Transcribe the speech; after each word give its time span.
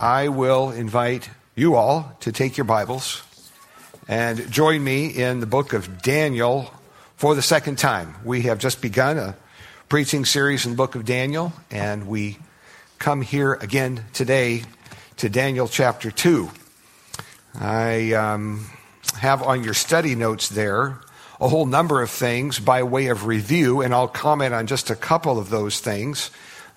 I 0.00 0.28
will 0.28 0.70
invite 0.70 1.28
you 1.54 1.74
all 1.74 2.16
to 2.20 2.32
take 2.32 2.56
your 2.56 2.64
Bibles 2.64 3.22
and 4.08 4.50
join 4.50 4.82
me 4.82 5.08
in 5.08 5.40
the 5.40 5.46
book 5.46 5.74
of 5.74 6.00
Daniel 6.00 6.72
for 7.16 7.34
the 7.34 7.42
second 7.42 7.76
time. 7.76 8.14
We 8.24 8.40
have 8.42 8.58
just 8.58 8.80
begun 8.80 9.18
a 9.18 9.36
preaching 9.90 10.24
series 10.24 10.64
in 10.64 10.70
the 10.70 10.76
book 10.78 10.94
of 10.94 11.04
Daniel, 11.04 11.52
and 11.70 12.08
we 12.08 12.38
come 12.98 13.20
here 13.20 13.52
again 13.60 14.06
today 14.14 14.62
to 15.18 15.28
Daniel 15.28 15.68
chapter 15.68 16.10
2. 16.10 16.48
I 17.56 18.14
um, 18.14 18.70
have 19.18 19.42
on 19.42 19.62
your 19.62 19.74
study 19.74 20.14
notes 20.14 20.48
there 20.48 20.98
a 21.38 21.48
whole 21.48 21.66
number 21.66 22.00
of 22.00 22.08
things 22.08 22.58
by 22.58 22.84
way 22.84 23.08
of 23.08 23.26
review, 23.26 23.82
and 23.82 23.92
I'll 23.92 24.08
comment 24.08 24.54
on 24.54 24.66
just 24.66 24.88
a 24.88 24.96
couple 24.96 25.38
of 25.38 25.50
those 25.50 25.78
things. 25.78 26.30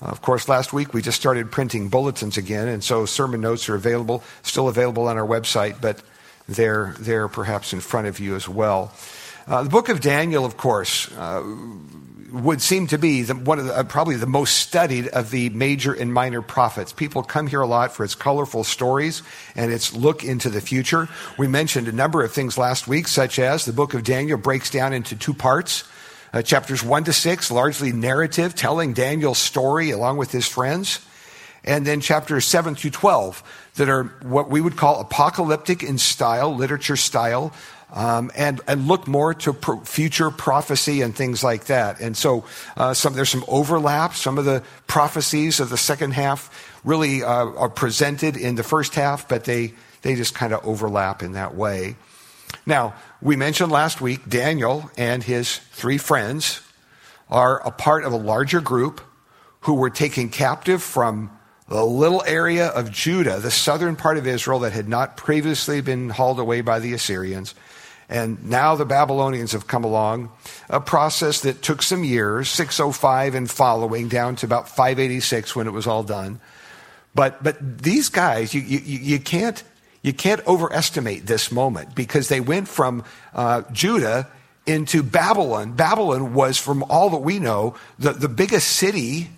Of 0.04 0.22
course, 0.22 0.50
last 0.50 0.74
week 0.74 0.94
we 0.94 1.02
just 1.02 1.20
started 1.20 1.50
printing 1.50 1.88
bulletins 1.88 2.38
again, 2.38 2.68
and 2.68 2.84
so 2.84 3.06
sermon 3.06 3.40
notes 3.40 3.70
are 3.70 3.76
available, 3.76 4.22
still 4.42 4.68
available 4.68 5.08
on 5.08 5.18
our 5.18 5.26
website, 5.26 5.80
but 5.80 6.02
they're 6.48 6.94
there 7.00 7.30
perhaps 7.30 7.72
in 7.72 7.80
front 7.80 8.08
of 8.08 8.20
you 8.20 8.36
as 8.36 8.50
well. 8.50 8.92
Uh, 9.48 9.64
the 9.64 9.70
book 9.70 9.88
of 9.88 10.02
Daniel, 10.02 10.44
of 10.44 10.58
course, 10.58 11.10
uh, 11.14 11.42
would 12.34 12.62
seem 12.62 12.88
to 12.88 12.98
be 12.98 13.22
the, 13.22 13.34
one 13.36 13.60
of 13.60 13.66
the, 13.66 13.78
uh, 13.78 13.84
probably 13.84 14.16
the 14.16 14.26
most 14.26 14.58
studied 14.58 15.08
of 15.10 15.32
the 15.32 15.50
major 15.52 15.94
and 15.94 16.14
minor 16.14 16.42
prophets. 16.42 16.92
People 16.92 17.24
come 17.24 17.48
here 17.48 17.62
a 17.62 17.68
lot 17.68 17.94
for 17.94 18.04
its 18.04 18.16
colorful 18.16 18.64
stories 18.64 19.22
and 19.56 19.72
its 19.72 19.94
look 19.94 20.24
into 20.24 20.50
the 20.50 20.60
future. 20.60 21.08
We 21.38 21.48
mentioned 21.48 21.88
a 21.88 21.92
number 21.92 22.24
of 22.24 22.34
things 22.34 22.58
last 22.58 22.88
week, 22.88 23.08
such 23.08 23.40
as 23.40 23.66
the 23.66 23.74
book 23.74 23.94
of 23.94 24.04
Daniel 24.04 24.38
breaks 24.38 24.70
down 24.70 24.94
into 24.94 25.16
two 25.16 25.34
parts. 25.34 25.84
Uh, 26.34 26.42
chapters 26.42 26.84
1 26.84 27.04
to 27.04 27.14
6, 27.14 27.52
largely 27.52 27.92
narrative, 27.92 28.56
telling 28.56 28.94
Daniel's 28.94 29.38
story 29.38 29.92
along 29.92 30.18
with 30.18 30.32
his 30.32 30.48
friends. 30.48 31.00
And 31.64 31.86
then 31.86 32.02
chapters 32.02 32.46
7 32.46 32.74
through 32.76 32.90
12 32.90 33.72
that 33.76 33.88
are 33.88 34.06
what 34.24 34.50
we 34.50 34.60
would 34.60 34.76
call 34.76 35.00
apocalyptic 35.00 35.84
in 35.84 35.98
style, 36.00 36.56
literature 36.56 36.98
style, 36.98 37.54
um, 37.94 38.32
and, 38.36 38.60
and 38.68 38.88
look 38.88 39.08
more 39.08 39.36
to 39.36 39.54
pro- 39.54 39.80
future 39.82 40.32
prophecy 40.32 41.02
and 41.02 41.16
things 41.16 41.44
like 41.44 41.66
that. 41.66 42.02
And 42.02 42.18
so 42.18 42.46
uh, 42.76 42.96
some, 42.96 43.14
there's 43.14 43.30
some 43.30 43.46
overlap. 43.48 44.16
Some 44.16 44.40
of 44.40 44.46
the 44.46 44.64
prophecies 44.88 45.60
of 45.60 45.70
the 45.70 45.78
second 45.78 46.12
half 46.12 46.50
really 46.84 47.24
uh, 47.24 47.28
are 47.28 47.70
presented 47.70 48.36
in 48.36 48.56
the 48.56 48.64
first 48.64 48.96
half, 48.96 49.28
but 49.28 49.44
they, 49.44 49.74
they 50.02 50.16
just 50.16 50.34
kind 50.34 50.54
of 50.54 50.66
overlap 50.66 51.22
in 51.22 51.34
that 51.34 51.54
way. 51.56 51.96
Now, 52.66 52.96
we 53.22 53.36
mentioned 53.36 53.72
last 53.72 54.00
week 54.00 54.28
Daniel 54.28 54.90
and 54.98 55.22
his 55.22 55.58
three 55.58 55.98
friends 55.98 56.62
are 57.30 57.66
a 57.66 57.72
part 57.72 58.04
of 58.04 58.14
a 58.14 58.18
larger 58.18 58.62
group 58.62 59.02
who 59.62 59.74
were 59.74 59.90
taken 59.90 60.30
captive 60.30 60.82
from 60.82 61.32
the 61.68 61.86
little 61.86 62.24
area 62.26 62.68
of 62.68 62.92
Judah, 62.92 63.40
the 63.40 63.52
southern 63.52 63.96
part 63.96 64.18
of 64.18 64.28
Israel 64.28 64.60
that 64.60 64.74
had 64.74 64.88
not 64.88 65.18
previously 65.18 65.82
been 65.82 66.10
hauled 66.10 66.40
away 66.40 66.62
by 66.62 66.80
the 66.80 66.94
Assyrians. 66.94 67.56
And 68.10 68.50
now 68.50 68.76
the 68.76 68.86
Babylonians 68.86 69.54
have 69.54 69.68
come 69.68 69.84
along, 69.84 70.32
a 70.70 70.80
process 70.80 71.42
that 71.42 71.62
took 71.62 71.82
some 71.82 72.04
years, 72.04 72.50
605 72.50 73.34
and 73.34 73.50
following, 73.50 74.10
down 74.10 74.36
to 74.38 74.46
about 74.46 74.68
586 74.68 75.56
when 75.56 75.68
it 75.68 75.72
was 75.72 75.88
all 75.88 76.04
done. 76.04 76.40
But, 77.16 77.44
but 77.44 77.82
these 77.82 78.10
guys, 78.10 78.54
you, 78.54 78.62
you, 78.62 78.80
you 78.80 79.20
can't 79.20 79.64
you 80.04 80.14
can't 80.14 80.46
overestimate 80.46 81.26
this 81.26 81.52
moment 81.52 81.96
because 81.96 82.28
they 82.28 82.42
went 82.42 82.68
from 82.68 83.04
uh, 83.34 83.64
Judah 83.72 84.28
into 84.66 85.02
Babylon. 85.02 85.74
Babylon 85.74 86.34
was, 86.34 86.58
from 86.58 86.84
all 86.84 87.10
that 87.12 87.20
we 87.20 87.40
know, 87.40 87.76
the, 87.98 88.12
the 88.12 88.30
biggest 88.30 88.68
city 88.68 89.30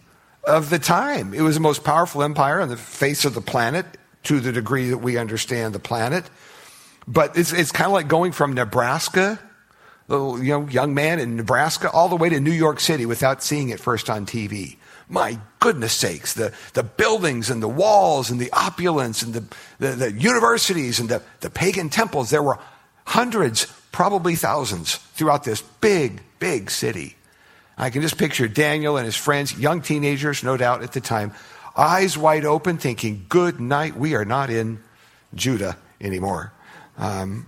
of 0.43 0.69
the 0.69 0.79
time. 0.79 1.33
It 1.33 1.41
was 1.41 1.55
the 1.55 1.61
most 1.61 1.83
powerful 1.83 2.23
empire 2.23 2.61
on 2.61 2.69
the 2.69 2.77
face 2.77 3.25
of 3.25 3.33
the 3.33 3.41
planet 3.41 3.85
to 4.23 4.39
the 4.39 4.51
degree 4.51 4.89
that 4.89 4.97
we 4.97 5.17
understand 5.17 5.73
the 5.73 5.79
planet. 5.79 6.25
But 7.07 7.37
it's, 7.37 7.53
it's 7.53 7.71
kind 7.71 7.85
of 7.85 7.93
like 7.93 8.07
going 8.07 8.31
from 8.31 8.53
Nebraska, 8.53 9.39
little 10.07 10.43
you 10.43 10.51
know, 10.51 10.67
young 10.67 10.95
man 10.95 11.19
in 11.19 11.35
Nebraska, 11.35 11.91
all 11.91 12.09
the 12.09 12.15
way 12.15 12.29
to 12.29 12.39
New 12.39 12.51
York 12.51 12.79
City 12.79 13.05
without 13.05 13.43
seeing 13.43 13.69
it 13.69 13.79
first 13.79 14.09
on 14.09 14.25
TV. 14.25 14.77
My 15.07 15.39
goodness 15.59 15.93
sakes, 15.93 16.33
the, 16.33 16.53
the 16.73 16.83
buildings 16.83 17.49
and 17.49 17.61
the 17.61 17.67
walls 17.67 18.31
and 18.31 18.39
the 18.39 18.51
opulence 18.51 19.21
and 19.21 19.33
the, 19.33 19.43
the, 19.79 19.91
the 19.91 20.11
universities 20.11 20.99
and 20.99 21.09
the, 21.09 21.21
the 21.41 21.49
pagan 21.49 21.89
temples, 21.89 22.29
there 22.29 22.41
were 22.41 22.59
hundreds, 23.05 23.65
probably 23.91 24.35
thousands 24.35 24.95
throughout 24.95 25.43
this 25.43 25.61
big, 25.61 26.21
big 26.39 26.71
city. 26.71 27.15
I 27.77 27.89
can 27.89 28.01
just 28.01 28.17
picture 28.17 28.47
Daniel 28.47 28.97
and 28.97 29.05
his 29.05 29.15
friends, 29.15 29.57
young 29.57 29.81
teenagers, 29.81 30.43
no 30.43 30.57
doubt 30.57 30.81
at 30.81 30.93
the 30.93 31.01
time, 31.01 31.33
eyes 31.75 32.17
wide 32.17 32.45
open, 32.45 32.77
thinking, 32.77 33.25
Good 33.29 33.59
night, 33.59 33.95
we 33.95 34.15
are 34.15 34.25
not 34.25 34.49
in 34.49 34.79
Judah 35.33 35.77
anymore. 35.99 36.53
Um, 36.97 37.47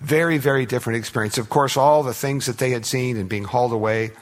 very, 0.00 0.38
very 0.38 0.64
different 0.64 0.98
experience. 0.98 1.36
Of 1.36 1.50
course, 1.50 1.76
all 1.76 2.02
the 2.02 2.14
things 2.14 2.46
that 2.46 2.58
they 2.58 2.70
had 2.70 2.86
seen 2.86 3.18
and 3.18 3.28
being 3.28 3.44
hauled 3.44 3.72
away, 3.72 4.12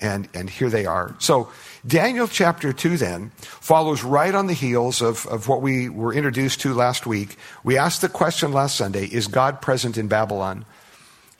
and, 0.00 0.28
and 0.34 0.50
here 0.50 0.68
they 0.68 0.86
are. 0.86 1.14
So, 1.18 1.50
Daniel 1.86 2.26
chapter 2.26 2.72
2 2.72 2.96
then 2.96 3.30
follows 3.38 4.02
right 4.02 4.34
on 4.34 4.46
the 4.46 4.54
heels 4.54 5.02
of, 5.02 5.26
of 5.26 5.48
what 5.48 5.60
we 5.60 5.88
were 5.88 6.14
introduced 6.14 6.62
to 6.62 6.72
last 6.72 7.06
week. 7.06 7.36
We 7.62 7.76
asked 7.76 8.00
the 8.00 8.08
question 8.08 8.52
last 8.52 8.76
Sunday 8.76 9.06
Is 9.06 9.26
God 9.26 9.60
present 9.60 9.98
in 9.98 10.08
Babylon? 10.08 10.64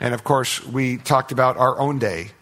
And 0.00 0.12
of 0.12 0.25
course, 0.25 0.65
we 0.66 0.98
talked 0.98 1.32
about 1.32 1.56
our 1.56 1.78
own 1.78 1.98
day 1.98 2.32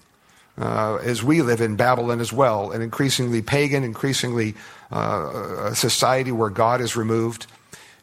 uh, 0.58 0.96
as 0.96 1.22
we 1.22 1.42
live 1.42 1.60
in 1.60 1.76
Babylon 1.76 2.20
as 2.20 2.32
well, 2.32 2.72
an 2.72 2.82
increasingly 2.82 3.42
pagan, 3.42 3.84
increasingly 3.84 4.54
uh, 4.90 5.72
society 5.74 6.32
where 6.32 6.50
God 6.50 6.80
is 6.80 6.96
removed. 6.96 7.46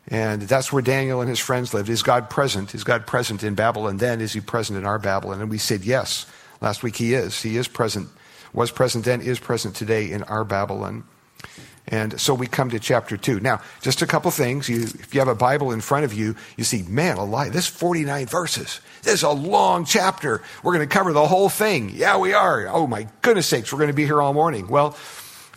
And 0.08 0.42
that's 0.42 0.74
where 0.74 0.82
Daniel 0.82 1.22
and 1.22 1.30
his 1.30 1.40
friends 1.40 1.74
lived. 1.74 1.90
Is 1.90 2.02
God 2.02 2.30
present? 2.30 2.74
Is 2.74 2.84
God 2.84 3.06
present 3.06 3.44
in 3.44 3.54
Babylon 3.54 3.98
then? 3.98 4.22
Is 4.22 4.34
he 4.34 4.42
present 4.42 4.80
in 4.80 4.86
our 4.86 4.98
Babylon? 4.98 5.42
And 5.42 5.52
we 5.52 5.60
said 5.60 5.84
yes. 5.84 6.26
Last 6.62 6.84
week 6.84 6.98
he 6.98 7.14
is. 7.14 7.42
He 7.42 7.58
is 7.58 7.68
present 7.68 8.10
was 8.54 8.72
present 8.72 9.06
then, 9.06 9.22
is 9.22 9.40
present 9.40 9.76
today 9.76 10.12
in 10.12 10.24
our 10.24 10.44
Babylon. 10.44 11.04
And 11.88 12.20
so 12.22 12.36
we 12.36 12.46
come 12.46 12.70
to 12.70 12.80
chapter 12.80 13.18
2. 13.18 13.40
Now, 13.40 13.62
just 13.82 14.04
a 14.04 14.08
couple 14.08 14.30
things. 14.30 14.70
You, 14.70 14.84
if 14.84 15.14
you 15.14 15.22
have 15.22 15.28
a 15.28 15.36
Bible 15.36 15.72
in 15.72 15.82
front 15.82 16.06
of 16.06 16.14
you, 16.14 16.36
you 16.56 16.64
see, 16.64 16.84
man 16.84 17.18
alive, 17.18 17.52
this 17.52 17.66
49 17.66 18.28
verses. 18.28 18.80
This 19.02 19.16
is 19.16 19.24
a 19.24 19.32
long 19.32 19.86
chapter. 19.86 20.44
We're 20.62 20.74
going 20.74 20.88
to 20.88 20.94
cover 20.94 21.14
the 21.14 21.26
whole 21.26 21.50
thing. 21.50 21.92
Yeah, 21.96 22.18
we 22.18 22.34
are. 22.34 22.68
Oh, 22.68 22.86
my 22.86 23.08
goodness 23.22 23.48
sakes, 23.48 23.74
we're 23.74 23.80
going 23.80 23.90
to 23.90 23.96
be 23.96 24.06
here 24.06 24.22
all 24.22 24.34
morning. 24.34 24.68
Well, 24.68 24.96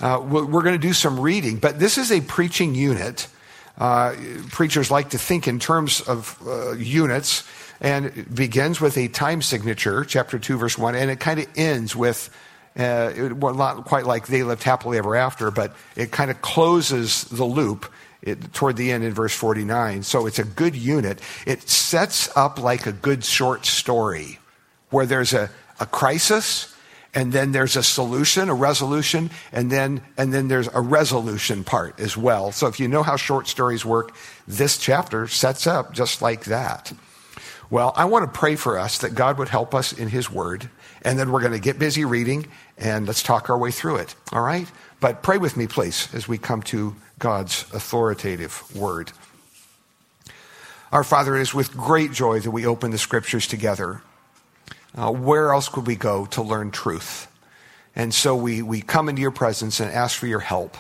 uh, 0.00 0.20
we're 0.22 0.62
going 0.62 0.74
to 0.74 0.78
do 0.78 0.94
some 0.94 1.20
reading, 1.20 1.58
but 1.58 1.78
this 1.78 1.98
is 1.98 2.10
a 2.10 2.20
preaching 2.22 2.74
unit. 2.74 3.28
Uh, 3.76 4.14
preachers 4.50 4.90
like 4.90 5.10
to 5.10 5.18
think 5.18 5.46
in 5.46 5.58
terms 5.58 6.00
of 6.00 6.38
uh, 6.46 6.72
units, 6.72 7.44
and 7.82 8.06
it 8.06 8.34
begins 8.34 8.80
with 8.80 8.96
a 8.96 9.08
time 9.08 9.42
signature, 9.42 10.04
chapter 10.04 10.38
2, 10.38 10.56
verse 10.56 10.78
1, 10.78 10.94
and 10.94 11.10
it 11.10 11.20
kind 11.20 11.40
of 11.40 11.46
ends 11.56 11.94
with 11.94 12.30
uh, 12.74 13.34
well, 13.36 13.54
not 13.54 13.84
quite 13.84 14.06
like 14.06 14.28
they 14.28 14.42
lived 14.42 14.62
happily 14.62 14.96
ever 14.96 15.14
after, 15.14 15.50
but 15.50 15.74
it 15.94 16.10
kind 16.10 16.30
of 16.30 16.40
closes 16.40 17.24
the 17.24 17.44
loop 17.44 17.92
it, 18.22 18.54
toward 18.54 18.76
the 18.76 18.90
end 18.92 19.04
in 19.04 19.12
verse 19.12 19.34
49. 19.34 20.02
So 20.04 20.26
it's 20.26 20.38
a 20.38 20.44
good 20.44 20.74
unit. 20.74 21.20
It 21.46 21.68
sets 21.68 22.34
up 22.34 22.58
like 22.58 22.86
a 22.86 22.92
good 22.92 23.24
short 23.24 23.66
story 23.66 24.38
where 24.88 25.04
there's 25.04 25.34
a, 25.34 25.50
a 25.80 25.86
crisis 25.86 26.74
and 27.12 27.30
then 27.30 27.52
there's 27.52 27.76
a 27.76 27.82
solution, 27.82 28.48
a 28.48 28.54
resolution, 28.54 29.30
and 29.52 29.70
then, 29.70 30.00
and 30.16 30.32
then 30.32 30.48
there's 30.48 30.68
a 30.72 30.80
resolution 30.80 31.62
part 31.64 32.00
as 32.00 32.16
well. 32.16 32.52
So 32.52 32.68
if 32.68 32.80
you 32.80 32.88
know 32.88 33.02
how 33.02 33.16
short 33.16 33.48
stories 33.48 33.84
work, 33.84 34.14
this 34.48 34.78
chapter 34.78 35.26
sets 35.26 35.66
up 35.66 35.92
just 35.92 36.22
like 36.22 36.44
that. 36.44 36.90
Well, 37.72 37.94
I 37.96 38.04
want 38.04 38.30
to 38.30 38.38
pray 38.38 38.56
for 38.56 38.78
us 38.78 38.98
that 38.98 39.14
God 39.14 39.38
would 39.38 39.48
help 39.48 39.74
us 39.74 39.94
in 39.94 40.08
His 40.08 40.30
Word 40.30 40.68
and 41.00 41.18
then 41.18 41.32
we're 41.32 41.40
going 41.40 41.54
to 41.54 41.58
get 41.58 41.78
busy 41.78 42.04
reading 42.04 42.48
and 42.76 43.06
let's 43.06 43.22
talk 43.22 43.48
our 43.48 43.56
way 43.56 43.70
through 43.70 43.96
it. 43.96 44.14
All 44.30 44.42
right? 44.42 44.70
But 45.00 45.22
pray 45.22 45.38
with 45.38 45.56
me, 45.56 45.66
please, 45.66 46.06
as 46.12 46.28
we 46.28 46.36
come 46.36 46.60
to 46.64 46.94
God's 47.18 47.62
authoritative 47.72 48.76
word. 48.76 49.12
Our 50.92 51.02
Father, 51.02 51.34
it 51.34 51.40
is 51.40 51.54
with 51.54 51.74
great 51.74 52.12
joy 52.12 52.40
that 52.40 52.50
we 52.50 52.66
open 52.66 52.90
the 52.90 52.98
scriptures 52.98 53.46
together. 53.46 54.02
Uh, 54.94 55.10
where 55.10 55.54
else 55.54 55.70
could 55.70 55.86
we 55.86 55.96
go 55.96 56.26
to 56.26 56.42
learn 56.42 56.72
truth? 56.72 57.26
And 57.96 58.12
so 58.12 58.36
we, 58.36 58.60
we 58.60 58.82
come 58.82 59.08
into 59.08 59.22
your 59.22 59.30
presence 59.30 59.80
and 59.80 59.90
ask 59.90 60.18
for 60.18 60.26
your 60.26 60.40
help 60.40 60.76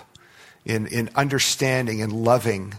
in, 0.66 0.88
in 0.88 1.08
understanding 1.14 2.02
and 2.02 2.12
loving 2.12 2.74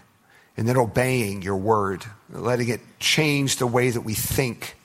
and 0.56 0.68
then 0.68 0.78
obeying 0.78 1.42
your 1.42 1.58
word, 1.58 2.06
letting 2.34 2.70
it 2.70 2.82
change 3.00 3.58
the 3.58 3.68
way 3.68 3.90
that 3.90 4.02
we 4.02 4.14
think 4.14 4.76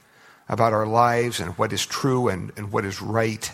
about 0.49 0.73
our 0.73 0.87
lives 0.87 1.41
and 1.41 1.57
what 1.59 1.73
is 1.73 1.85
true 1.85 2.29
and, 2.29 2.53
and 2.57 2.73
what 2.73 2.85
is 2.85 3.03
right. 3.03 3.51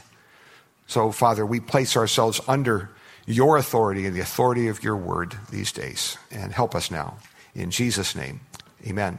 So, 0.86 1.10
Father, 1.10 1.46
we 1.46 1.60
place 1.60 1.96
ourselves 1.96 2.40
under 2.46 2.90
your 3.26 3.56
authority 3.56 4.06
and 4.06 4.14
the 4.14 4.20
authority 4.20 4.68
of 4.68 4.84
your 4.84 4.96
word 4.96 5.36
these 5.50 5.72
days. 5.72 6.18
And 6.30 6.52
help 6.52 6.74
us 6.74 6.90
now. 6.90 7.16
In 7.54 7.70
Jesus' 7.70 8.14
name, 8.14 8.40
amen. 8.86 9.18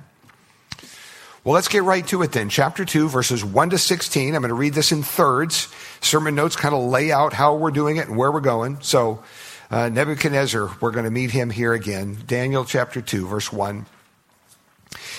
Well, 1.44 1.54
let's 1.54 1.68
get 1.68 1.84
right 1.84 2.06
to 2.08 2.22
it 2.24 2.32
then. 2.32 2.50
Chapter 2.50 2.86
2, 2.86 3.08
verses 3.08 3.44
1 3.44 3.70
to 3.72 3.78
16. 3.78 4.36
I'm 4.36 4.42
going 4.42 4.50
to 4.50 4.56
read 4.56 4.74
this 4.74 4.92
in 4.92 5.04
thirds. 5.04 5.68
Sermon 6.02 6.36
notes 6.36 6.56
kind 6.56 6.74
of 6.74 6.84
lay 6.84 7.12
out 7.12 7.34
how 7.34 7.56
we're 7.56 7.72
doing 7.72 7.98
it 7.98 8.08
and 8.08 8.18
where 8.18 8.32
we're 8.32 8.42
going. 8.42 8.80
So, 8.82 9.24
Uh, 9.72 9.90
Nebuchadnezzar, 9.90 10.70
we're 10.80 10.92
going 10.92 11.06
to 11.06 11.12
meet 11.12 11.32
him 11.32 11.50
here 11.50 11.74
again. 11.74 12.20
Daniel 12.28 12.66
chapter 12.66 13.02
2, 13.02 13.26
verse 13.26 13.52
1. 13.52 13.88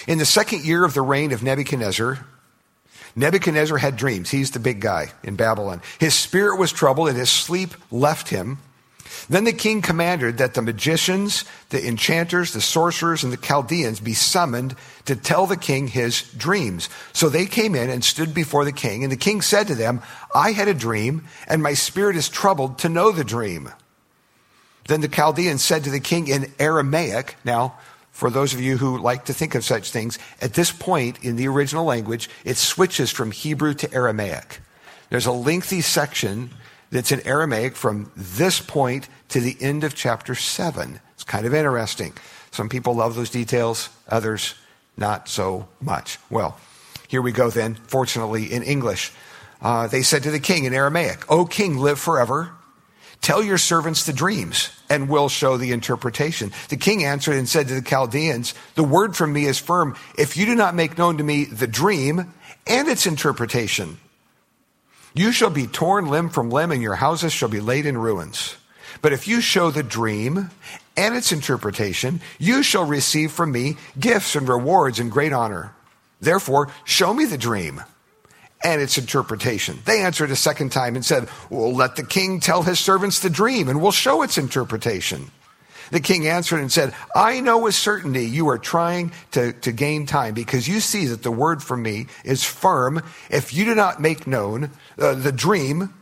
In 0.07 0.19
the 0.19 0.25
second 0.25 0.65
year 0.65 0.85
of 0.85 0.95
the 0.95 1.03
reign 1.03 1.33
of 1.33 1.43
Nebuchadnezzar, 1.43 2.25
Nebuchadnezzar 3.17 3.79
had 3.79 3.97
dreams. 3.97 4.31
He's 4.31 4.51
the 4.51 4.61
big 4.61 4.81
guy 4.81 5.13
in 5.23 5.37
Babylon. 5.37 5.81
His 5.99 6.15
spirit 6.15 6.59
was 6.59 6.71
troubled 6.71 7.09
and 7.09 7.17
his 7.17 7.31
sleep 7.31 7.75
left 7.91 8.29
him. 8.29 8.59
Then 9.29 9.45
the 9.45 9.53
king 9.53 9.83
commanded 9.83 10.39
that 10.39 10.55
the 10.55 10.63
magicians, 10.63 11.45
the 11.71 11.85
enchanters, 11.87 12.53
the 12.53 12.61
sorcerers, 12.61 13.25
and 13.25 13.33
the 13.33 13.39
Chaldeans 13.39 13.99
be 14.01 14.15
summoned 14.15 14.77
to 15.07 15.17
tell 15.17 15.47
the 15.47 15.57
king 15.57 15.89
his 15.89 16.23
dreams. 16.37 16.89
So 17.13 17.29
they 17.29 17.47
came 17.47 17.75
in 17.75 17.89
and 17.89 18.05
stood 18.05 18.35
before 18.35 18.65
the 18.65 18.73
king, 18.73 19.03
and 19.03 19.11
the 19.11 19.17
king 19.17 19.41
said 19.41 19.69
to 19.69 19.75
them, 19.75 20.03
I 20.35 20.53
had 20.53 20.69
a 20.69 20.75
dream, 20.75 21.25
and 21.49 21.63
my 21.63 21.75
spirit 21.75 22.17
is 22.17 22.29
troubled 22.29 22.79
to 22.81 22.89
know 22.89 23.11
the 23.11 23.25
dream. 23.25 23.71
Then 24.87 25.01
the 25.01 25.09
Chaldeans 25.09 25.65
said 25.65 25.85
to 25.85 25.91
the 25.91 26.01
king 26.01 26.29
in 26.29 26.53
Aramaic, 26.59 27.37
now, 27.45 27.79
for 28.17 28.31
those 28.31 28.55
of 28.55 28.63
you 28.63 28.79
who 28.79 28.97
like 28.97 29.27
to 29.27 29.35
think 29.35 29.55
of 29.55 29.63
such 29.63 29.91
things, 29.91 30.19
at 30.41 30.55
this 30.55 30.73
point 30.73 31.23
in 31.23 31.37
the 31.37 31.47
original 31.49 31.85
language, 31.85 32.31
it 32.47 32.57
switches 32.57 33.11
from 33.11 33.31
Hebrew 33.31 33.75
to 33.75 33.93
Aramaic. 33.93 34.61
There's 35.11 35.27
a 35.27 35.33
lengthy 35.33 35.83
section 35.83 36.49
that's 36.91 37.13
in 37.13 37.21
Aramaic 37.27 37.77
from 37.77 38.11
this 38.17 38.59
point 38.59 39.11
to 39.29 39.39
the 39.39 39.55
end 39.61 39.85
of 39.85 39.95
chapter 39.95 40.35
7. 40.35 40.99
It's 41.13 41.25
kind 41.25 41.45
of 41.45 41.53
interesting. 41.53 42.15
Some 42.53 42.71
people 42.71 42.95
love 42.95 43.17
those 43.17 43.29
details, 43.29 43.91
others 44.09 44.55
not 44.97 45.29
so 45.29 45.69
much. 45.79 46.19
Well, 46.31 46.59
here 47.09 47.21
we 47.21 47.33
go 47.33 47.51
then, 47.51 47.75
fortunately, 47.75 48.51
in 48.51 48.63
English. 48.63 49.13
Uh, 49.61 49.89
they 49.89 50.01
said 50.01 50.23
to 50.23 50.31
the 50.31 50.41
king 50.41 50.65
in 50.65 50.73
Aramaic, 50.73 51.31
O 51.31 51.45
king, 51.45 51.77
live 51.77 52.01
forever. 52.01 52.56
Tell 53.27 53.43
your 53.43 53.59
servants 53.59 54.05
the 54.05 54.13
dreams, 54.13 54.71
and 54.89 55.09
we'll 55.09 55.29
show 55.29 55.57
the 55.57 55.73
interpretation. 55.73 56.53
The 56.69 56.77
king 56.77 57.03
answered 57.03 57.35
and 57.35 57.49
said 57.49 57.67
to 57.67 57.75
the 57.75 57.83
Chaldeans, 57.83 58.55
The 58.77 58.85
word 58.85 59.17
from 59.17 59.33
me 59.33 59.47
is 59.47 59.59
firm. 59.59 59.97
If 60.17 60.37
you 60.37 60.47
do 60.47 60.55
not 60.55 60.77
make 60.77 60.97
known 60.97 61.19
to 61.19 61.25
me 61.25 61.45
the 61.45 61.67
dream 61.67 62.33
and 62.69 62.87
its 62.87 63.05
interpretation, 63.05 63.99
you 65.13 65.33
shall 65.33 65.51
be 65.51 65.67
torn 65.67 66.07
limb 66.07 66.29
from 66.29 66.51
limb, 66.51 66.71
and 66.71 66.81
your 66.81 66.95
houses 66.95 67.33
shall 67.33 67.49
be 67.49 67.59
laid 67.59 67.85
in 67.85 67.99
ruins. 67.99 68.55
But 69.03 69.13
if 69.13 69.27
you 69.27 69.41
show 69.41 69.73
the 69.73 69.83
dream 69.83 70.49
and 70.97 71.17
its 71.17 71.33
interpretation, 71.33 72.21
you 72.39 72.63
shall 72.63 72.85
receive 72.85 73.33
from 73.33 73.51
me 73.51 73.77
gifts 73.99 74.37
and 74.37 74.49
rewards 74.49 75.01
and 75.01 75.11
great 75.11 75.33
honor. 75.33 75.75
Therefore, 76.21 76.69
show 76.85 77.13
me 77.13 77.25
the 77.25 77.37
dream 77.37 77.83
and 78.63 78.81
its 78.81 78.99
interpretation. 78.99 79.79
They 79.85 80.03
answered 80.03 80.31
a 80.31 80.37
second 80.37 80.73
time 80.73 80.97
and 80.97 81.05
said, 81.05 81.29
Well, 81.51 81.75
let 81.75 81.97
the 81.97 82.05
king 82.05 82.41
tell 82.41 82.63
his 82.63 82.81
servants 82.81 83.21
the 83.21 83.31
dream, 83.31 83.69
and 83.69 83.81
we'll 83.81 83.93
show 83.93 84.23
its 84.23 84.39
interpretation. 84.39 85.31
The 85.91 86.01
king 86.01 86.27
answered 86.27 86.61
and 86.61 86.73
said, 86.73 86.95
I 87.15 87.41
know 87.41 87.59
with 87.59 87.75
certainty 87.75 88.27
you 88.27 88.49
are 88.49 88.59
trying 88.59 89.13
to, 89.33 89.53
to 89.53 89.73
gain 89.73 90.07
time 90.07 90.35
because 90.35 90.67
you 90.67 90.81
see 90.81 91.07
that 91.07 91.23
the 91.23 91.31
word 91.31 91.63
from 91.63 91.83
me 91.83 92.07
is 92.25 92.43
firm. 92.43 93.03
If 93.31 93.55
you 93.55 93.65
do 93.65 93.75
not 93.75 94.01
make 94.01 94.27
known 94.27 94.71
uh, 94.99 95.15
the 95.15 95.33
dream, 95.33 95.95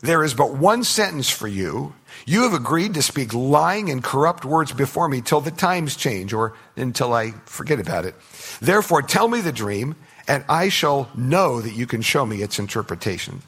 there 0.00 0.24
is 0.24 0.34
but 0.34 0.54
one 0.54 0.84
sentence 0.84 1.28
for 1.28 1.48
you. 1.48 1.94
You 2.24 2.44
have 2.44 2.54
agreed 2.54 2.94
to 2.94 3.02
speak 3.02 3.34
lying 3.34 3.90
and 3.90 4.02
corrupt 4.02 4.44
words 4.44 4.72
before 4.72 5.08
me 5.08 5.20
till 5.20 5.40
the 5.40 5.50
times 5.50 5.96
change 5.96 6.32
or 6.32 6.54
until 6.76 7.12
I 7.12 7.32
forget 7.44 7.78
about 7.78 8.04
it. 8.04 8.14
Therefore, 8.60 9.02
tell 9.02 9.28
me 9.28 9.40
the 9.40 9.52
dream, 9.52 9.96
and 10.28 10.44
I 10.48 10.68
shall 10.68 11.08
know 11.14 11.60
that 11.60 11.74
you 11.74 11.86
can 11.86 12.02
show 12.02 12.26
me 12.26 12.42
its 12.42 12.58
interpretation. 12.58 13.42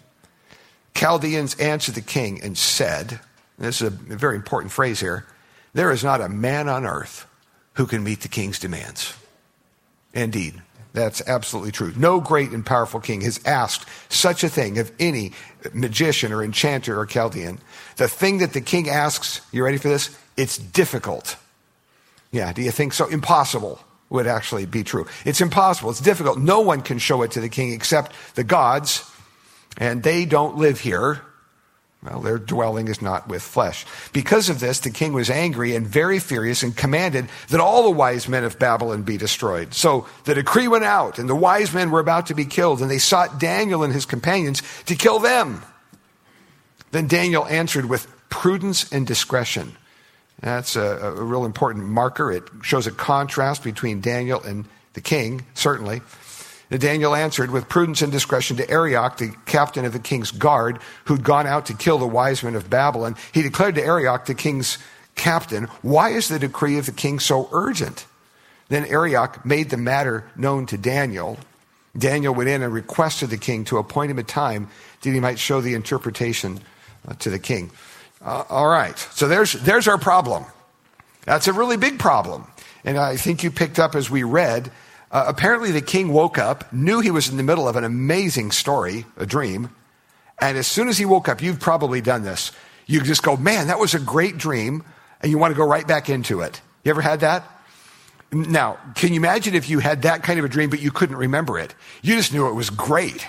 Chaldeans 0.95 1.55
answered 1.57 1.95
the 1.95 2.01
king 2.01 2.41
and 2.43 2.57
said, 2.57 3.21
this 3.59 3.81
is 3.81 3.89
a 3.89 3.91
very 3.91 4.37
important 4.37 4.73
phrase 4.73 5.01
here 5.01 5.27
there 5.79 5.93
is 5.93 6.03
not 6.03 6.21
a 6.21 6.29
man 6.29 6.69
on 6.69 6.85
earth 6.85 7.27
who 7.75 7.87
can 7.87 8.03
meet 8.03 8.23
the 8.23 8.29
king's 8.29 8.59
demands. 8.59 9.15
Indeed, 10.13 10.61
that's 10.93 11.23
absolutely 11.29 11.73
true. 11.73 11.93
No 11.97 12.21
great 12.21 12.51
and 12.51 12.65
powerful 12.65 13.01
king 13.01 13.21
has 13.21 13.41
asked 13.45 13.87
such 14.09 14.43
a 14.43 14.49
thing 14.49 14.79
of 14.79 14.91
any 14.99 15.33
magician 15.73 16.33
or 16.33 16.43
enchanter 16.43 16.99
or 16.99 17.07
Chaldean. 17.07 17.61
The 17.97 18.09
thing 18.09 18.39
that 18.39 18.55
the 18.55 18.61
king 18.61 18.89
asks, 18.89 19.41
you 19.53 19.65
ready 19.65 19.79
for 19.79 19.89
this? 19.89 20.17
It's 20.37 20.59
difficult. 20.59 21.37
Yeah, 22.33 22.53
do 22.53 22.63
you 22.63 22.71
think 22.71 22.93
so? 22.93 23.07
Impossible 23.07 23.81
would 24.11 24.27
actually 24.27 24.67
be 24.67 24.85
true. 24.85 25.07
It's 25.25 25.41
impossible. 25.41 25.91
It's 25.91 26.01
difficult. 26.01 26.39
No 26.39 26.61
one 26.61 26.81
can 26.83 26.99
show 26.99 27.23
it 27.23 27.33
to 27.33 27.41
the 27.41 27.49
king 27.49 27.73
except 27.73 28.13
the 28.35 28.45
gods, 28.45 29.11
and 29.77 30.03
they 30.03 30.25
don't 30.25 30.57
live 30.57 30.81
here. 30.81 31.23
Well, 32.03 32.21
their 32.21 32.39
dwelling 32.39 32.87
is 32.87 33.03
not 33.03 33.29
with 33.29 33.43
flesh. 33.43 33.85
Because 34.13 34.49
of 34.49 34.61
this, 34.61 34.79
the 34.79 34.91
king 34.91 35.13
was 35.13 35.29
angry 35.29 35.75
and 35.75 35.85
very 35.85 36.21
furious 36.21 36.63
and 36.63 36.77
commanded 36.77 37.29
that 37.49 37.61
all 37.61 37.83
the 37.83 37.91
wise 37.91 38.29
men 38.29 38.45
of 38.45 38.59
Babylon 38.59 39.03
be 39.03 39.17
destroyed. 39.17 39.75
So 39.75 40.07
the 40.25 40.35
decree 40.35 40.69
went 40.69 40.85
out, 40.85 41.19
and 41.19 41.29
the 41.29 41.35
wise 41.35 41.75
men 41.75 41.91
were 41.91 41.99
about 41.99 42.27
to 42.27 42.35
be 42.35 42.45
killed, 42.45 42.81
and 42.81 42.91
they 42.91 42.99
sought 42.99 43.41
Daniel 43.41 43.83
and 43.83 43.93
his 43.93 44.07
companions 44.07 44.63
to 44.87 44.95
kill 44.95 45.19
them. 45.19 45.63
Then 46.93 47.09
Daniel 47.09 47.47
answered 47.47 47.87
with 47.87 48.07
prudence 48.29 48.91
and 48.93 49.05
discretion. 49.05 49.77
That's 50.41 50.77
a, 50.77 50.83
a 50.83 51.23
real 51.23 51.45
important 51.45 51.87
marker. 51.87 52.31
It 52.31 52.45
shows 52.63 52.87
a 52.87 52.93
contrast 52.93 53.65
between 53.65 54.01
Daniel 54.01 54.43
and 54.43 54.67
the 54.95 55.01
king, 55.01 55.45
certainly. 55.55 56.01
Daniel 56.71 57.15
answered 57.15 57.51
with 57.51 57.69
prudence 57.69 58.03
and 58.03 58.13
discretion 58.13 58.59
to 58.59 58.71
Arioch, 58.71 59.17
the 59.17 59.35
captain 59.47 59.87
of 59.87 59.95
the 59.95 59.99
king's 59.99 60.31
guard, 60.31 60.81
who'd 61.05 61.25
gone 61.25 61.47
out 61.47 61.67
to 61.67 61.75
kill 61.75 61.97
the 61.97 62.07
wise 62.07 62.43
men 62.43 62.55
of 62.55 62.69
Babylon. 62.69 63.17
He 63.33 63.43
declared 63.43 63.75
to 63.77 63.83
Arioch, 63.83 64.27
the 64.27 64.35
king's 64.35 64.77
captain, 65.15 65.65
Why 65.81 66.11
is 66.11 66.29
the 66.29 66.39
decree 66.39 66.77
of 66.79 66.85
the 66.85 66.93
king 66.93 67.21
so 67.21 67.49
urgent? 67.53 68.05
Then 68.69 68.85
Arioch 68.85 69.47
made 69.47 69.71
the 69.71 69.79
matter 69.79 70.31
known 70.37 70.67
to 70.67 70.77
Daniel. 70.77 71.39
Daniel 71.97 72.35
went 72.35 72.51
in 72.51 72.63
and 72.63 72.73
requested 72.73 73.31
the 73.31 73.39
king 73.39 73.65
to 73.65 73.79
appoint 73.79 74.11
him 74.11 74.19
a 74.19 74.23
time 74.23 74.69
that 75.01 75.11
he 75.11 75.21
might 75.21 75.39
show 75.39 75.63
the 75.63 75.75
interpretation 75.75 76.61
uh, 77.07 77.15
to 77.15 77.31
the 77.31 77.39
king. 77.39 77.71
Uh, 78.21 78.45
all 78.49 78.69
right, 78.69 78.99
so 78.99 79.29
there's, 79.29 79.53
there's 79.53 79.89
our 79.89 79.99
problem. 79.99 80.45
That's 81.25 81.49
a 81.49 81.53
really 81.53 81.77
big 81.77 81.99
problem. 81.99 82.47
And 82.85 82.99
I 82.99 83.17
think 83.17 83.43
you 83.43 83.51
picked 83.51 83.79
up 83.79 83.95
as 83.95 84.11
we 84.11 84.23
read 84.23 84.71
uh, 85.11 85.25
apparently, 85.27 85.71
the 85.71 85.81
king 85.81 86.13
woke 86.13 86.37
up, 86.37 86.71
knew 86.73 87.01
he 87.01 87.11
was 87.11 87.29
in 87.29 87.39
the 87.39 87.43
middle 87.43 87.67
of 87.67 87.77
an 87.77 87.85
amazing 87.85 88.51
story, 88.51 89.07
a 89.17 89.25
dream, 89.25 89.71
and 90.39 90.59
as 90.59 90.67
soon 90.67 90.89
as 90.89 90.99
he 90.99 91.05
woke 91.05 91.29
up, 91.29 91.43
you've 91.43 91.61
probably 91.61 92.01
done 92.01 92.23
this. 92.23 92.53
You 92.87 93.01
just 93.01 93.23
go, 93.23 93.37
man, 93.37 93.69
that 93.69 93.79
was 93.79 93.95
a 93.95 93.99
great 93.99 94.37
dream, 94.37 94.85
and 95.23 95.31
you 95.31 95.39
want 95.39 95.53
to 95.53 95.57
go 95.57 95.67
right 95.67 95.87
back 95.87 96.11
into 96.11 96.43
it. 96.43 96.61
You 96.85 96.91
ever 96.91 97.01
had 97.01 97.21
that? 97.21 97.45
Now, 98.31 98.79
can 98.95 99.15
you 99.15 99.17
imagine 99.17 99.55
if 99.55 99.71
you 99.71 99.79
had 99.79 100.03
that 100.03 100.23
kind 100.23 100.39
of 100.39 100.45
a 100.45 100.49
dream, 100.49 100.69
but 100.69 100.81
you 100.81 100.91
couldn't 100.91 101.17
remember 101.17 101.59
it? 101.59 101.75
You 102.03 102.15
just 102.15 102.35
knew 102.35 102.47
it 102.47 102.53
was 102.53 102.69
great. 102.69 103.27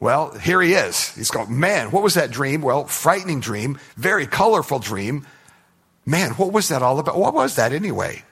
Well, 0.00 0.32
here 0.38 0.62
he 0.62 0.72
is. 0.72 1.14
He's 1.14 1.30
going, 1.30 1.60
man, 1.60 1.90
what 1.90 2.02
was 2.02 2.14
that 2.14 2.30
dream? 2.30 2.62
Well, 2.62 2.86
frightening 2.86 3.40
dream, 3.40 3.78
very 3.96 4.26
colorful 4.26 4.78
dream. 4.78 5.26
Man, 6.06 6.30
what 6.32 6.52
was 6.52 6.68
that 6.68 6.82
all 6.82 6.98
about? 6.98 7.18
What 7.18 7.34
was 7.34 7.56
that 7.56 7.72
anyway? 7.72 8.24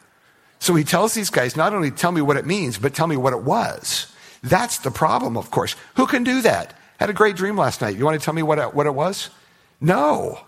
So 0.58 0.74
he 0.74 0.82
tells 0.82 1.14
these 1.14 1.30
guys, 1.30 1.56
not 1.56 1.74
only 1.74 1.90
tell 1.90 2.10
me 2.10 2.22
what 2.22 2.38
it 2.38 2.46
means, 2.46 2.78
but 2.78 2.94
tell 2.94 3.06
me 3.06 3.16
what 3.16 3.34
it 3.34 3.42
was. 3.42 4.10
That's 4.42 4.78
the 4.78 4.90
problem, 4.90 5.36
of 5.36 5.50
course. 5.50 5.76
Who 5.96 6.06
can 6.06 6.24
do 6.24 6.40
that? 6.42 6.74
Had 6.98 7.10
a 7.10 7.12
great 7.12 7.36
dream 7.36 7.56
last 7.56 7.80
night. 7.80 7.96
You 7.96 8.04
want 8.04 8.18
to 8.18 8.24
tell 8.24 8.34
me 8.34 8.42
what 8.42 8.58
it, 8.58 8.74
what 8.74 8.86
it 8.86 8.94
was? 8.94 9.30
No. 9.80 10.40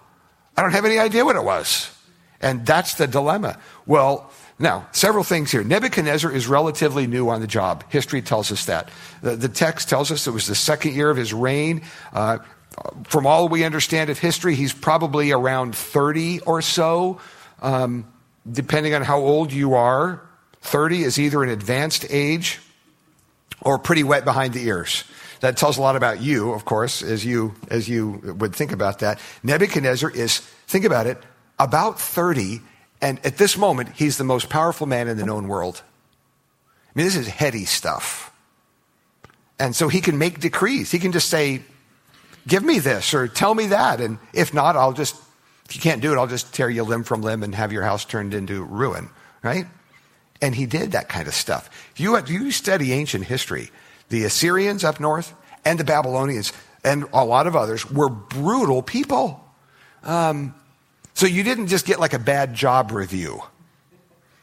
I 0.57 0.63
don't 0.63 0.73
have 0.73 0.85
any 0.85 0.99
idea 0.99 1.25
what 1.25 1.37
it 1.37 1.45
was. 1.45 1.95
And 2.41 2.65
that's 2.65 2.95
the 2.95 3.07
dilemma. 3.07 3.59
Well, 3.87 4.31
now, 4.59 4.87
several 4.93 5.25
things 5.25 5.51
here. 5.51 5.65
Nebuchadnezzar 5.65 6.31
is 6.31 6.47
relatively 6.47 7.07
new 7.07 7.31
on 7.31 7.41
the 7.41 7.47
job. 7.47 7.85
History 7.89 8.21
tells 8.21 8.53
us 8.53 8.67
that. 8.67 8.91
The, 9.23 9.37
the 9.37 9.49
text 9.49 9.89
tells 9.89 10.11
us 10.11 10.27
it 10.27 10.33
was 10.33 10.47
the 10.47 10.55
second 10.55 10.95
year 10.95 11.11
of 11.11 11.17
his 11.17 11.33
reign. 11.33 11.83
Uh, 12.13 12.39
from 13.05 13.27
all 13.27 13.49
we 13.49 13.65
understand 13.65 14.11
of 14.11 14.19
history, 14.19 14.55
he's 14.55 14.73
probably 14.73 15.33
around 15.33 15.75
30 15.75 16.41
or 16.41 16.63
so. 16.63 17.21
Um, 17.63 18.11
depending 18.51 18.95
on 18.95 19.03
how 19.03 19.21
old 19.21 19.53
you 19.53 19.75
are, 19.75 20.21
30 20.63 21.05
is 21.05 21.19
either 21.19 21.43
an 21.43 21.49
advanced 21.51 22.07
age 22.11 22.59
or 23.63 23.79
pretty 23.79 24.03
wet 24.03 24.25
behind 24.25 24.55
the 24.55 24.63
ears. 24.67 25.05
That 25.41 25.57
tells 25.57 25.79
a 25.79 25.81
lot 25.81 25.97
about 25.97 26.21
you, 26.21 26.53
of 26.53 26.67
course, 26.67 27.03
as 27.03 27.25
you, 27.25 27.55
as 27.71 27.89
you 27.89 28.37
would 28.39 28.55
think 28.55 28.73
about 28.73 28.99
that. 28.99 29.19
Nebuchadnezzar 29.43 30.11
is, 30.11 30.41
think 30.67 30.85
about 30.85 31.07
it, 31.07 31.23
about 31.61 32.01
30, 32.01 32.61
and 33.01 33.25
at 33.25 33.37
this 33.37 33.57
moment, 33.57 33.91
he's 33.95 34.19
the 34.19 34.25
most 34.25 34.49
powerful 34.49 34.87
man 34.87 35.07
in 35.07 35.17
the 35.17 35.27
known 35.27 35.47
world. 35.47 35.83
I 36.67 36.99
mean, 36.99 37.07
this 37.07 37.17
is 37.17 37.29
heady 37.29 37.67
stuff. 37.67 38.33
And 39.59 39.77
so 39.77 39.89
he 39.89 40.01
can 40.01 40.19
make 40.19 40.41
decrees. 40.41 40.91
He 40.91 40.99
can 40.99 41.13
just 41.13 41.29
say, 41.29 41.63
give 42.49 42.65
me 42.65 42.79
this 42.79 43.15
or 43.15 43.29
tell 43.29 43.55
me 43.55 43.67
that. 43.67 44.01
And 44.01 44.19
if 44.33 44.53
not, 44.53 44.75
I'll 44.75 44.95
just 44.95 45.15
if 45.71 45.77
you 45.77 45.83
can't 45.83 46.03
do 46.03 46.13
it, 46.13 46.17
I'll 46.17 46.27
just 46.27 46.53
tear 46.53 46.69
you 46.69 46.83
limb 46.83 47.05
from 47.05 47.23
limb 47.23 47.45
and 47.45 47.55
have 47.55 47.71
your 47.71 47.85
house 47.85 48.05
turned 48.05 48.35
into 48.35 48.65
ruin, 48.65 49.09
right? 49.41 49.67
And 50.43 50.53
he 50.53 50.67
did 50.67 50.93
that 50.93 51.09
kind 51.09 51.29
of 51.29 51.35
stuff. 51.35 51.71
If 51.93 52.01
you, 52.01 52.19
you 52.27 52.51
study 52.51 52.93
ancient 52.93 53.27
history, 53.27 53.71
the 54.09 54.25
Assyrians 54.25 54.83
up 54.83 54.99
north 54.99 55.33
and 55.65 55.79
the 55.79 55.85
Babylonians 55.85 56.53
and 56.83 57.05
a 57.13 57.25
lot 57.25 57.47
of 57.47 57.55
others 57.55 57.89
were 57.89 58.09
brutal 58.09 58.83
people. 58.83 59.47
Um, 60.03 60.57
So 61.21 61.27
you 61.27 61.43
didn't 61.43 61.67
just 61.67 61.85
get 61.85 62.01
like 62.01 62.15
a 62.15 62.19
bad 62.19 62.55
job 62.55 62.93
review 62.93 63.43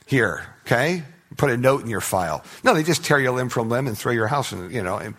here, 0.06 0.46
okay? 0.62 1.02
Put 1.36 1.50
a 1.50 1.58
note 1.58 1.82
in 1.82 1.90
your 1.90 2.02
file. 2.02 2.44
No, 2.64 2.76
they 2.76 2.84
just 2.84 3.04
tear 3.04 3.20
you 3.20 3.32
limb 3.32 3.50
from 3.50 3.68
limb 3.68 3.88
and 3.88 3.98
throw 3.98 4.12
your 4.12 4.28
house, 4.28 4.52
and 4.52 4.72
you 4.72 4.84
know, 4.84 4.98
and, 5.00 5.16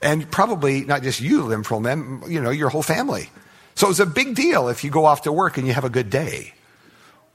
and 0.00 0.30
probably 0.30 0.80
not 0.86 1.02
just 1.02 1.20
you 1.20 1.42
limb 1.42 1.62
from 1.62 1.82
limb, 1.82 2.22
you 2.26 2.40
know, 2.40 2.48
your 2.48 2.70
whole 2.70 2.82
family. 2.82 3.28
So 3.74 3.90
it's 3.90 3.98
a 3.98 4.06
big 4.06 4.34
deal 4.34 4.70
if 4.70 4.82
you 4.82 4.90
go 4.90 5.04
off 5.04 5.20
to 5.24 5.32
work 5.32 5.58
and 5.58 5.66
you 5.66 5.74
have 5.74 5.84
a 5.84 5.90
good 5.90 6.08
day. 6.08 6.54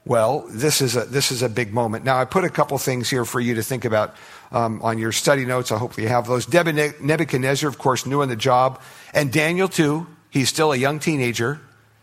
Well, 0.04 0.46
this 0.50 0.80
is 0.80 0.96
a, 0.96 1.04
this 1.04 1.30
is 1.30 1.42
a 1.42 1.48
big 1.48 1.72
moment. 1.72 2.04
Now, 2.04 2.18
I 2.18 2.24
put 2.24 2.42
a 2.42 2.50
couple 2.50 2.76
things 2.78 3.08
here 3.08 3.24
for 3.24 3.38
you 3.38 3.54
to 3.54 3.62
think 3.62 3.84
about 3.84 4.16
um, 4.50 4.82
on 4.82 4.98
your 4.98 5.12
study 5.12 5.44
notes. 5.44 5.70
I 5.70 5.78
hope 5.78 5.96
you 5.96 6.08
have 6.08 6.26
those. 6.26 6.52
Nebuchadnezzar, 6.52 7.68
of 7.68 7.78
course, 7.78 8.04
new 8.04 8.20
on 8.20 8.30
the 8.30 8.34
job. 8.34 8.80
And 9.14 9.32
Daniel, 9.32 9.68
too. 9.68 10.08
He's 10.28 10.48
still 10.48 10.72
a 10.72 10.76
young 10.76 10.98
teenager. 10.98 11.60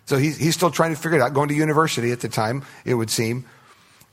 So 0.07 0.17
he's, 0.17 0.37
he's 0.37 0.55
still 0.55 0.71
trying 0.71 0.95
to 0.95 0.99
figure 0.99 1.19
it 1.19 1.21
out, 1.21 1.33
going 1.33 1.49
to 1.49 1.53
university 1.53 2.11
at 2.11 2.21
the 2.21 2.29
time, 2.29 2.63
it 2.85 2.95
would 2.95 3.09
seem. 3.09 3.45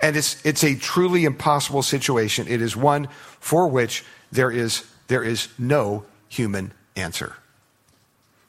And 0.01 0.17
it's, 0.17 0.45
it's 0.45 0.65
a 0.65 0.75
truly 0.75 1.25
impossible 1.25 1.83
situation. 1.83 2.47
It 2.49 2.61
is 2.61 2.77
one 2.77 3.09
for 3.39 3.69
which 3.69 4.05
there 4.33 4.51
is, 4.51 4.85
there 5.07 5.23
is 5.23 5.49
no 5.57 6.05
human 6.29 6.73
answer. 6.97 7.37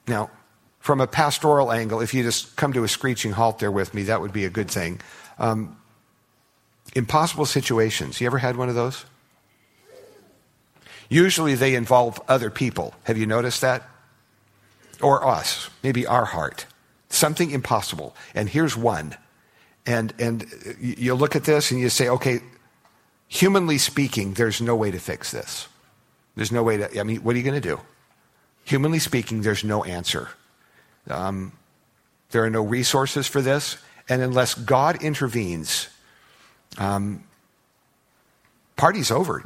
Now, 0.08 0.32
from 0.80 1.00
a 1.00 1.08
pastoral 1.08 1.72
angle, 1.72 2.02
if 2.02 2.14
you 2.14 2.24
just 2.24 2.56
come 2.56 2.74
to 2.74 2.84
a 2.84 2.88
screeching 2.88 3.32
halt 3.32 3.60
there 3.60 3.72
with 3.72 3.94
me, 3.94 4.04
that 4.04 4.22
would 4.22 4.34
be 4.34 4.46
a 4.46 4.50
good 4.50 4.70
thing. 4.70 5.00
Um, 5.38 5.78
impossible 6.96 7.46
situations. 7.46 8.20
You 8.20 8.28
ever 8.28 8.40
had 8.40 8.58
one 8.58 8.70
of 8.70 8.76
those? 8.76 9.06
Usually 11.10 11.54
they 11.54 11.76
involve 11.76 12.20
other 12.28 12.50
people. 12.50 12.96
Have 13.04 13.20
you 13.20 13.28
noticed 13.28 13.62
that? 13.62 13.88
Or 15.00 15.28
us, 15.28 15.70
maybe 15.84 16.08
our 16.08 16.26
heart. 16.26 16.66
Something 17.16 17.52
impossible. 17.52 18.14
And 18.34 18.50
here's 18.50 18.76
one. 18.76 19.16
And, 19.86 20.14
and 20.20 20.46
you 20.82 21.16
look 21.16 21.36
at 21.36 21.46
this 21.46 21.72
and 21.72 21.80
you 21.80 21.90
say, 21.90 22.10
okay, 22.10 22.42
humanly 23.28 23.78
speaking, 23.78 24.34
there's 24.34 24.62
no 24.62 24.76
way 24.76 24.92
to 24.92 25.00
fix 25.00 25.32
this. 25.32 25.70
There's 26.36 26.52
no 26.52 26.62
way 26.62 26.78
to, 26.78 27.00
I 27.00 27.04
mean, 27.04 27.24
what 27.24 27.36
are 27.36 27.38
you 27.38 27.44
going 27.44 27.62
to 27.62 27.68
do? 27.68 27.80
Humanly 28.66 29.00
speaking, 29.00 29.42
there's 29.42 29.64
no 29.64 29.86
answer. 29.86 30.28
Um, 31.10 31.54
there 32.32 32.44
are 32.44 32.50
no 32.50 32.64
resources 32.64 33.28
for 33.28 33.42
this. 33.42 33.78
And 34.10 34.22
unless 34.22 34.54
God 34.54 35.02
intervenes, 35.02 35.88
um, 36.78 37.24
party's 38.76 39.10
over. 39.10 39.42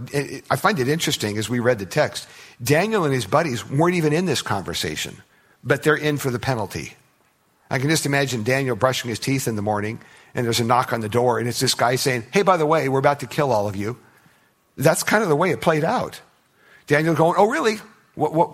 I 0.50 0.56
find 0.56 0.80
it 0.80 0.88
interesting 0.88 1.38
as 1.38 1.50
we 1.50 1.60
read 1.60 1.78
the 1.78 1.86
text. 1.86 2.28
Daniel 2.64 3.04
and 3.04 3.14
his 3.14 3.28
buddies 3.28 3.70
weren't 3.70 3.96
even 3.96 4.14
in 4.14 4.26
this 4.26 4.42
conversation, 4.42 5.18
but 5.64 5.84
they're 5.84 5.96
in 5.96 6.18
for 6.18 6.32
the 6.32 6.40
penalty. 6.40 6.96
I 7.70 7.80
can 7.80 7.90
just 7.90 8.06
imagine 8.06 8.44
Daniel 8.44 8.76
brushing 8.76 9.10
his 9.10 9.20
teeth 9.20 9.48
in 9.48 9.56
the 9.56 9.62
morning, 9.62 10.00
and 10.34 10.46
there's 10.46 10.60
a 10.60 10.64
knock 10.64 10.92
on 10.92 11.02
the 11.02 11.10
door, 11.10 11.40
and 11.40 11.48
it's 11.48 11.60
this 11.60 11.76
guy 11.76 11.96
saying, 11.96 12.26
Hey, 12.32 12.42
by 12.42 12.58
the 12.58 12.66
way, 12.66 12.90
we're 12.90 13.00
about 13.00 13.20
to 13.20 13.28
kill 13.28 13.52
all 13.52 13.68
of 13.68 13.76
you. 13.76 13.98
That's 14.78 15.04
kind 15.04 15.22
of 15.22 15.30
the 15.30 15.36
way 15.36 15.52
it 15.52 15.62
played 15.62 15.84
out. 15.84 16.22
Daniel 16.88 17.14
going, 17.14 17.36
Oh, 17.38 17.50
really? 17.50 17.78
What, 18.16 18.34
what, 18.34 18.52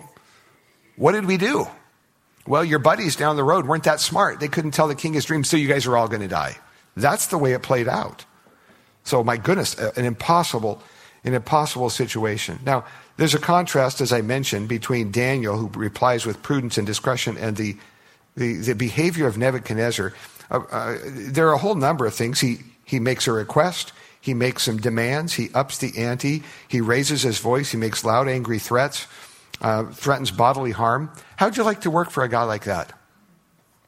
what 0.96 1.12
did 1.12 1.26
we 1.26 1.36
do? 1.36 1.66
Well, 2.46 2.64
your 2.64 2.78
buddies 2.78 3.16
down 3.16 3.36
the 3.36 3.44
road 3.44 3.66
weren't 3.66 3.84
that 3.84 4.00
smart. 4.00 4.38
They 4.38 4.48
couldn't 4.48 4.70
tell 4.70 4.86
the 4.86 4.94
king 4.94 5.14
his 5.14 5.24
dream, 5.24 5.44
so 5.44 5.56
you 5.56 5.68
guys 5.68 5.86
are 5.86 5.96
all 5.96 6.08
going 6.08 6.20
to 6.20 6.28
die. 6.28 6.56
That's 6.96 7.26
the 7.26 7.38
way 7.38 7.52
it 7.52 7.62
played 7.62 7.88
out. 7.88 8.24
So, 9.04 9.22
my 9.22 9.36
goodness, 9.36 9.74
an 9.74 10.04
impossible, 10.04 10.82
an 11.24 11.34
impossible 11.34 11.90
situation. 11.90 12.58
Now, 12.64 12.84
there's 13.16 13.34
a 13.34 13.38
contrast, 13.38 14.00
as 14.00 14.12
I 14.12 14.20
mentioned, 14.20 14.68
between 14.68 15.10
Daniel, 15.10 15.56
who 15.56 15.68
replies 15.68 16.26
with 16.26 16.42
prudence 16.42 16.78
and 16.78 16.86
discretion, 16.86 17.36
and 17.36 17.56
the, 17.56 17.76
the, 18.36 18.56
the 18.56 18.74
behavior 18.74 19.26
of 19.26 19.38
Nebuchadnezzar. 19.38 20.12
Uh, 20.50 20.60
uh, 20.70 20.98
there 21.04 21.48
are 21.48 21.54
a 21.54 21.58
whole 21.58 21.74
number 21.74 22.06
of 22.06 22.14
things. 22.14 22.40
He, 22.40 22.58
he 22.84 23.00
makes 23.00 23.26
a 23.26 23.32
request, 23.32 23.92
he 24.20 24.34
makes 24.34 24.64
some 24.64 24.76
demands, 24.76 25.34
he 25.34 25.50
ups 25.54 25.78
the 25.78 25.96
ante, 25.98 26.42
he 26.68 26.80
raises 26.80 27.22
his 27.22 27.38
voice, 27.38 27.70
he 27.70 27.76
makes 27.76 28.04
loud, 28.04 28.28
angry 28.28 28.58
threats 28.58 29.06
uh, 29.60 29.84
threatens 29.86 30.30
bodily 30.30 30.70
harm. 30.70 31.10
How'd 31.36 31.56
you 31.56 31.62
like 31.62 31.82
to 31.82 31.90
work 31.90 32.10
for 32.10 32.24
a 32.24 32.28
guy 32.28 32.42
like 32.44 32.64
that? 32.64 32.92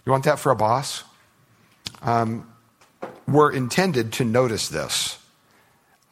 You 0.04 0.12
want 0.12 0.24
that 0.24 0.38
for 0.38 0.50
a 0.50 0.56
boss? 0.56 1.04
Um, 2.02 2.50
we're 3.26 3.52
intended 3.52 4.12
to 4.14 4.24
notice 4.24 4.68
this. 4.68 5.18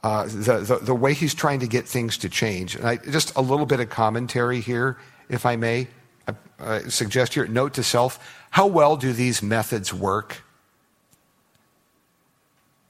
Uh, 0.02 0.26
the, 0.26 0.58
the, 0.58 0.78
the, 0.82 0.94
way 0.94 1.14
he's 1.14 1.34
trying 1.34 1.60
to 1.60 1.66
get 1.66 1.88
things 1.88 2.18
to 2.18 2.28
change. 2.28 2.76
And 2.76 2.86
I, 2.86 2.96
just 2.96 3.34
a 3.34 3.40
little 3.40 3.66
bit 3.66 3.80
of 3.80 3.88
commentary 3.88 4.60
here, 4.60 4.98
if 5.28 5.44
I 5.44 5.56
may. 5.56 5.88
I 6.58 6.80
suggest 6.88 7.34
here, 7.34 7.46
note 7.46 7.74
to 7.74 7.82
self 7.82 8.18
how 8.50 8.66
well 8.66 8.96
do 8.96 9.12
these 9.12 9.42
methods 9.42 9.92
work? 9.92 10.42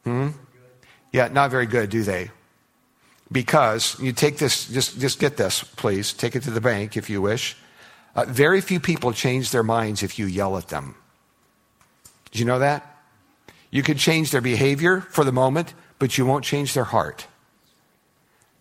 Hmm? 0.04 0.28
Yeah, 1.12 1.28
not 1.28 1.50
very 1.50 1.66
good, 1.66 1.90
do 1.90 2.02
they? 2.02 2.30
because 3.30 3.98
you 4.00 4.12
take 4.12 4.38
this, 4.38 4.68
just, 4.68 5.00
just 5.00 5.18
get 5.18 5.36
this, 5.36 5.62
please. 5.62 6.12
Take 6.12 6.36
it 6.36 6.42
to 6.44 6.50
the 6.50 6.60
bank 6.60 6.96
if 6.96 7.10
you 7.10 7.20
wish. 7.20 7.56
Uh, 8.14 8.24
very 8.24 8.60
few 8.60 8.80
people 8.80 9.12
change 9.12 9.50
their 9.50 9.62
minds 9.62 10.02
if 10.02 10.18
you 10.18 10.26
yell 10.26 10.56
at 10.56 10.68
them. 10.68 10.94
Did 12.30 12.40
you 12.40 12.44
know 12.44 12.58
that? 12.58 12.94
You 13.70 13.82
can 13.82 13.96
change 13.96 14.30
their 14.30 14.40
behavior 14.40 15.00
for 15.00 15.24
the 15.24 15.32
moment, 15.32 15.74
but 15.98 16.16
you 16.16 16.24
won't 16.24 16.44
change 16.44 16.72
their 16.74 16.84
heart. 16.84 17.26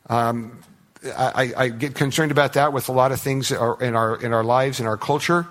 Um, 0.07 0.59
I, 1.05 1.53
I, 1.57 1.69
get 1.69 1.95
concerned 1.95 2.31
about 2.31 2.53
that 2.53 2.73
with 2.73 2.89
a 2.89 2.91
lot 2.91 3.11
of 3.11 3.21
things 3.21 3.51
in 3.51 3.57
our, 3.57 4.21
in 4.21 4.33
our 4.33 4.43
lives, 4.43 4.79
in 4.79 4.85
our 4.85 4.97
culture. 4.97 5.47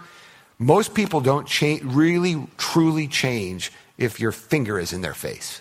Most 0.59 0.95
people 0.95 1.21
don't 1.21 1.47
cha- 1.47 1.79
really, 1.83 2.47
truly 2.57 3.09
change 3.09 3.73
if 3.99 4.21
your 4.21 4.33
finger 4.33 4.79
is 4.79 4.93
in 4.93 5.01
their 5.01 5.15
face. 5.15 5.61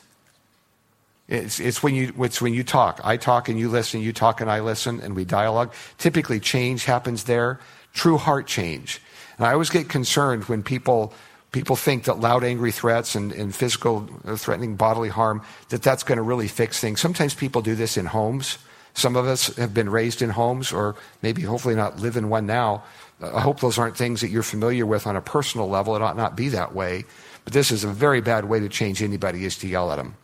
It's, 1.28 1.60
it's, 1.60 1.82
when 1.82 1.96
you, 1.96 2.14
it's 2.20 2.42
when 2.42 2.54
you 2.54 2.64
talk. 2.64 3.00
I 3.04 3.18
talk 3.18 3.50
and 3.50 3.58
you 3.58 3.70
listen, 3.70 4.02
you 4.02 4.14
talk 4.14 4.42
and 4.42 4.50
I 4.50 4.60
listen, 4.60 5.00
and 5.00 5.16
we 5.16 5.26
dialogue. 5.26 5.74
Typically, 5.98 6.40
change 6.40 6.86
happens 6.86 7.24
there. 7.24 7.60
True 7.94 8.18
heart 8.18 8.46
change. 8.48 9.02
And 9.38 9.48
I 9.48 9.54
always 9.54 9.70
get 9.70 9.90
concerned 9.90 10.46
when 10.46 10.64
people, 10.64 11.14
people 11.52 11.76
think 11.76 12.04
that 12.06 12.20
loud, 12.20 12.44
angry 12.44 12.72
threats 12.72 13.16
and, 13.16 13.32
and 13.32 13.56
physical, 13.56 14.10
uh, 14.26 14.36
threatening 14.36 14.76
bodily 14.76 15.10
harm, 15.10 15.42
that 15.70 15.82
that's 15.82 16.04
going 16.04 16.18
to 16.18 16.24
really 16.24 16.48
fix 16.48 16.80
things. 16.80 17.00
Sometimes 17.00 17.34
people 17.34 17.62
do 17.62 17.76
this 17.76 17.98
in 17.98 18.06
homes. 18.06 18.58
Some 18.94 19.16
of 19.16 19.26
us 19.26 19.56
have 19.56 19.74
been 19.74 19.90
raised 19.90 20.22
in 20.22 20.30
homes, 20.30 20.72
or 20.72 20.96
maybe 21.22 21.42
hopefully 21.42 21.76
not 21.76 22.00
live 22.00 22.16
in 22.16 22.30
one 22.30 22.46
now. 22.46 22.84
I 23.22 23.42
hope 23.42 23.60
those 23.60 23.78
aren't 23.78 23.98
things 23.98 24.22
that 24.22 24.30
you're 24.30 24.44
familiar 24.44 24.86
with 24.86 25.08
on 25.08 25.16
a 25.16 25.22
personal 25.22 25.68
level. 25.68 25.96
It 25.96 26.02
ought 26.02 26.18
not 26.18 26.36
be 26.36 26.50
that 26.50 26.76
way. 26.76 27.06
But 27.44 27.54
this 27.54 27.72
is 27.72 27.84
a 27.84 27.88
very 27.88 28.22
bad 28.22 28.46
way 28.46 28.60
to 28.60 28.70
change 28.70 29.02
anybody 29.02 29.46
is 29.46 29.58
to 29.60 29.68
yell 29.68 29.92
at 29.92 29.98
them. 29.98 30.16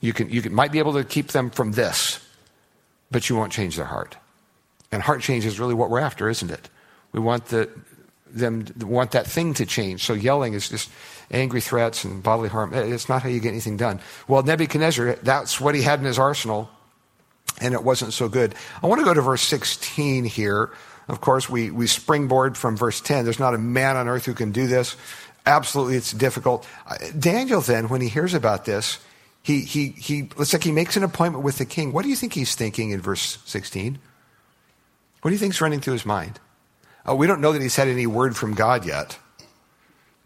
You, 0.00 0.12
can, 0.12 0.30
you 0.30 0.42
can, 0.42 0.54
might 0.54 0.72
be 0.72 0.78
able 0.78 0.94
to 0.94 1.04
keep 1.04 1.28
them 1.28 1.50
from 1.50 1.72
this, 1.72 2.24
but 3.10 3.28
you 3.28 3.36
won't 3.36 3.52
change 3.52 3.76
their 3.76 3.84
heart. 3.86 4.16
And 4.92 5.02
heart 5.02 5.20
change 5.20 5.44
is 5.44 5.60
really 5.60 5.74
what 5.74 5.90
we're 5.90 6.00
after, 6.00 6.28
isn't 6.28 6.50
it? 6.50 6.68
We 7.12 7.20
want 7.20 7.46
the, 7.46 7.68
them 8.26 8.66
want 8.80 9.10
that 9.12 9.26
thing 9.26 9.54
to 9.54 9.66
change. 9.66 10.04
So 10.04 10.14
yelling 10.14 10.54
is 10.54 10.68
just 10.68 10.90
angry 11.30 11.60
threats 11.60 12.04
and 12.04 12.22
bodily 12.22 12.48
harm. 12.48 12.72
It's 12.72 13.08
not 13.08 13.22
how 13.22 13.28
you 13.28 13.40
get 13.40 13.50
anything 13.50 13.76
done. 13.76 14.00
Well, 14.26 14.42
Nebuchadnezzar, 14.42 15.16
that's 15.22 15.60
what 15.60 15.74
he 15.74 15.82
had 15.82 15.98
in 15.98 16.06
his 16.06 16.18
arsenal, 16.18 16.70
and 17.60 17.74
it 17.74 17.82
wasn't 17.82 18.12
so 18.12 18.28
good. 18.28 18.54
I 18.82 18.86
want 18.86 19.00
to 19.00 19.04
go 19.04 19.14
to 19.14 19.20
verse 19.20 19.42
16 19.42 20.24
here. 20.24 20.70
Of 21.08 21.20
course, 21.20 21.48
we, 21.48 21.70
we 21.70 21.86
springboard 21.86 22.56
from 22.56 22.76
verse 22.76 23.00
10. 23.00 23.24
There's 23.24 23.40
not 23.40 23.54
a 23.54 23.58
man 23.58 23.96
on 23.96 24.08
earth 24.08 24.26
who 24.26 24.34
can 24.34 24.52
do 24.52 24.66
this. 24.66 24.96
Absolutely, 25.46 25.96
it's 25.96 26.12
difficult. 26.12 26.66
Uh, 26.86 26.96
Daniel, 27.18 27.60
then, 27.60 27.88
when 27.88 28.00
he 28.00 28.08
hears 28.08 28.34
about 28.34 28.64
this, 28.64 28.98
he, 29.42 29.60
he, 29.62 29.88
he, 29.88 30.22
looks 30.36 30.52
like 30.52 30.62
he 30.62 30.72
makes 30.72 30.96
an 30.96 31.02
appointment 31.02 31.44
with 31.44 31.58
the 31.58 31.64
king. 31.64 31.92
What 31.92 32.02
do 32.02 32.08
you 32.08 32.16
think 32.16 32.34
he's 32.34 32.54
thinking 32.54 32.90
in 32.90 33.00
verse 33.00 33.38
16? 33.46 33.98
What 35.22 35.30
do 35.30 35.34
you 35.34 35.38
think's 35.38 35.60
running 35.60 35.80
through 35.80 35.94
his 35.94 36.06
mind? 36.06 36.38
Oh, 37.06 37.14
we 37.14 37.26
don't 37.26 37.40
know 37.40 37.52
that 37.52 37.62
he's 37.62 37.76
had 37.76 37.88
any 37.88 38.06
word 38.06 38.36
from 38.36 38.54
God 38.54 38.86
yet. 38.86 39.18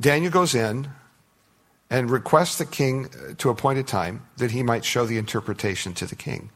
Daniel 0.00 0.32
goes 0.32 0.54
in 0.54 0.88
and 1.88 2.10
requests 2.10 2.58
the 2.58 2.66
king 2.66 3.06
uh, 3.06 3.34
to 3.38 3.50
appoint 3.50 3.78
a 3.78 3.84
time 3.84 4.26
that 4.36 4.50
he 4.50 4.62
might 4.62 4.84
show 4.84 5.06
the 5.06 5.18
interpretation 5.18 5.94
to 5.94 6.06
the 6.06 6.16
king. 6.16 6.50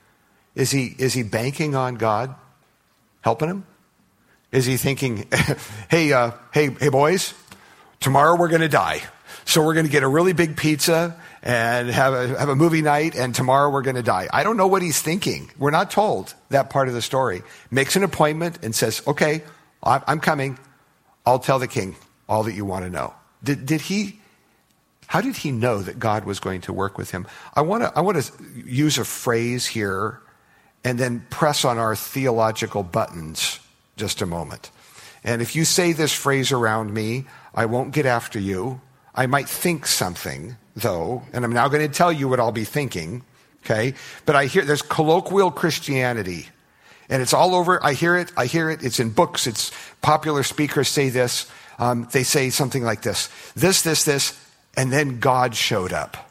Is 0.59 0.73
he, 0.73 0.93
is 0.99 1.15
he 1.15 1.23
banking 1.23 1.77
on 1.77 1.95
God 1.95 2.35
helping 3.21 3.49
him? 3.49 3.65
Is 4.51 4.67
he 4.67 4.77
thinking, 4.77 5.29
hey, 5.89 6.13
uh, 6.13 6.33
hey, 6.53 6.71
hey, 6.71 6.89
boys, 6.89 7.33
tomorrow 8.01 8.37
we're 8.37 8.49
going 8.49 8.63
to 8.63 8.69
die. 8.69 9.01
So 9.45 9.65
we're 9.65 9.75
going 9.75 9.87
to 9.87 9.93
get 9.93 10.03
a 10.03 10.09
really 10.09 10.33
big 10.33 10.57
pizza 10.57 11.17
and 11.45 11.89
have 11.89 12.13
a, 12.13 12.27
have 12.37 12.49
a 12.49 12.57
movie 12.57 12.83
night, 12.83 13.15
and 13.15 13.33
tomorrow 13.33 13.71
we're 13.71 13.83
going 13.83 13.97
to 13.97 14.03
die. 14.03 14.29
I 14.33 14.43
don't 14.43 14.57
know 14.57 14.67
what 14.67 14.83
he's 14.83 15.01
thinking. 15.01 15.49
We're 15.59 15.71
not 15.71 15.93
told 15.93 16.35
that 16.49 16.71
part 16.71 16.89
of 16.89 16.95
the 16.95 17.03
story. 17.03 17.43
Makes 17.71 17.95
an 17.95 18.03
appointment 18.03 18.59
and 18.65 18.75
says, 18.75 19.01
okay, 19.07 19.45
I'm 19.85 20.19
coming. 20.19 20.59
I'll 21.25 21.39
tell 21.39 21.61
the 21.61 21.69
king 21.69 21.95
all 22.29 22.43
that 22.43 22.55
you 22.55 22.65
want 22.65 22.85
to 22.85 22.91
know. 22.91 23.15
Did, 23.45 23.65
did 23.65 23.81
he, 23.81 24.19
how 25.07 25.21
did 25.21 25.37
he 25.37 25.53
know 25.53 25.83
that 25.83 26.01
God 26.01 26.25
was 26.25 26.41
going 26.41 26.63
to 26.63 26.73
work 26.73 26.99
with 26.99 27.13
him? 27.13 27.29
I 27.55 27.61
want 27.61 27.85
to, 27.85 27.93
I 27.97 28.01
want 28.01 28.21
to 28.21 28.33
use 28.67 28.99
a 28.99 29.05
phrase 29.05 29.65
here 29.65 30.21
and 30.85 30.99
then 30.99 31.27
press 31.31 31.65
on 31.65 31.79
our 31.79 31.97
theological 31.97 32.83
buttons 32.83 33.61
just 33.97 34.23
a 34.23 34.27
moment. 34.27 34.71
And 35.25 35.43
if 35.43 35.57
you 35.57 35.65
say 35.65 35.93
this 35.93 36.13
phrase 36.13 36.53
around 36.53 36.95
me, 36.95 37.27
I 37.55 37.67
won't 37.67 37.93
get 37.93 38.07
after 38.07 38.39
you. 38.39 38.81
I 39.15 39.27
might 39.27 39.49
think 39.49 39.87
something, 39.87 40.57
though, 40.77 41.23
and 41.33 41.45
I'm 41.45 41.53
now 41.53 41.69
going 41.69 41.87
to 41.87 41.93
tell 41.93 42.13
you 42.13 42.29
what 42.29 42.39
I'll 42.39 42.53
be 42.53 42.65
thinking, 42.65 43.25
okay? 43.65 43.95
But 44.25 44.37
I 44.37 44.47
hear 44.47 44.65
there's 44.65 44.83
colloquial 44.83 45.51
Christianity. 45.51 46.49
And 47.11 47.21
it's 47.23 47.35
all 47.35 47.55
over. 47.55 47.85
I 47.85 47.95
hear 47.95 48.17
it. 48.17 48.31
I 48.37 48.47
hear 48.47 48.71
it. 48.71 48.85
It's 48.85 49.01
in 49.01 49.11
books. 49.11 49.47
It's 49.47 49.73
popular 50.03 50.43
speakers 50.43 50.89
say 50.89 51.09
this. 51.09 51.51
Um, 51.79 52.09
they 52.13 52.23
say 52.23 52.51
something 52.51 52.83
like 52.83 53.03
this 53.03 53.29
this, 53.55 53.83
this, 53.83 54.05
this, 54.05 54.39
and 54.77 54.93
then 54.93 55.21
God 55.21 55.55
showed 55.55 55.93
up. 55.93 56.28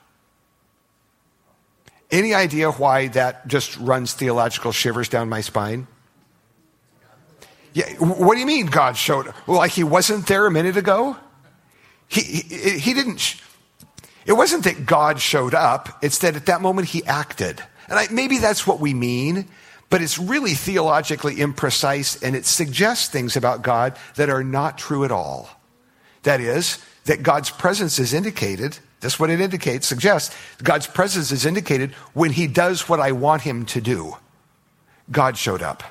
Any 2.10 2.34
idea 2.34 2.72
why 2.72 3.08
that 3.10 3.48
just 3.48 3.78
runs 3.78 4.14
theological 4.14 4.72
shivers 4.72 5.10
down 5.10 5.28
my 5.28 5.42
spine? 5.42 5.88
Yeah, 7.74 7.94
what 8.00 8.36
do 8.36 8.40
you 8.40 8.46
mean 8.46 8.68
God 8.68 8.98
showed? 8.98 9.34
Well, 9.46 9.58
like 9.58 9.72
he 9.72 9.84
wasn't 9.84 10.26
there 10.28 10.46
a 10.48 10.52
minute 10.52 10.78
ago? 10.78 11.18
He, 12.08 12.22
he, 12.22 12.80
he 12.80 12.94
didn't. 12.94 13.36
It 14.26 14.34
wasn't 14.34 14.64
that 14.64 14.86
God 14.86 15.20
showed 15.20 15.54
up, 15.54 16.00
it's 16.02 16.18
that 16.20 16.36
at 16.36 16.48
that 16.48 16.62
moment 16.62 16.90
he 16.90 17.06
acted. 17.06 17.64
And 17.90 18.00
I, 18.00 18.08
maybe 18.12 18.40
that's 18.40 18.68
what 18.68 18.80
we 18.80 18.94
mean, 18.94 19.48
but 19.90 20.02
it's 20.02 20.18
really 20.18 20.54
theologically 20.54 21.36
imprecise 21.36 22.22
and 22.22 22.36
it 22.36 22.46
suggests 22.46 23.08
things 23.08 23.38
about 23.38 23.62
God 23.62 23.98
that 24.16 24.30
are 24.30 24.44
not 24.44 24.78
true 24.78 25.06
at 25.06 25.12
all. 25.12 25.50
That 26.24 26.42
is, 26.42 26.84
that 27.06 27.24
God's 27.24 27.50
presence 27.50 28.00
is 28.00 28.14
indicated, 28.14 28.80
that's 29.00 29.20
what 29.20 29.30
it 29.30 29.40
indicates, 29.40 29.88
suggests 29.88 30.36
God's 30.64 30.88
presence 30.88 31.32
is 31.32 31.46
indicated 31.46 31.92
when 32.14 32.32
he 32.32 32.48
does 32.48 32.90
what 32.90 33.00
I 33.00 33.12
want 33.12 33.44
him 33.44 33.66
to 33.68 33.82
do. 33.82 34.18
God 35.12 35.38
showed 35.38 35.62
up. 35.62 35.84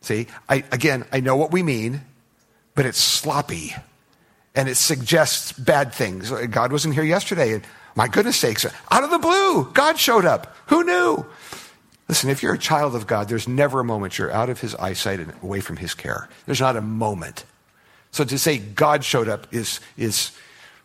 See, 0.00 0.26
I, 0.48 0.64
again, 0.72 1.04
I 1.12 1.20
know 1.20 1.36
what 1.36 1.52
we 1.52 1.62
mean, 1.62 2.02
but 2.74 2.86
it's 2.86 2.98
sloppy 2.98 3.74
and 4.54 4.68
it 4.68 4.76
suggests 4.76 5.52
bad 5.52 5.92
things. 5.92 6.30
God 6.30 6.72
wasn't 6.72 6.94
here 6.94 7.04
yesterday, 7.04 7.54
and 7.54 7.64
my 7.96 8.08
goodness 8.08 8.36
sakes, 8.36 8.66
out 8.90 9.04
of 9.04 9.10
the 9.10 9.18
blue, 9.18 9.70
God 9.72 9.98
showed 9.98 10.24
up. 10.24 10.56
Who 10.66 10.84
knew? 10.84 11.26
Listen, 12.08 12.30
if 12.30 12.42
you're 12.42 12.54
a 12.54 12.58
child 12.58 12.94
of 12.94 13.06
God, 13.06 13.28
there's 13.28 13.48
never 13.48 13.80
a 13.80 13.84
moment 13.84 14.18
you're 14.18 14.30
out 14.30 14.50
of 14.50 14.60
his 14.60 14.74
eyesight 14.76 15.20
and 15.20 15.32
away 15.42 15.60
from 15.60 15.76
his 15.76 15.94
care. 15.94 16.28
There's 16.46 16.60
not 16.60 16.76
a 16.76 16.82
moment. 16.82 17.44
So 18.10 18.24
to 18.24 18.38
say 18.38 18.58
God 18.58 19.04
showed 19.04 19.28
up 19.28 19.52
is, 19.52 19.80
is 19.96 20.32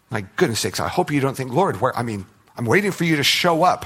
my 0.10 0.26
goodness 0.36 0.60
sakes, 0.60 0.80
I 0.80 0.88
hope 0.88 1.12
you 1.12 1.20
don't 1.20 1.36
think, 1.36 1.52
Lord, 1.52 1.82
where, 1.82 1.96
I 1.98 2.04
mean, 2.04 2.26
I'm 2.58 2.66
waiting 2.66 2.92
for 2.92 3.04
you 3.04 3.16
to 3.16 3.24
show 3.24 3.64
up. 3.64 3.86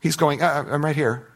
He's 0.00 0.16
going, 0.16 0.42
uh, 0.42 0.64
I'm 0.68 0.84
right 0.84 0.96
here. 0.96 1.28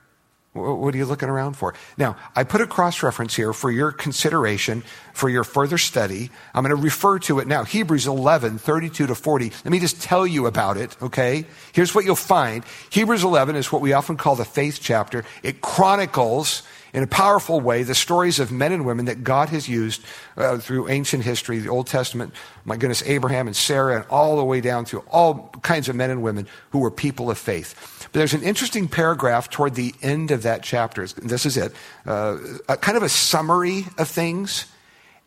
What 0.52 0.94
are 0.94 0.98
you 0.98 1.04
looking 1.04 1.28
around 1.28 1.54
for? 1.54 1.74
Now, 1.96 2.16
I 2.34 2.42
put 2.42 2.60
a 2.60 2.66
cross 2.66 3.02
reference 3.02 3.36
here 3.36 3.52
for 3.52 3.70
your 3.70 3.92
consideration, 3.92 4.82
for 5.12 5.28
your 5.28 5.44
further 5.44 5.78
study. 5.78 6.30
I'm 6.54 6.64
going 6.64 6.74
to 6.74 6.82
refer 6.82 7.18
to 7.20 7.38
it 7.38 7.46
now. 7.46 7.64
Hebrews 7.64 8.06
11, 8.06 8.58
32 8.58 9.06
to 9.06 9.14
40. 9.14 9.44
Let 9.50 9.66
me 9.66 9.78
just 9.78 10.02
tell 10.02 10.26
you 10.26 10.46
about 10.46 10.76
it, 10.76 10.96
okay? 11.00 11.44
Here's 11.72 11.94
what 11.94 12.04
you'll 12.04 12.16
find. 12.16 12.64
Hebrews 12.90 13.24
11 13.24 13.56
is 13.56 13.70
what 13.70 13.82
we 13.82 13.92
often 13.92 14.16
call 14.16 14.36
the 14.36 14.44
faith 14.44 14.80
chapter. 14.82 15.24
It 15.42 15.60
chronicles 15.60 16.62
in 16.98 17.04
a 17.04 17.06
powerful 17.06 17.60
way 17.60 17.84
the 17.84 17.94
stories 17.94 18.40
of 18.40 18.50
men 18.50 18.72
and 18.72 18.84
women 18.84 19.04
that 19.04 19.22
God 19.22 19.50
has 19.50 19.68
used 19.68 20.02
uh, 20.36 20.58
through 20.58 20.88
ancient 20.88 21.22
history, 21.22 21.60
the 21.60 21.68
Old 21.68 21.86
Testament, 21.86 22.34
my 22.64 22.76
goodness, 22.76 23.04
Abraham 23.06 23.46
and 23.46 23.54
Sarah, 23.54 23.98
and 23.98 24.04
all 24.10 24.36
the 24.36 24.44
way 24.44 24.60
down 24.60 24.84
through 24.84 25.04
all 25.08 25.48
kinds 25.62 25.88
of 25.88 25.94
men 25.94 26.10
and 26.10 26.24
women 26.24 26.48
who 26.70 26.80
were 26.80 26.90
people 26.90 27.30
of 27.30 27.38
faith. 27.38 28.08
But 28.10 28.18
there's 28.18 28.34
an 28.34 28.42
interesting 28.42 28.88
paragraph 28.88 29.48
toward 29.48 29.76
the 29.76 29.94
end 30.02 30.32
of 30.32 30.42
that 30.42 30.64
chapter. 30.64 31.06
This 31.06 31.46
is 31.46 31.56
it, 31.56 31.72
uh, 32.04 32.38
a, 32.68 32.76
kind 32.76 32.96
of 32.96 33.04
a 33.04 33.08
summary 33.08 33.86
of 33.96 34.08
things, 34.08 34.66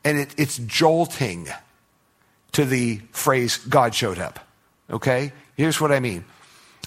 and 0.03 0.19
it, 0.19 0.35
it's 0.37 0.57
jolting 0.57 1.47
to 2.51 2.65
the 2.65 2.99
phrase, 3.13 3.59
God 3.59 3.95
showed 3.95 4.19
up. 4.19 4.45
Okay? 4.89 5.31
Here's 5.55 5.79
what 5.79 5.93
I 5.93 6.01
mean. 6.01 6.25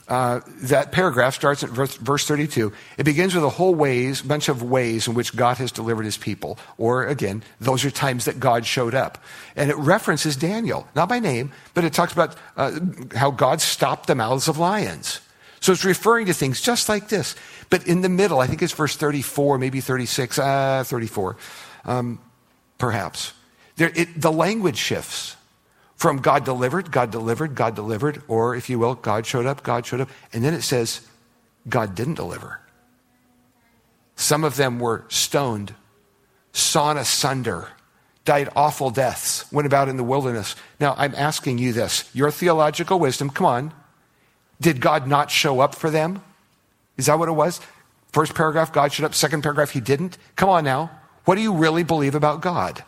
Uh, 0.06 0.40
that 0.46 0.92
paragraph 0.92 1.34
starts 1.34 1.62
at 1.62 1.70
verse, 1.70 1.96
verse 1.96 2.26
32. 2.26 2.72
It 2.98 3.04
begins 3.04 3.34
with 3.34 3.42
a 3.42 3.48
whole 3.48 3.74
ways, 3.74 4.20
bunch 4.20 4.50
of 4.50 4.62
ways 4.62 5.08
in 5.08 5.14
which 5.14 5.34
God 5.34 5.56
has 5.56 5.72
delivered 5.72 6.04
his 6.04 6.18
people. 6.18 6.58
Or 6.76 7.06
again, 7.06 7.42
those 7.58 7.86
are 7.86 7.90
times 7.90 8.26
that 8.26 8.38
God 8.38 8.66
showed 8.66 8.94
up. 8.94 9.16
And 9.56 9.70
it 9.70 9.76
references 9.76 10.36
Daniel, 10.36 10.86
not 10.94 11.08
by 11.08 11.20
name, 11.20 11.52
but 11.72 11.84
it 11.84 11.94
talks 11.94 12.12
about 12.12 12.36
uh, 12.58 12.78
how 13.14 13.30
God 13.30 13.62
stopped 13.62 14.06
the 14.06 14.14
mouths 14.14 14.46
of 14.46 14.58
lions. 14.58 15.20
So 15.60 15.72
it's 15.72 15.86
referring 15.86 16.26
to 16.26 16.34
things 16.34 16.60
just 16.60 16.90
like 16.90 17.08
this. 17.08 17.34
But 17.70 17.86
in 17.86 18.02
the 18.02 18.10
middle, 18.10 18.40
I 18.40 18.46
think 18.46 18.60
it's 18.60 18.74
verse 18.74 18.96
34, 18.96 19.56
maybe 19.56 19.80
36, 19.80 20.38
uh, 20.38 20.84
34, 20.86 21.36
um, 21.86 22.20
perhaps. 22.76 23.32
There, 23.76 23.90
it, 23.94 24.20
the 24.20 24.30
language 24.30 24.76
shifts 24.76 25.36
from 25.96 26.18
God 26.18 26.44
delivered, 26.44 26.90
God 26.90 27.10
delivered, 27.10 27.54
God 27.54 27.74
delivered, 27.74 28.22
or 28.28 28.54
if 28.54 28.68
you 28.68 28.78
will, 28.78 28.94
God 28.94 29.26
showed 29.26 29.46
up, 29.46 29.62
God 29.62 29.86
showed 29.86 30.00
up. 30.00 30.10
And 30.32 30.44
then 30.44 30.54
it 30.54 30.62
says, 30.62 31.06
God 31.68 31.94
didn't 31.94 32.14
deliver. 32.14 32.60
Some 34.16 34.44
of 34.44 34.56
them 34.56 34.78
were 34.78 35.04
stoned, 35.08 35.74
sawn 36.52 36.96
asunder, 36.96 37.68
died 38.24 38.48
awful 38.54 38.90
deaths, 38.90 39.50
went 39.52 39.66
about 39.66 39.88
in 39.88 39.96
the 39.96 40.04
wilderness. 40.04 40.56
Now, 40.78 40.94
I'm 40.96 41.14
asking 41.14 41.58
you 41.58 41.72
this 41.72 42.08
your 42.14 42.30
theological 42.30 42.98
wisdom, 42.98 43.30
come 43.30 43.46
on. 43.46 43.74
Did 44.60 44.80
God 44.80 45.08
not 45.08 45.30
show 45.30 45.60
up 45.60 45.74
for 45.74 45.90
them? 45.90 46.22
Is 46.96 47.06
that 47.06 47.18
what 47.18 47.28
it 47.28 47.32
was? 47.32 47.60
First 48.12 48.34
paragraph, 48.34 48.72
God 48.72 48.92
showed 48.92 49.06
up. 49.06 49.14
Second 49.14 49.42
paragraph, 49.42 49.70
he 49.70 49.80
didn't. 49.80 50.16
Come 50.36 50.48
on 50.48 50.64
now. 50.64 50.90
What 51.24 51.34
do 51.34 51.40
you 51.40 51.52
really 51.52 51.82
believe 51.82 52.14
about 52.14 52.40
God? 52.40 52.84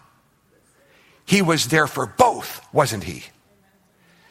He 1.27 1.43
was 1.43 1.67
there 1.67 1.87
for 1.87 2.07
both, 2.07 2.67
wasn't 2.73 3.05
he? 3.05 3.25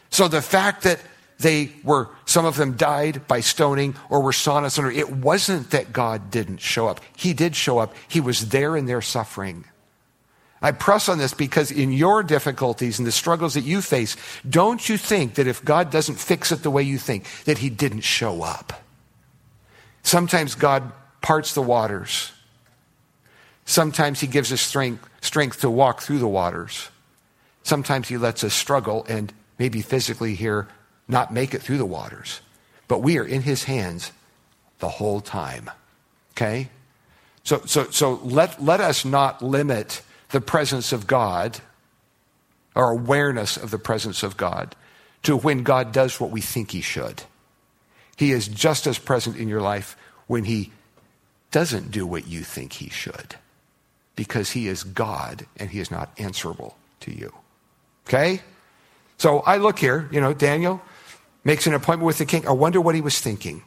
So 0.09 0.27
the 0.27 0.41
fact 0.41 0.83
that 0.83 0.99
they 1.39 1.71
were, 1.83 2.09
some 2.25 2.45
of 2.45 2.55
them 2.55 2.77
died 2.77 3.27
by 3.27 3.41
stoning 3.41 3.95
or 4.09 4.21
were 4.21 4.33
sawn 4.33 4.63
asunder, 4.63 4.89
it 4.89 5.11
wasn't 5.11 5.71
that 5.71 5.91
God 5.91 6.31
didn't 6.31 6.61
show 6.61 6.87
up. 6.87 7.01
He 7.17 7.33
did 7.33 7.55
show 7.55 7.79
up. 7.79 7.93
He 8.07 8.21
was 8.21 8.49
there 8.49 8.77
in 8.77 8.85
their 8.85 9.01
suffering. 9.01 9.65
I 10.61 10.71
press 10.71 11.09
on 11.09 11.17
this 11.17 11.33
because 11.33 11.69
in 11.69 11.91
your 11.91 12.23
difficulties 12.23 12.97
and 12.97 13.05
the 13.05 13.11
struggles 13.11 13.55
that 13.55 13.65
you 13.65 13.81
face, 13.81 14.15
don't 14.49 14.87
you 14.87 14.97
think 14.97 15.35
that 15.35 15.47
if 15.47 15.63
God 15.63 15.91
doesn't 15.91 16.15
fix 16.15 16.51
it 16.51 16.63
the 16.63 16.71
way 16.71 16.81
you 16.81 16.97
think, 16.97 17.25
that 17.43 17.57
He 17.57 17.69
didn't 17.69 18.01
show 18.01 18.41
up? 18.41 18.73
Sometimes 20.01 20.55
God 20.55 20.91
parts 21.21 21.53
the 21.53 21.61
waters. 21.61 22.31
Sometimes 23.65 24.21
He 24.21 24.27
gives 24.27 24.53
us 24.53 24.61
strength 24.61 25.07
strength 25.25 25.61
to 25.61 25.69
walk 25.69 26.01
through 26.01 26.19
the 26.19 26.27
waters. 26.27 26.89
Sometimes 27.63 28.07
He 28.07 28.17
lets 28.17 28.43
us 28.43 28.53
struggle 28.53 29.05
and 29.09 29.33
maybe 29.57 29.81
physically 29.81 30.35
here 30.35 30.67
not 31.07 31.33
make 31.33 31.53
it 31.53 31.61
through 31.61 31.77
the 31.77 31.85
waters. 31.85 32.41
But 32.87 32.99
we 32.99 33.17
are 33.17 33.25
in 33.25 33.41
His 33.41 33.63
hands 33.63 34.11
the 34.79 34.89
whole 34.89 35.21
time. 35.21 35.71
Okay? 36.31 36.69
So, 37.43 37.61
so, 37.65 37.89
so 37.89 38.19
let, 38.23 38.63
let 38.63 38.79
us 38.79 39.05
not 39.05 39.41
limit 39.41 40.01
the 40.29 40.41
presence 40.41 40.91
of 40.91 41.07
God, 41.07 41.59
our 42.75 42.91
awareness 42.91 43.57
of 43.57 43.71
the 43.71 43.79
presence 43.79 44.23
of 44.23 44.37
God, 44.37 44.75
to 45.23 45.35
when 45.35 45.63
God 45.63 45.91
does 45.91 46.19
what 46.19 46.31
we 46.31 46.41
think 46.41 46.71
He 46.71 46.81
should. 46.81 47.23
He 48.15 48.31
is 48.31 48.47
just 48.47 48.87
as 48.87 48.97
present 48.99 49.37
in 49.37 49.47
your 49.47 49.61
life 49.61 49.97
when 50.27 50.43
He 50.43 50.71
doesn't 51.51 51.91
do 51.91 52.05
what 52.05 52.27
you 52.27 52.41
think 52.41 52.73
He 52.73 52.89
should 52.89 53.35
because 54.15 54.51
he 54.51 54.67
is 54.67 54.83
God 54.83 55.45
and 55.57 55.69
he 55.69 55.79
is 55.79 55.91
not 55.91 56.09
answerable 56.17 56.77
to 57.01 57.11
you. 57.11 57.33
Okay? 58.07 58.41
So 59.17 59.39
I 59.39 59.57
look 59.57 59.79
here, 59.79 60.07
you 60.11 60.21
know, 60.21 60.33
Daniel 60.33 60.81
makes 61.43 61.67
an 61.67 61.73
appointment 61.73 62.05
with 62.05 62.17
the 62.17 62.25
king. 62.25 62.47
I 62.47 62.51
wonder 62.51 62.81
what 62.81 62.95
he 62.95 63.01
was 63.01 63.19
thinking. 63.19 63.63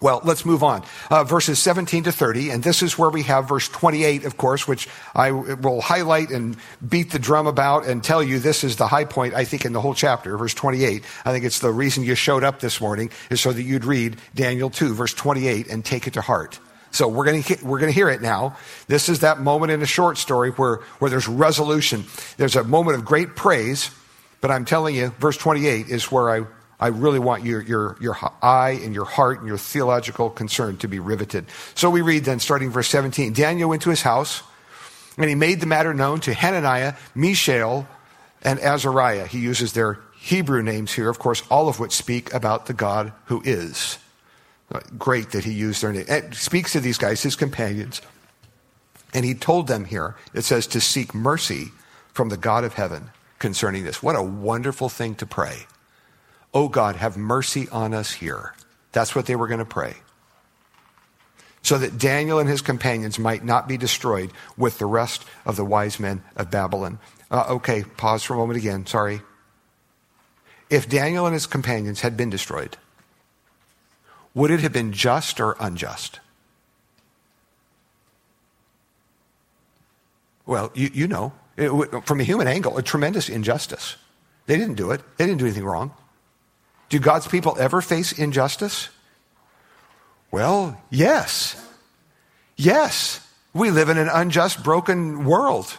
Well, 0.00 0.20
let's 0.24 0.44
move 0.44 0.62
on. 0.62 0.84
Uh, 1.10 1.24
verses 1.24 1.58
17 1.58 2.04
to 2.04 2.12
30, 2.12 2.50
and 2.50 2.62
this 2.62 2.82
is 2.82 2.98
where 2.98 3.08
we 3.08 3.22
have 3.22 3.48
verse 3.48 3.66
28, 3.68 4.24
of 4.24 4.36
course, 4.36 4.68
which 4.68 4.88
I 5.14 5.30
will 5.30 5.80
highlight 5.80 6.30
and 6.30 6.56
beat 6.86 7.12
the 7.12 7.18
drum 7.18 7.46
about 7.46 7.86
and 7.86 8.04
tell 8.04 8.22
you 8.22 8.38
this 8.38 8.62
is 8.62 8.76
the 8.76 8.86
high 8.86 9.06
point, 9.06 9.32
I 9.32 9.44
think, 9.44 9.64
in 9.64 9.72
the 9.72 9.80
whole 9.80 9.94
chapter, 9.94 10.36
verse 10.36 10.52
28. 10.52 11.02
I 11.24 11.32
think 11.32 11.46
it's 11.46 11.60
the 11.60 11.72
reason 11.72 12.04
you 12.04 12.14
showed 12.14 12.44
up 12.44 12.60
this 12.60 12.78
morning 12.78 13.10
is 13.30 13.40
so 13.40 13.52
that 13.52 13.62
you'd 13.62 13.86
read 13.86 14.18
Daniel 14.34 14.68
2, 14.68 14.92
verse 14.92 15.14
28, 15.14 15.68
and 15.68 15.82
take 15.82 16.06
it 16.06 16.12
to 16.14 16.20
heart. 16.20 16.60
So 16.96 17.08
we're 17.08 17.26
going 17.26 17.42
to 17.42 17.64
we're 17.64 17.78
going 17.78 17.92
to 17.92 17.94
hear 17.94 18.08
it 18.08 18.22
now. 18.22 18.56
This 18.88 19.08
is 19.08 19.20
that 19.20 19.38
moment 19.38 19.70
in 19.70 19.82
a 19.82 19.86
short 19.86 20.16
story 20.16 20.50
where 20.50 20.76
where 20.98 21.10
there's 21.10 21.28
resolution. 21.28 22.04
There's 22.38 22.56
a 22.56 22.64
moment 22.64 22.96
of 22.96 23.04
great 23.04 23.36
praise, 23.36 23.90
but 24.40 24.50
I'm 24.50 24.64
telling 24.64 24.94
you, 24.94 25.08
verse 25.18 25.36
28 25.36 25.88
is 25.88 26.10
where 26.10 26.30
I 26.30 26.46
I 26.78 26.88
really 26.88 27.18
want 27.18 27.44
your, 27.44 27.62
your, 27.62 27.96
your 28.00 28.16
eye 28.42 28.78
and 28.82 28.94
your 28.94 29.06
heart 29.06 29.38
and 29.38 29.48
your 29.48 29.56
theological 29.56 30.28
concern 30.28 30.76
to 30.78 30.88
be 30.88 30.98
riveted. 30.98 31.46
So 31.74 31.88
we 31.88 32.02
read 32.02 32.24
then, 32.24 32.38
starting 32.38 32.70
verse 32.70 32.88
17 32.88 33.32
Daniel 33.32 33.68
went 33.68 33.82
to 33.82 33.90
his 33.90 34.02
house, 34.02 34.42
and 35.18 35.28
he 35.28 35.34
made 35.34 35.60
the 35.60 35.66
matter 35.66 35.94
known 35.94 36.20
to 36.20 36.34
Hananiah, 36.34 36.94
Mishael, 37.14 37.86
and 38.42 38.58
Azariah. 38.60 39.26
He 39.26 39.38
uses 39.38 39.72
their 39.72 39.98
Hebrew 40.18 40.62
names 40.62 40.92
here, 40.92 41.08
of 41.08 41.18
course, 41.18 41.42
all 41.50 41.68
of 41.68 41.78
which 41.78 41.92
speak 41.92 42.32
about 42.32 42.66
the 42.66 42.74
God 42.74 43.12
who 43.26 43.42
is. 43.44 43.98
Great 44.98 45.30
that 45.30 45.44
he 45.44 45.52
used 45.52 45.82
their 45.82 45.92
name. 45.92 46.06
It 46.08 46.34
speaks 46.34 46.72
to 46.72 46.80
these 46.80 46.98
guys, 46.98 47.22
his 47.22 47.36
companions. 47.36 48.02
And 49.14 49.24
he 49.24 49.34
told 49.34 49.68
them 49.68 49.84
here, 49.84 50.16
it 50.34 50.42
says, 50.42 50.66
to 50.68 50.80
seek 50.80 51.14
mercy 51.14 51.68
from 52.12 52.28
the 52.28 52.36
God 52.36 52.64
of 52.64 52.74
heaven 52.74 53.10
concerning 53.38 53.84
this. 53.84 54.02
What 54.02 54.16
a 54.16 54.22
wonderful 54.22 54.88
thing 54.88 55.14
to 55.16 55.26
pray. 55.26 55.66
Oh 56.52 56.68
God, 56.68 56.96
have 56.96 57.16
mercy 57.16 57.68
on 57.70 57.94
us 57.94 58.12
here. 58.12 58.54
That's 58.92 59.14
what 59.14 59.26
they 59.26 59.36
were 59.36 59.46
going 59.46 59.60
to 59.60 59.64
pray. 59.64 59.94
So 61.62 61.78
that 61.78 61.98
Daniel 61.98 62.38
and 62.38 62.48
his 62.48 62.62
companions 62.62 63.18
might 63.18 63.44
not 63.44 63.68
be 63.68 63.76
destroyed 63.76 64.32
with 64.56 64.78
the 64.78 64.86
rest 64.86 65.24
of 65.44 65.56
the 65.56 65.64
wise 65.64 66.00
men 66.00 66.22
of 66.36 66.50
Babylon. 66.50 66.98
Uh, 67.30 67.44
okay, 67.50 67.84
pause 67.96 68.22
for 68.22 68.34
a 68.34 68.36
moment 68.36 68.58
again. 68.58 68.86
Sorry. 68.86 69.20
If 70.70 70.88
Daniel 70.88 71.26
and 71.26 71.34
his 71.34 71.46
companions 71.46 72.00
had 72.00 72.16
been 72.16 72.30
destroyed, 72.30 72.76
would 74.36 74.50
it 74.50 74.60
have 74.60 74.72
been 74.72 74.92
just 74.92 75.40
or 75.40 75.56
unjust? 75.58 76.20
Well, 80.44 80.70
you, 80.74 80.90
you 80.92 81.08
know, 81.08 81.32
it, 81.56 81.70
from 82.04 82.20
a 82.20 82.22
human 82.22 82.46
angle, 82.46 82.76
a 82.76 82.82
tremendous 82.82 83.30
injustice. 83.30 83.96
They 84.44 84.58
didn't 84.58 84.74
do 84.74 84.90
it, 84.90 85.00
they 85.16 85.24
didn't 85.24 85.38
do 85.38 85.46
anything 85.46 85.64
wrong. 85.64 85.92
Do 86.90 86.98
God's 87.00 87.26
people 87.26 87.56
ever 87.58 87.80
face 87.80 88.12
injustice? 88.12 88.90
Well, 90.30 90.80
yes. 90.90 91.56
Yes. 92.56 93.26
We 93.54 93.70
live 93.70 93.88
in 93.88 93.96
an 93.96 94.10
unjust, 94.12 94.62
broken 94.62 95.24
world. 95.24 95.78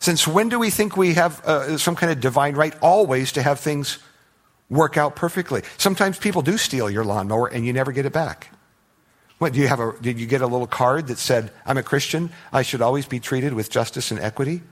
Since 0.00 0.28
when 0.28 0.50
do 0.50 0.58
we 0.58 0.68
think 0.68 0.98
we 0.98 1.14
have 1.14 1.42
uh, 1.46 1.78
some 1.78 1.96
kind 1.96 2.12
of 2.12 2.20
divine 2.20 2.54
right 2.54 2.74
always 2.82 3.32
to 3.32 3.42
have 3.42 3.58
things 3.58 3.98
work 4.70 4.96
out 4.96 5.16
perfectly? 5.16 5.62
Sometimes 5.76 6.18
people 6.18 6.40
do 6.40 6.56
steal 6.56 6.88
your 6.88 7.04
lawnmower 7.04 7.48
and 7.48 7.66
you 7.66 7.72
never 7.72 7.92
get 7.92 8.06
it 8.06 8.12
back. 8.12 8.48
What, 9.38 9.52
do 9.52 9.58
you 9.58 9.68
have 9.68 9.80
a, 9.80 9.94
did 10.00 10.20
you 10.20 10.26
get 10.26 10.42
a 10.42 10.46
little 10.46 10.66
card 10.66 11.08
that 11.08 11.18
said, 11.18 11.50
I'm 11.66 11.78
a 11.78 11.82
Christian, 11.82 12.30
I 12.52 12.62
should 12.62 12.82
always 12.82 13.06
be 13.06 13.20
treated 13.20 13.54
with 13.54 13.70
justice 13.70 14.10
and 14.10 14.20
equity? 14.20 14.62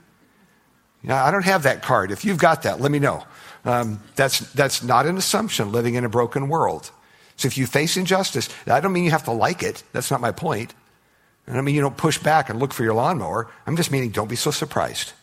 I 1.07 1.31
don't 1.31 1.45
have 1.45 1.63
that 1.63 1.81
card. 1.81 2.11
If 2.11 2.25
you've 2.25 2.37
got 2.37 2.63
that, 2.63 2.79
let 2.81 2.91
me 2.91 2.99
know. 2.99 3.23
Um, 3.65 4.01
that's, 4.15 4.39
that's 4.53 4.83
not 4.83 5.05
an 5.05 5.17
assumption 5.17 5.71
living 5.71 5.95
in 5.95 6.05
a 6.05 6.09
broken 6.09 6.49
world. 6.49 6.91
So 7.35 7.47
if 7.47 7.57
you 7.57 7.67
face 7.67 7.95
injustice, 7.97 8.49
I 8.67 8.79
don't 8.81 8.91
mean 8.91 9.05
you 9.05 9.11
have 9.11 9.23
to 9.23 9.31
like 9.31 9.63
it. 9.63 9.81
That's 9.93 10.11
not 10.11 10.21
my 10.21 10.31
point. 10.31 10.73
I 11.47 11.53
don't 11.53 11.63
mean 11.65 11.73
you 11.73 11.81
don't 11.81 11.97
push 11.97 12.17
back 12.19 12.49
and 12.49 12.59
look 12.59 12.73
for 12.73 12.83
your 12.83 12.93
lawnmower. 12.93 13.49
I'm 13.65 13.75
just 13.75 13.91
meaning 13.91 14.11
don't 14.11 14.29
be 14.29 14.35
so 14.35 14.51
surprised. 14.51 15.13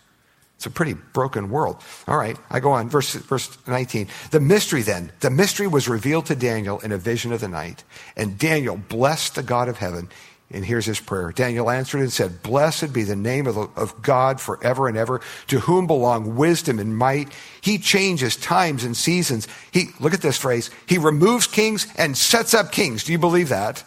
It's 0.56 0.66
a 0.66 0.70
pretty 0.70 0.94
broken 0.94 1.50
world. 1.50 1.76
All 2.08 2.16
right, 2.16 2.36
I 2.50 2.60
go 2.60 2.72
on, 2.72 2.88
verse, 2.88 3.14
verse 3.14 3.56
19. 3.66 4.08
The 4.30 4.40
mystery 4.40 4.82
then, 4.82 5.12
the 5.20 5.30
mystery 5.30 5.66
was 5.66 5.86
revealed 5.86 6.26
to 6.26 6.34
Daniel 6.34 6.80
in 6.80 6.92
a 6.92 6.98
vision 6.98 7.32
of 7.32 7.40
the 7.40 7.48
night. 7.48 7.84
And 8.16 8.38
Daniel 8.38 8.76
blessed 8.76 9.34
the 9.34 9.42
God 9.42 9.68
of 9.68 9.76
heaven. 9.76 10.08
And 10.50 10.64
here's 10.64 10.86
his 10.86 11.00
prayer. 11.00 11.32
Daniel 11.32 11.68
answered 11.68 12.00
and 12.00 12.12
said, 12.12 12.42
Blessed 12.42 12.92
be 12.92 13.02
the 13.02 13.16
name 13.16 13.46
of, 13.46 13.56
the, 13.56 13.68
of 13.76 14.00
God 14.00 14.40
forever 14.40 14.88
and 14.88 14.96
ever, 14.96 15.20
to 15.48 15.58
whom 15.60 15.86
belong 15.86 16.36
wisdom 16.36 16.78
and 16.78 16.96
might. 16.96 17.32
He 17.60 17.78
changes 17.78 18.36
times 18.36 18.84
and 18.84 18.96
seasons. 18.96 19.48
He, 19.72 19.86
look 19.98 20.14
at 20.14 20.22
this 20.22 20.38
phrase, 20.38 20.70
he 20.86 20.98
removes 20.98 21.46
kings 21.48 21.88
and 21.98 22.16
sets 22.16 22.54
up 22.54 22.70
kings. 22.70 23.04
Do 23.04 23.12
you 23.12 23.18
believe 23.18 23.48
that? 23.48 23.82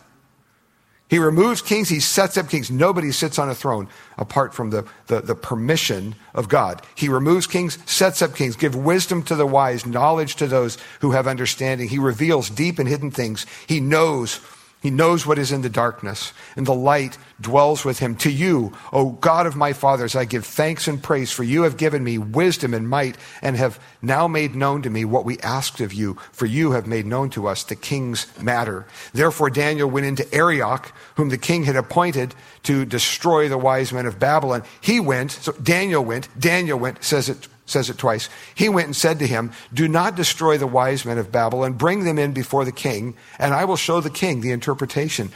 He 1.10 1.18
removes 1.18 1.64
kings, 1.64 1.90
he 1.90 2.00
sets 2.00 2.38
up 2.38 2.50
kings. 2.50 2.70
Nobody 2.70 3.12
sits 3.12 3.40
on 3.40 3.50
a 3.50 3.56
throne 3.56 3.88
apart 4.18 4.54
from 4.54 4.70
the, 4.70 4.88
the, 5.08 5.22
the, 5.22 5.34
permission 5.34 6.16
of 6.36 6.48
God. 6.48 6.84
He 6.94 7.10
removes 7.10 7.48
kings, 7.48 7.80
sets 7.88 8.22
up 8.22 8.36
kings, 8.36 8.56
give 8.56 8.76
wisdom 8.76 9.24
to 9.24 9.36
the 9.36 9.48
wise, 9.48 9.88
knowledge 9.88 10.36
to 10.36 10.46
those 10.46 10.78
who 11.02 11.12
have 11.12 11.26
understanding. 11.26 11.90
He 11.90 11.98
reveals 11.98 12.52
deep 12.52 12.78
and 12.78 12.88
hidden 12.88 13.10
things. 13.10 13.48
He 13.66 13.80
knows 13.80 14.40
he 14.82 14.90
knows 14.90 15.26
what 15.26 15.38
is 15.38 15.52
in 15.52 15.62
the 15.62 15.70
darkness, 15.70 16.32
and 16.56 16.66
the 16.66 16.74
light 16.74 17.18
dwells 17.42 17.84
with 17.84 18.00
him. 18.00 18.16
To 18.18 18.32
you, 18.32 18.74
O 18.94 19.12
God 19.12 19.46
of 19.46 19.56
my 19.56 19.74
fathers, 19.74 20.16
I 20.16 20.24
give 20.24 20.46
thanks 20.46 20.88
and 20.88 21.04
praise, 21.04 21.32
for 21.32 21.44
you 21.44 21.64
have 21.64 21.76
given 21.76 22.04
me 22.04 22.18
wisdom 22.18 22.74
and 22.74 22.88
might, 22.88 23.18
and 23.42 23.58
have 23.58 23.80
now 24.02 24.28
made 24.28 24.56
known 24.56 24.82
to 24.84 24.90
me 24.90 25.04
what 25.04 25.26
we 25.26 25.38
asked 25.40 25.82
of 25.82 25.94
you, 25.94 26.18
for 26.32 26.46
you 26.46 26.72
have 26.72 26.88
made 26.88 27.06
known 27.06 27.30
to 27.32 27.48
us 27.48 27.64
the 27.64 27.76
king's 27.76 28.26
matter. 28.42 28.86
Therefore 29.14 29.50
Daniel 29.50 29.90
went 29.90 30.06
into 30.06 30.34
Arioch, 30.34 30.94
whom 31.16 31.28
the 31.28 31.38
king 31.38 31.66
had 31.66 31.76
appointed 31.76 32.34
to 32.64 32.86
destroy 32.86 33.50
the 33.50 33.58
wise 33.58 33.92
men 33.92 34.06
of 34.06 34.20
Babylon. 34.20 34.64
He 34.80 35.02
went, 35.02 35.32
so 35.32 35.52
Daniel 35.52 36.06
went, 36.06 36.30
Daniel 36.40 36.80
went, 36.80 37.04
says 37.04 37.28
it 37.28 37.48
says 37.70 37.90
it 37.90 37.98
twice. 37.98 38.30
He 38.56 38.70
went 38.70 38.88
and 38.88 38.96
said 38.96 39.20
to 39.20 39.28
him, 39.28 39.52
Do 39.74 39.88
not 39.88 40.16
destroy 40.16 40.58
the 40.58 40.68
wise 40.68 41.06
men 41.06 41.18
of 41.18 41.32
Babylon, 41.32 41.74
bring 41.74 42.04
them 42.04 42.20
in 42.20 42.34
before 42.34 42.66
the 42.66 42.72
king, 42.72 43.16
and 43.38 43.54
I 43.54 43.66
will 43.66 43.76
show 43.76 44.02
the 44.02 44.10
king 44.10 44.42
the 44.42 44.52
interpretation. 44.52 45.32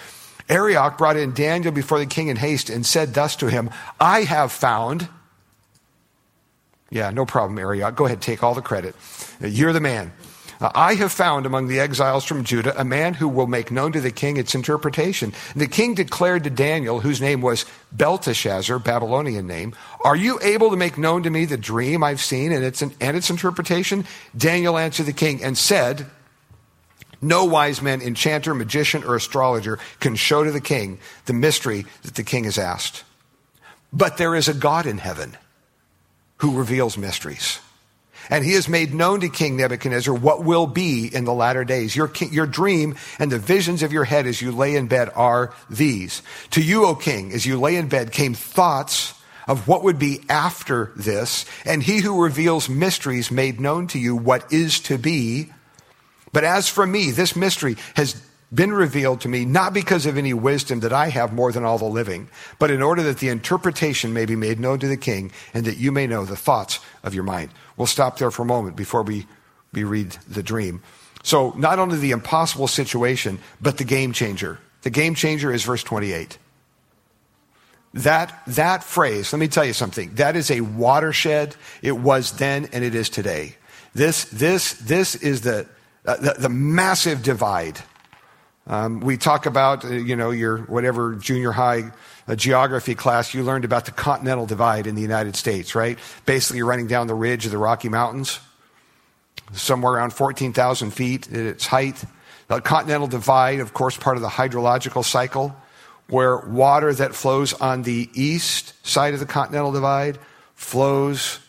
Arioch 0.49 0.97
brought 0.97 1.17
in 1.17 1.33
Daniel 1.33 1.71
before 1.71 1.99
the 1.99 2.05
king 2.05 2.27
in 2.27 2.37
haste 2.37 2.69
and 2.69 2.85
said 2.85 3.13
thus 3.13 3.35
to 3.37 3.47
him, 3.47 3.69
I 3.99 4.23
have 4.23 4.51
found. 4.51 5.07
Yeah, 6.89 7.09
no 7.11 7.25
problem, 7.25 7.57
Arioch. 7.57 7.95
Go 7.95 8.05
ahead, 8.05 8.21
take 8.21 8.43
all 8.43 8.53
the 8.53 8.61
credit. 8.61 8.95
You're 9.39 9.73
the 9.73 9.79
man. 9.79 10.11
Uh, 10.63 10.71
I 10.73 10.95
have 10.95 11.11
found 11.11 11.45
among 11.45 11.67
the 11.67 11.81
exiles 11.81 12.23
from 12.23 12.45
Judah 12.45 12.79
a 12.79 12.85
man 12.85 13.13
who 13.13 13.27
will 13.27 13.47
make 13.47 13.69
known 13.69 13.91
to 13.91 13.99
the 13.99 14.11
king 14.11 14.37
its 14.37 14.55
interpretation. 14.55 15.33
And 15.51 15.61
the 15.61 15.67
king 15.67 15.93
declared 15.93 16.45
to 16.45 16.49
Daniel, 16.49 17.01
whose 17.01 17.19
name 17.19 17.41
was 17.41 17.65
Belteshazzar, 17.91 18.79
Babylonian 18.79 19.45
name, 19.45 19.75
Are 20.05 20.15
you 20.15 20.39
able 20.41 20.69
to 20.69 20.77
make 20.77 20.97
known 20.97 21.23
to 21.23 21.29
me 21.29 21.43
the 21.43 21.57
dream 21.57 22.01
I've 22.01 22.21
seen 22.21 22.53
and 22.53 22.63
its, 22.63 22.81
and 22.81 22.93
its 23.01 23.29
interpretation? 23.29 24.05
Daniel 24.37 24.77
answered 24.77 25.05
the 25.05 25.13
king 25.13 25.43
and 25.43 25.57
said, 25.57 26.05
no 27.21 27.45
wise 27.45 27.81
man, 27.81 28.01
enchanter, 28.01 28.53
magician, 28.53 29.05
or 29.05 29.15
astrologer 29.15 29.79
can 30.01 30.15
show 30.15 30.43
to 30.43 30.51
the 30.51 30.59
king 30.59 30.99
the 31.25 31.31
mystery 31.31 31.85
that 32.01 32.15
the 32.15 32.23
king 32.23 32.43
has 32.43 32.57
asked. 32.57 33.05
But 33.93 34.17
there 34.17 34.35
is 34.35 34.49
a 34.49 34.53
God 34.53 34.85
in 34.85 34.97
heaven 34.97 35.37
who 36.37 36.57
reveals 36.57 36.97
mysteries. 36.97 37.59
And 38.29 38.45
he 38.45 38.53
has 38.53 38.69
made 38.69 38.93
known 38.93 39.19
to 39.21 39.29
King 39.29 39.57
Nebuchadnezzar 39.57 40.13
what 40.13 40.43
will 40.43 40.67
be 40.67 41.07
in 41.13 41.25
the 41.25 41.33
latter 41.33 41.63
days. 41.63 41.95
Your, 41.95 42.11
your 42.31 42.45
dream 42.45 42.95
and 43.19 43.31
the 43.31 43.39
visions 43.39 43.83
of 43.83 43.91
your 43.91 44.05
head 44.05 44.25
as 44.27 44.41
you 44.41 44.51
lay 44.51 44.75
in 44.75 44.87
bed 44.87 45.11
are 45.15 45.53
these. 45.69 46.21
To 46.51 46.61
you, 46.61 46.85
O 46.85 46.95
king, 46.95 47.31
as 47.33 47.45
you 47.45 47.59
lay 47.59 47.75
in 47.75 47.87
bed 47.87 48.11
came 48.11 48.33
thoughts 48.33 49.13
of 49.47 49.67
what 49.67 49.83
would 49.83 49.99
be 49.99 50.21
after 50.29 50.91
this, 50.95 51.45
and 51.65 51.83
he 51.83 51.99
who 51.99 52.23
reveals 52.23 52.69
mysteries 52.69 53.29
made 53.29 53.59
known 53.59 53.87
to 53.87 53.99
you 53.99 54.15
what 54.15 54.51
is 54.53 54.79
to 54.81 54.97
be. 54.97 55.51
But 56.31 56.43
as 56.43 56.69
for 56.69 56.87
me, 56.87 57.11
this 57.11 57.35
mystery 57.35 57.75
has 57.95 58.21
been 58.53 58.71
revealed 58.71 59.21
to 59.21 59.29
me 59.29 59.45
not 59.45 59.73
because 59.73 60.05
of 60.05 60.17
any 60.17 60.33
wisdom 60.33 60.81
that 60.81 60.93
I 60.93 61.09
have 61.09 61.33
more 61.33 61.51
than 61.51 61.63
all 61.63 61.77
the 61.77 61.85
living, 61.85 62.29
but 62.59 62.71
in 62.71 62.81
order 62.81 63.01
that 63.03 63.19
the 63.19 63.29
interpretation 63.29 64.13
may 64.13 64.25
be 64.25 64.35
made 64.35 64.59
known 64.59 64.79
to 64.79 64.87
the 64.87 64.97
king 64.97 65.31
and 65.53 65.65
that 65.65 65.77
you 65.77 65.91
may 65.91 66.07
know 66.07 66.25
the 66.25 66.35
thoughts 66.35 66.79
of 67.03 67.13
your 67.13 67.23
mind. 67.23 67.51
We'll 67.77 67.87
stop 67.87 68.17
there 68.17 68.31
for 68.31 68.43
a 68.43 68.45
moment 68.45 68.75
before 68.75 69.03
we, 69.03 69.25
we 69.71 69.83
read 69.83 70.11
the 70.27 70.43
dream. 70.43 70.81
So, 71.23 71.53
not 71.57 71.79
only 71.79 71.97
the 71.97 72.11
impossible 72.11 72.67
situation, 72.67 73.39
but 73.61 73.77
the 73.77 73.85
game 73.85 74.11
changer. 74.11 74.59
The 74.81 74.89
game 74.89 75.15
changer 75.15 75.53
is 75.53 75.63
verse 75.63 75.83
28. 75.83 76.37
That, 77.93 78.41
that 78.47 78.83
phrase, 78.83 79.31
let 79.31 79.39
me 79.39 79.47
tell 79.47 79.63
you 79.63 79.73
something, 79.73 80.15
that 80.15 80.35
is 80.35 80.51
a 80.51 80.61
watershed. 80.61 81.55
It 81.81 81.93
was 81.93 82.33
then 82.33 82.67
and 82.73 82.83
it 82.83 82.93
is 82.93 83.09
today. 83.09 83.55
This, 83.93 84.25
this, 84.25 84.73
this 84.73 85.15
is 85.15 85.41
the, 85.41 85.67
uh, 86.05 86.17
the, 86.17 86.35
the 86.39 86.49
massive 86.49 87.23
divide 87.23 87.79
um, 88.65 89.01
we 89.01 89.17
talk 89.17 89.45
about, 89.45 89.83
uh, 89.83 89.89
you 89.89 90.15
know, 90.15 90.31
your 90.31 90.59
whatever 90.59 91.15
junior 91.15 91.51
high 91.51 91.91
uh, 92.27 92.35
geography 92.35 92.95
class, 92.95 93.33
you 93.33 93.43
learned 93.43 93.65
about 93.65 93.85
the 93.85 93.91
continental 93.91 94.45
divide 94.45 94.87
in 94.87 94.95
the 94.95 95.01
United 95.01 95.35
States, 95.35 95.75
right? 95.75 95.99
Basically, 96.25 96.57
you're 96.57 96.67
running 96.67 96.87
down 96.87 97.07
the 97.07 97.13
ridge 97.13 97.45
of 97.45 97.51
the 97.51 97.57
Rocky 97.57 97.89
Mountains, 97.89 98.39
somewhere 99.51 99.93
around 99.93 100.13
14,000 100.13 100.91
feet 100.91 101.27
at 101.27 101.35
its 101.35 101.67
height. 101.67 102.03
The 102.47 102.61
continental 102.61 103.07
divide, 103.07 103.59
of 103.59 103.73
course, 103.73 103.97
part 103.97 104.15
of 104.15 104.21
the 104.21 104.29
hydrological 104.29 105.03
cycle, 105.03 105.55
where 106.07 106.37
water 106.37 106.93
that 106.93 107.13
flows 107.15 107.53
on 107.53 107.83
the 107.83 108.09
east 108.13 108.73
side 108.85 109.13
of 109.13 109.19
the 109.19 109.25
continental 109.25 109.73
divide 109.73 110.19
flows 110.55 111.39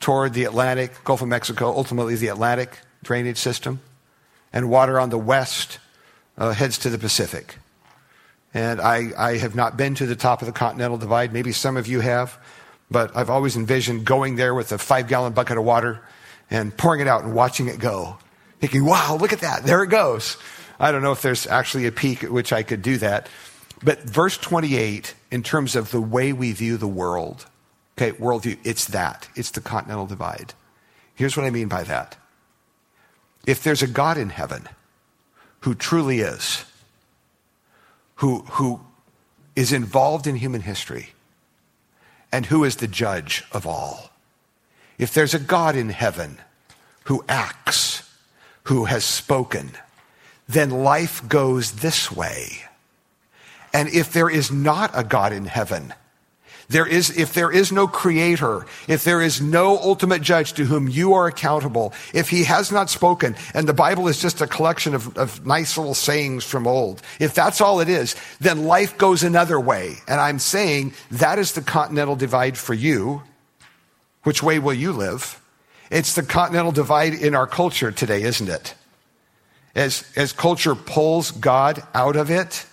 toward 0.00 0.34
the 0.34 0.44
Atlantic, 0.44 0.92
Gulf 1.04 1.22
of 1.22 1.28
Mexico, 1.28 1.68
ultimately 1.68 2.16
the 2.16 2.28
Atlantic 2.28 2.80
drainage 3.04 3.38
system, 3.38 3.80
and 4.52 4.68
water 4.68 4.98
on 4.98 5.10
the 5.10 5.18
west 5.18 5.78
uh, 6.38 6.52
heads 6.52 6.78
to 6.78 6.90
the 6.90 6.98
Pacific. 6.98 7.56
And 8.52 8.80
I, 8.80 9.10
I 9.16 9.38
have 9.38 9.54
not 9.54 9.76
been 9.76 9.94
to 9.96 10.06
the 10.06 10.16
top 10.16 10.40
of 10.40 10.46
the 10.46 10.52
Continental 10.52 10.96
Divide. 10.96 11.32
Maybe 11.32 11.52
some 11.52 11.76
of 11.76 11.86
you 11.86 12.00
have. 12.00 12.38
But 12.90 13.16
I've 13.16 13.30
always 13.30 13.56
envisioned 13.56 14.04
going 14.04 14.36
there 14.36 14.54
with 14.54 14.70
a 14.70 14.78
five 14.78 15.08
gallon 15.08 15.32
bucket 15.32 15.58
of 15.58 15.64
water 15.64 16.00
and 16.50 16.76
pouring 16.76 17.00
it 17.00 17.08
out 17.08 17.24
and 17.24 17.34
watching 17.34 17.68
it 17.68 17.78
go. 17.78 18.18
Thinking, 18.60 18.84
wow, 18.84 19.16
look 19.20 19.32
at 19.32 19.40
that. 19.40 19.64
There 19.64 19.82
it 19.82 19.88
goes. 19.88 20.36
I 20.78 20.92
don't 20.92 21.02
know 21.02 21.12
if 21.12 21.22
there's 21.22 21.46
actually 21.46 21.86
a 21.86 21.92
peak 21.92 22.22
at 22.22 22.30
which 22.30 22.52
I 22.52 22.62
could 22.62 22.82
do 22.82 22.98
that. 22.98 23.28
But 23.82 24.00
verse 24.02 24.38
28, 24.38 25.14
in 25.30 25.42
terms 25.42 25.76
of 25.76 25.90
the 25.90 26.00
way 26.00 26.32
we 26.32 26.52
view 26.52 26.76
the 26.76 26.88
world, 26.88 27.46
okay, 27.98 28.16
worldview, 28.16 28.58
it's 28.64 28.86
that. 28.86 29.28
It's 29.34 29.50
the 29.50 29.60
continental 29.60 30.06
divide. 30.06 30.54
Here's 31.14 31.36
what 31.36 31.46
I 31.46 31.50
mean 31.50 31.68
by 31.68 31.82
that. 31.84 32.16
If 33.46 33.62
there's 33.62 33.82
a 33.82 33.86
God 33.86 34.16
in 34.16 34.30
heaven, 34.30 34.68
who 35.64 35.74
truly 35.74 36.20
is, 36.20 36.66
who, 38.16 38.40
who 38.50 38.78
is 39.56 39.72
involved 39.72 40.26
in 40.26 40.36
human 40.36 40.60
history, 40.60 41.14
and 42.30 42.44
who 42.44 42.64
is 42.64 42.76
the 42.76 42.86
judge 42.86 43.42
of 43.50 43.66
all. 43.66 44.10
if 44.98 45.14
there's 45.14 45.32
a 45.32 45.38
God 45.38 45.74
in 45.74 45.88
heaven 45.88 46.38
who 47.04 47.24
acts, 47.30 48.02
who 48.64 48.84
has 48.84 49.06
spoken, 49.06 49.70
then 50.46 50.68
life 50.68 51.26
goes 51.30 51.72
this 51.72 52.12
way. 52.12 52.64
And 53.72 53.88
if 53.88 54.12
there 54.12 54.28
is 54.28 54.52
not 54.52 54.90
a 54.92 55.02
God 55.02 55.32
in 55.32 55.46
heaven, 55.46 55.94
there 56.68 56.86
is, 56.86 57.16
if 57.16 57.34
there 57.34 57.50
is 57.50 57.72
no 57.72 57.86
creator, 57.86 58.66
if 58.88 59.04
there 59.04 59.20
is 59.20 59.40
no 59.40 59.78
ultimate 59.78 60.22
judge 60.22 60.54
to 60.54 60.64
whom 60.64 60.88
you 60.88 61.14
are 61.14 61.26
accountable, 61.26 61.92
if 62.12 62.28
he 62.28 62.44
has 62.44 62.72
not 62.72 62.90
spoken, 62.90 63.36
and 63.52 63.68
the 63.68 63.74
Bible 63.74 64.08
is 64.08 64.20
just 64.20 64.40
a 64.40 64.46
collection 64.46 64.94
of, 64.94 65.16
of 65.16 65.46
nice 65.46 65.76
little 65.76 65.94
sayings 65.94 66.44
from 66.44 66.66
old, 66.66 67.02
if 67.20 67.34
that's 67.34 67.60
all 67.60 67.80
it 67.80 67.88
is, 67.88 68.16
then 68.40 68.64
life 68.64 68.96
goes 68.98 69.22
another 69.22 69.60
way. 69.60 69.96
And 70.08 70.20
I'm 70.20 70.38
saying 70.38 70.94
that 71.10 71.38
is 71.38 71.52
the 71.52 71.62
continental 71.62 72.16
divide 72.16 72.56
for 72.56 72.74
you. 72.74 73.22
Which 74.22 74.42
way 74.42 74.58
will 74.58 74.74
you 74.74 74.92
live? 74.92 75.40
It's 75.90 76.14
the 76.14 76.22
continental 76.22 76.72
divide 76.72 77.14
in 77.14 77.34
our 77.34 77.46
culture 77.46 77.92
today, 77.92 78.22
isn't 78.22 78.48
it? 78.48 78.74
As, 79.74 80.04
as 80.16 80.32
culture 80.32 80.74
pulls 80.74 81.30
God 81.30 81.82
out 81.94 82.16
of 82.16 82.30
it, 82.30 82.64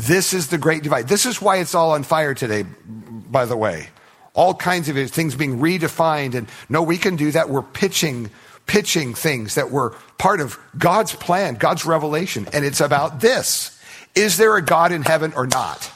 this 0.00 0.32
is 0.32 0.48
the 0.48 0.58
great 0.58 0.82
divide. 0.82 1.08
This 1.08 1.26
is 1.26 1.42
why 1.42 1.58
it's 1.58 1.74
all 1.74 1.92
on 1.92 2.04
fire 2.04 2.32
today, 2.34 2.64
by 2.86 3.44
the 3.44 3.56
way. 3.56 3.88
All 4.32 4.54
kinds 4.54 4.88
of 4.88 5.10
things 5.10 5.34
being 5.34 5.58
redefined. 5.58 6.34
And 6.34 6.48
no, 6.68 6.82
we 6.82 6.96
can 6.96 7.16
do 7.16 7.30
that. 7.32 7.50
We're 7.50 7.62
pitching, 7.62 8.30
pitching 8.66 9.14
things 9.14 9.56
that 9.56 9.70
were 9.70 9.90
part 10.16 10.40
of 10.40 10.58
God's 10.78 11.14
plan, 11.14 11.56
God's 11.56 11.84
revelation. 11.84 12.48
And 12.52 12.64
it's 12.64 12.80
about 12.80 13.20
this. 13.20 13.78
Is 14.14 14.36
there 14.36 14.56
a 14.56 14.62
God 14.62 14.92
in 14.92 15.02
heaven 15.02 15.32
or 15.34 15.46
not? 15.46 15.90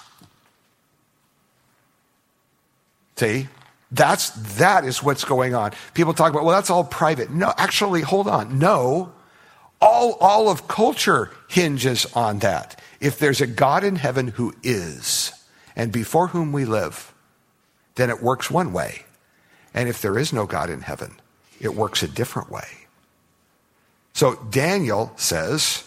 See? 3.16 3.48
That's, 3.90 4.30
that 4.58 4.84
is 4.84 5.02
what's 5.02 5.24
going 5.24 5.54
on. 5.54 5.72
People 5.94 6.14
talk 6.14 6.32
about, 6.32 6.44
well, 6.44 6.54
that's 6.54 6.70
all 6.70 6.84
private. 6.84 7.30
No, 7.30 7.54
actually, 7.56 8.02
hold 8.02 8.26
on. 8.26 8.58
No. 8.58 9.12
All, 9.80 10.14
all 10.20 10.48
of 10.50 10.66
culture 10.66 11.30
hinges 11.48 12.06
on 12.14 12.40
that. 12.40 12.80
If 13.04 13.18
there's 13.18 13.42
a 13.42 13.46
God 13.46 13.84
in 13.84 13.96
heaven 13.96 14.28
who 14.28 14.54
is, 14.62 15.30
and 15.76 15.92
before 15.92 16.28
whom 16.28 16.52
we 16.52 16.64
live, 16.64 17.12
then 17.96 18.08
it 18.08 18.22
works 18.22 18.50
one 18.50 18.72
way. 18.72 19.02
And 19.74 19.90
if 19.90 20.00
there 20.00 20.18
is 20.18 20.32
no 20.32 20.46
God 20.46 20.70
in 20.70 20.80
heaven, 20.80 21.20
it 21.60 21.74
works 21.74 22.02
a 22.02 22.08
different 22.08 22.50
way. 22.50 22.66
So 24.14 24.36
Daniel 24.36 25.12
says, 25.16 25.84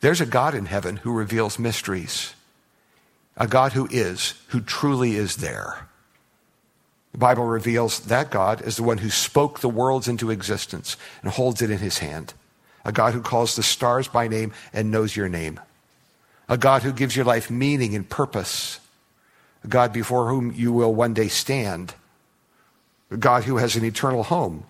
there's 0.00 0.22
a 0.22 0.26
God 0.26 0.54
in 0.54 0.64
heaven 0.64 0.96
who 0.96 1.12
reveals 1.12 1.58
mysteries, 1.58 2.32
a 3.36 3.46
God 3.46 3.74
who 3.74 3.86
is, 3.90 4.32
who 4.48 4.62
truly 4.62 5.16
is 5.16 5.36
there. 5.36 5.86
The 7.12 7.18
Bible 7.18 7.44
reveals 7.44 8.00
that 8.06 8.30
God 8.30 8.62
is 8.62 8.76
the 8.76 8.84
one 8.84 8.98
who 8.98 9.10
spoke 9.10 9.60
the 9.60 9.68
worlds 9.68 10.08
into 10.08 10.30
existence 10.30 10.96
and 11.20 11.30
holds 11.30 11.60
it 11.60 11.70
in 11.70 11.80
his 11.80 11.98
hand. 11.98 12.32
A 12.86 12.92
God 12.92 13.12
who 13.12 13.20
calls 13.20 13.54
the 13.54 13.62
stars 13.62 14.08
by 14.08 14.28
name 14.28 14.54
and 14.72 14.90
knows 14.90 15.14
your 15.14 15.28
name 15.28 15.60
a 16.48 16.58
God 16.58 16.82
who 16.82 16.92
gives 16.92 17.16
your 17.16 17.24
life 17.24 17.50
meaning 17.50 17.94
and 17.94 18.08
purpose, 18.08 18.80
a 19.62 19.68
God 19.68 19.92
before 19.92 20.28
whom 20.28 20.52
you 20.52 20.72
will 20.72 20.94
one 20.94 21.14
day 21.14 21.28
stand, 21.28 21.94
a 23.10 23.16
God 23.16 23.44
who 23.44 23.56
has 23.56 23.76
an 23.76 23.84
eternal 23.84 24.24
home 24.24 24.64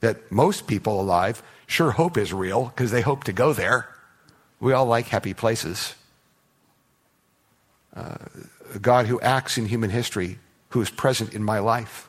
that 0.00 0.30
most 0.30 0.66
people 0.66 1.00
alive 1.00 1.42
sure 1.66 1.92
hope 1.92 2.18
is 2.18 2.32
real 2.32 2.66
because 2.66 2.90
they 2.90 3.00
hope 3.00 3.24
to 3.24 3.32
go 3.32 3.52
there. 3.52 3.88
We 4.60 4.72
all 4.72 4.86
like 4.86 5.06
happy 5.06 5.34
places. 5.34 5.94
Uh, 7.94 8.16
a 8.74 8.78
God 8.78 9.06
who 9.06 9.20
acts 9.20 9.56
in 9.56 9.66
human 9.66 9.90
history, 9.90 10.38
who 10.70 10.80
is 10.80 10.90
present 10.90 11.32
in 11.32 11.42
my 11.42 11.58
life. 11.58 12.08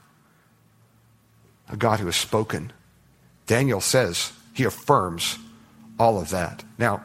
A 1.70 1.78
God 1.78 2.00
who 2.00 2.06
has 2.08 2.15
spoken. 2.15 2.72
Daniel 3.48 3.82
says, 3.82 4.32
he 4.54 4.63
affirms 4.63 5.38
all 6.00 6.20
of 6.20 6.30
that. 6.32 6.63
Now, 6.78 7.04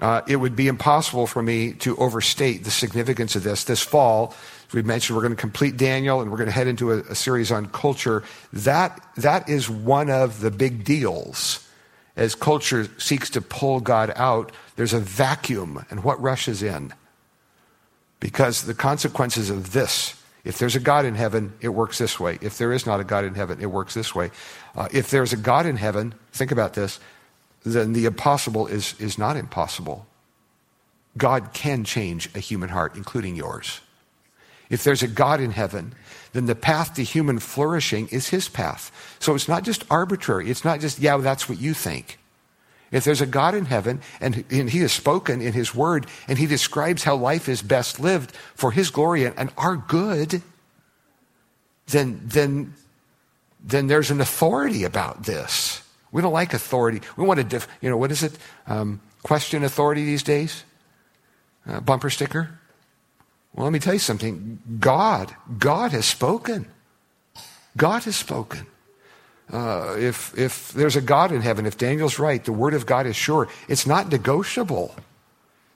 uh, 0.00 0.22
it 0.28 0.36
would 0.36 0.54
be 0.54 0.68
impossible 0.68 1.26
for 1.26 1.42
me 1.42 1.72
to 1.72 1.96
overstate 1.96 2.64
the 2.64 2.70
significance 2.70 3.34
of 3.34 3.42
this. 3.42 3.64
This 3.64 3.80
fall, 3.80 4.34
as 4.68 4.74
we 4.74 4.82
mentioned, 4.82 5.16
we're 5.16 5.22
going 5.22 5.34
to 5.34 5.40
complete 5.40 5.76
Daniel 5.76 6.20
and 6.20 6.30
we're 6.30 6.36
going 6.36 6.48
to 6.48 6.52
head 6.52 6.66
into 6.66 6.92
a, 6.92 6.98
a 6.98 7.14
series 7.14 7.50
on 7.50 7.66
culture. 7.66 8.22
That, 8.52 9.00
that 9.16 9.48
is 9.48 9.70
one 9.70 10.10
of 10.10 10.40
the 10.40 10.50
big 10.50 10.84
deals. 10.84 11.66
As 12.16 12.34
culture 12.34 12.88
seeks 12.98 13.30
to 13.30 13.40
pull 13.40 13.80
God 13.80 14.12
out, 14.16 14.52
there's 14.76 14.94
a 14.94 15.00
vacuum, 15.00 15.84
and 15.90 16.02
what 16.02 16.20
rushes 16.20 16.62
in? 16.62 16.92
Because 18.20 18.62
the 18.62 18.74
consequences 18.74 19.50
of 19.50 19.72
this 19.72 20.14
if 20.46 20.58
there's 20.58 20.76
a 20.76 20.80
God 20.80 21.04
in 21.04 21.16
heaven, 21.16 21.52
it 21.60 21.70
works 21.70 21.98
this 21.98 22.20
way. 22.20 22.38
If 22.40 22.56
there 22.56 22.72
is 22.72 22.86
not 22.86 23.00
a 23.00 23.04
God 23.04 23.24
in 23.24 23.34
heaven, 23.34 23.60
it 23.60 23.66
works 23.66 23.94
this 23.94 24.14
way. 24.14 24.30
Uh, 24.76 24.86
if 24.92 25.10
there's 25.10 25.32
a 25.32 25.36
God 25.36 25.66
in 25.66 25.76
heaven, 25.76 26.14
think 26.30 26.52
about 26.52 26.74
this 26.74 27.00
then 27.74 27.92
the 27.92 28.04
impossible 28.04 28.66
is, 28.66 28.94
is 29.00 29.18
not 29.18 29.36
impossible. 29.36 30.06
God 31.16 31.52
can 31.52 31.84
change 31.84 32.30
a 32.34 32.38
human 32.38 32.68
heart, 32.68 32.94
including 32.94 33.36
yours. 33.36 33.80
If 34.70 34.84
there's 34.84 35.02
a 35.02 35.08
God 35.08 35.40
in 35.40 35.52
heaven, 35.52 35.94
then 36.32 36.46
the 36.46 36.54
path 36.54 36.94
to 36.94 37.02
human 37.02 37.38
flourishing 37.38 38.08
is 38.08 38.28
his 38.28 38.48
path. 38.48 38.90
So 39.20 39.34
it's 39.34 39.48
not 39.48 39.64
just 39.64 39.84
arbitrary. 39.90 40.50
It's 40.50 40.64
not 40.64 40.80
just, 40.80 40.98
yeah, 40.98 41.16
that's 41.18 41.48
what 41.48 41.58
you 41.58 41.74
think. 41.74 42.18
If 42.92 43.04
there's 43.04 43.20
a 43.20 43.26
God 43.26 43.54
in 43.54 43.64
heaven 43.64 44.00
and, 44.20 44.44
and 44.50 44.70
he 44.70 44.80
has 44.80 44.92
spoken 44.92 45.40
in 45.40 45.52
his 45.52 45.74
word 45.74 46.06
and 46.28 46.38
he 46.38 46.46
describes 46.46 47.02
how 47.02 47.16
life 47.16 47.48
is 47.48 47.62
best 47.62 47.98
lived 47.98 48.32
for 48.54 48.70
his 48.70 48.90
glory 48.90 49.24
and, 49.24 49.36
and 49.36 49.50
our 49.56 49.76
good, 49.76 50.42
then, 51.88 52.20
then, 52.24 52.74
then 53.62 53.86
there's 53.88 54.10
an 54.10 54.20
authority 54.20 54.84
about 54.84 55.24
this. 55.24 55.82
We 56.16 56.22
don't 56.22 56.32
like 56.32 56.54
authority. 56.54 57.02
We 57.18 57.26
want 57.26 57.40
to, 57.40 57.44
def- 57.44 57.68
you 57.82 57.90
know, 57.90 57.98
what 57.98 58.10
is 58.10 58.22
it? 58.22 58.38
Um, 58.66 59.02
question 59.22 59.62
authority 59.64 60.02
these 60.02 60.22
days? 60.22 60.64
Uh, 61.68 61.80
bumper 61.80 62.08
sticker? 62.08 62.58
Well, 63.52 63.64
let 63.64 63.72
me 63.74 63.80
tell 63.80 63.92
you 63.92 64.00
something. 64.00 64.58
God, 64.80 65.36
God 65.58 65.92
has 65.92 66.06
spoken. 66.06 66.68
God 67.76 68.04
has 68.04 68.16
spoken. 68.16 68.66
Uh, 69.52 69.96
if, 69.98 70.32
if 70.38 70.72
there's 70.72 70.96
a 70.96 71.02
God 71.02 71.32
in 71.32 71.42
heaven, 71.42 71.66
if 71.66 71.76
Daniel's 71.76 72.18
right, 72.18 72.42
the 72.42 72.50
word 72.50 72.72
of 72.72 72.86
God 72.86 73.04
is 73.04 73.14
sure. 73.14 73.46
It's 73.68 73.86
not 73.86 74.10
negotiable. 74.10 74.96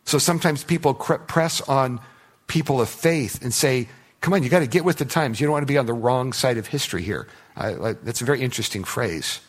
So 0.07 0.17
sometimes 0.17 0.65
people 0.65 0.95
press 0.95 1.61
on 1.69 2.01
people 2.47 2.81
of 2.81 2.89
faith 2.89 3.45
and 3.45 3.53
say, 3.53 3.91
come 4.23 4.33
on, 4.33 4.43
you 4.43 4.49
got 4.49 4.61
to 4.61 4.67
get 4.67 4.87
with 4.87 4.97
the 4.97 5.05
times. 5.05 5.39
You 5.39 5.49
don't 5.49 5.53
want 5.53 5.65
to 5.65 5.71
be 5.71 5.77
on 5.77 5.85
the 5.85 5.93
wrong 5.93 6.33
side 6.33 6.57
of 6.57 6.67
history 6.67 7.03
here. 7.03 7.29
I, 7.59 7.93
that's 8.03 8.23
a 8.23 8.25
very 8.25 8.41
interesting 8.41 8.85
phrase. 8.85 9.41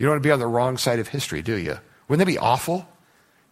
You 0.00 0.06
don't 0.06 0.14
want 0.14 0.22
to 0.22 0.26
be 0.26 0.32
on 0.32 0.38
the 0.38 0.46
wrong 0.46 0.78
side 0.78 0.98
of 0.98 1.08
history, 1.08 1.42
do 1.42 1.56
you? 1.56 1.78
Wouldn't 2.08 2.26
that 2.26 2.32
be 2.32 2.38
awful? 2.38 2.88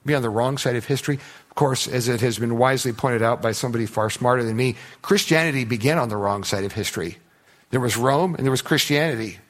Be 0.07 0.15
on 0.15 0.23
the 0.23 0.31
wrong 0.31 0.57
side 0.57 0.77
of 0.77 0.87
history? 0.87 1.17
Of 1.17 1.55
course, 1.55 1.87
as 1.87 2.09
it 2.09 2.23
has 2.23 2.39
been 2.39 2.57
wisely 2.57 2.95
pointed 2.95 3.21
out 3.21 3.43
by 3.43 3.53
somebody 3.53 3.85
far 3.85 4.09
smarter 4.09 4.43
than 4.43 4.57
me, 4.57 4.77
Christianity 5.03 5.67
began 5.67 5.99
on 5.99 6.09
the 6.09 6.17
wrong 6.17 6.45
side 6.45 6.65
of 6.65 6.73
history. 6.73 7.19
There 7.69 7.81
was 7.81 7.99
Rome 7.99 8.35
and 8.35 8.45
there 8.45 8.51
was 8.51 8.63
Christianity. 8.63 9.41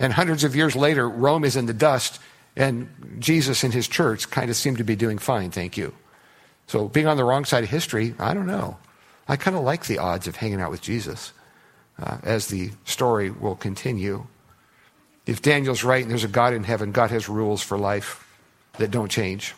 And 0.00 0.12
hundreds 0.12 0.42
of 0.42 0.56
years 0.56 0.74
later, 0.74 1.08
Rome 1.08 1.44
is 1.44 1.54
in 1.54 1.66
the 1.66 1.72
dust, 1.72 2.18
and 2.56 2.88
Jesus 3.20 3.62
and 3.62 3.72
his 3.72 3.86
church 3.86 4.28
kind 4.28 4.50
of 4.50 4.56
seem 4.56 4.74
to 4.78 4.84
be 4.84 4.96
doing 4.96 5.18
fine, 5.18 5.52
thank 5.52 5.76
you. 5.76 5.94
So 6.66 6.88
being 6.88 7.06
on 7.06 7.18
the 7.18 7.24
wrong 7.24 7.44
side 7.44 7.62
of 7.62 7.70
history, 7.70 8.16
I 8.18 8.34
don't 8.34 8.48
know. 8.48 8.78
I 9.28 9.36
kind 9.36 9.56
of 9.56 9.62
like 9.62 9.86
the 9.86 9.98
odds 9.98 10.26
of 10.26 10.34
hanging 10.34 10.60
out 10.60 10.72
with 10.72 10.82
Jesus 10.82 11.32
uh, 12.02 12.18
as 12.24 12.48
the 12.48 12.72
story 12.84 13.30
will 13.30 13.54
continue. 13.54 14.26
If 15.26 15.42
Daniel's 15.42 15.82
right 15.82 16.02
and 16.02 16.10
there's 16.10 16.24
a 16.24 16.28
God 16.28 16.54
in 16.54 16.64
heaven, 16.64 16.92
God 16.92 17.10
has 17.10 17.28
rules 17.28 17.60
for 17.60 17.76
life 17.76 18.24
that 18.78 18.90
don't 18.90 19.10
change. 19.10 19.54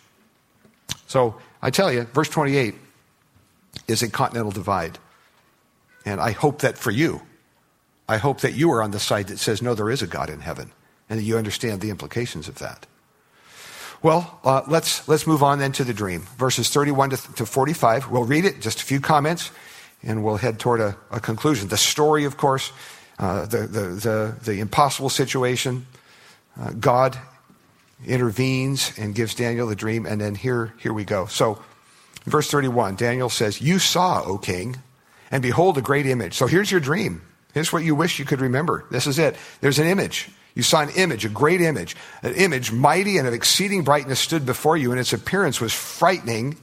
So 1.07 1.37
I 1.61 1.71
tell 1.71 1.93
you, 1.93 2.05
verse 2.05 2.29
28 2.29 2.75
is 3.87 4.03
a 4.03 4.11
continental 4.11 4.51
divide. 4.51 4.99
And 6.05 6.21
I 6.21 6.33
hope 6.33 6.61
that 6.61 6.79
for 6.79 6.91
you, 6.91 7.23
I 8.09 8.17
hope 8.17 8.41
that 8.41 8.55
you 8.55 8.73
are 8.73 8.83
on 8.83 8.93
the 8.93 8.99
side 8.99 9.29
that 9.29 9.39
says, 9.39 9.61
no, 9.61 9.75
there 9.75 9.91
is 9.91 10.01
a 10.01 10.07
God 10.07 10.31
in 10.31 10.41
heaven, 10.41 10.73
and 11.11 11.19
that 11.19 11.25
you 11.25 11.37
understand 11.37 11.81
the 11.81 11.91
implications 11.91 12.49
of 12.49 12.59
that. 12.61 12.87
Well, 14.03 14.41
uh, 14.45 14.63
let's, 14.69 15.07
let's 15.09 15.27
move 15.27 15.43
on 15.43 15.59
then 15.59 15.73
to 15.73 15.85
the 15.85 15.93
dream. 15.93 16.23
Verses 16.39 16.71
31 16.71 17.11
to, 17.11 17.17
to 17.35 17.47
45. 17.47 18.11
We'll 18.11 18.25
read 18.25 18.45
it, 18.45 18.61
just 18.61 18.81
a 18.81 18.85
few 18.85 19.01
comments, 19.01 19.51
and 20.03 20.25
we'll 20.25 20.37
head 20.37 20.59
toward 20.59 20.81
a, 20.81 20.97
a 21.11 21.21
conclusion. 21.21 21.69
The 21.69 21.77
story, 21.77 22.25
of 22.25 22.37
course, 22.37 22.73
uh, 23.19 23.47
the, 23.47 23.59
the, 23.59 23.81
the, 23.81 24.37
the, 24.45 24.61
impossible 24.61 25.09
situation. 25.09 25.87
Uh, 26.59 26.71
God 26.71 27.19
intervenes 28.07 28.93
and 28.97 29.15
gives 29.15 29.35
Daniel 29.35 29.67
the 29.67 29.75
dream, 29.75 30.07
and 30.07 30.21
then 30.21 30.35
here, 30.35 30.73
here 30.79 30.93
we 30.93 31.05
go. 31.05 31.27
So, 31.27 31.61
verse 32.25 32.51
31, 32.51 32.97
Daniel 32.97 33.29
says, 33.29 33.61
You 33.61 33.79
saw, 33.79 34.23
O 34.23 34.39
king, 34.39 34.77
and 35.31 35.43
behold 35.43 35.77
a 35.79 35.83
great 35.83 36.07
image. 36.07 36.35
So 36.35 36.47
here's 36.47 36.71
your 36.71 36.81
dream. 36.81 37.23
Here's 37.55 37.73
what 37.73 37.83
you 37.83 37.95
wish 37.95 38.19
you 38.19 38.25
could 38.25 38.41
remember. 38.41 38.85
This 38.91 39.07
is 39.07 39.19
it. 39.19 39.37
There's 39.61 39.79
an 39.79 39.87
image. 39.87 40.29
You 40.55 40.63
saw 40.63 40.83
an 40.83 40.91
image, 40.91 41.25
a 41.25 41.29
great 41.29 41.61
image. 41.61 41.97
An 42.23 42.35
image 42.35 42.73
mighty 42.73 43.19
and 43.19 43.27
of 43.27 43.35
exceeding 43.35 43.85
brightness 43.85 44.21
stood 44.21 44.47
before 44.47 44.77
you, 44.77 44.91
and 44.91 45.01
its 45.01 45.13
appearance 45.13 45.61
was 45.61 45.73
frightening. 45.73 46.57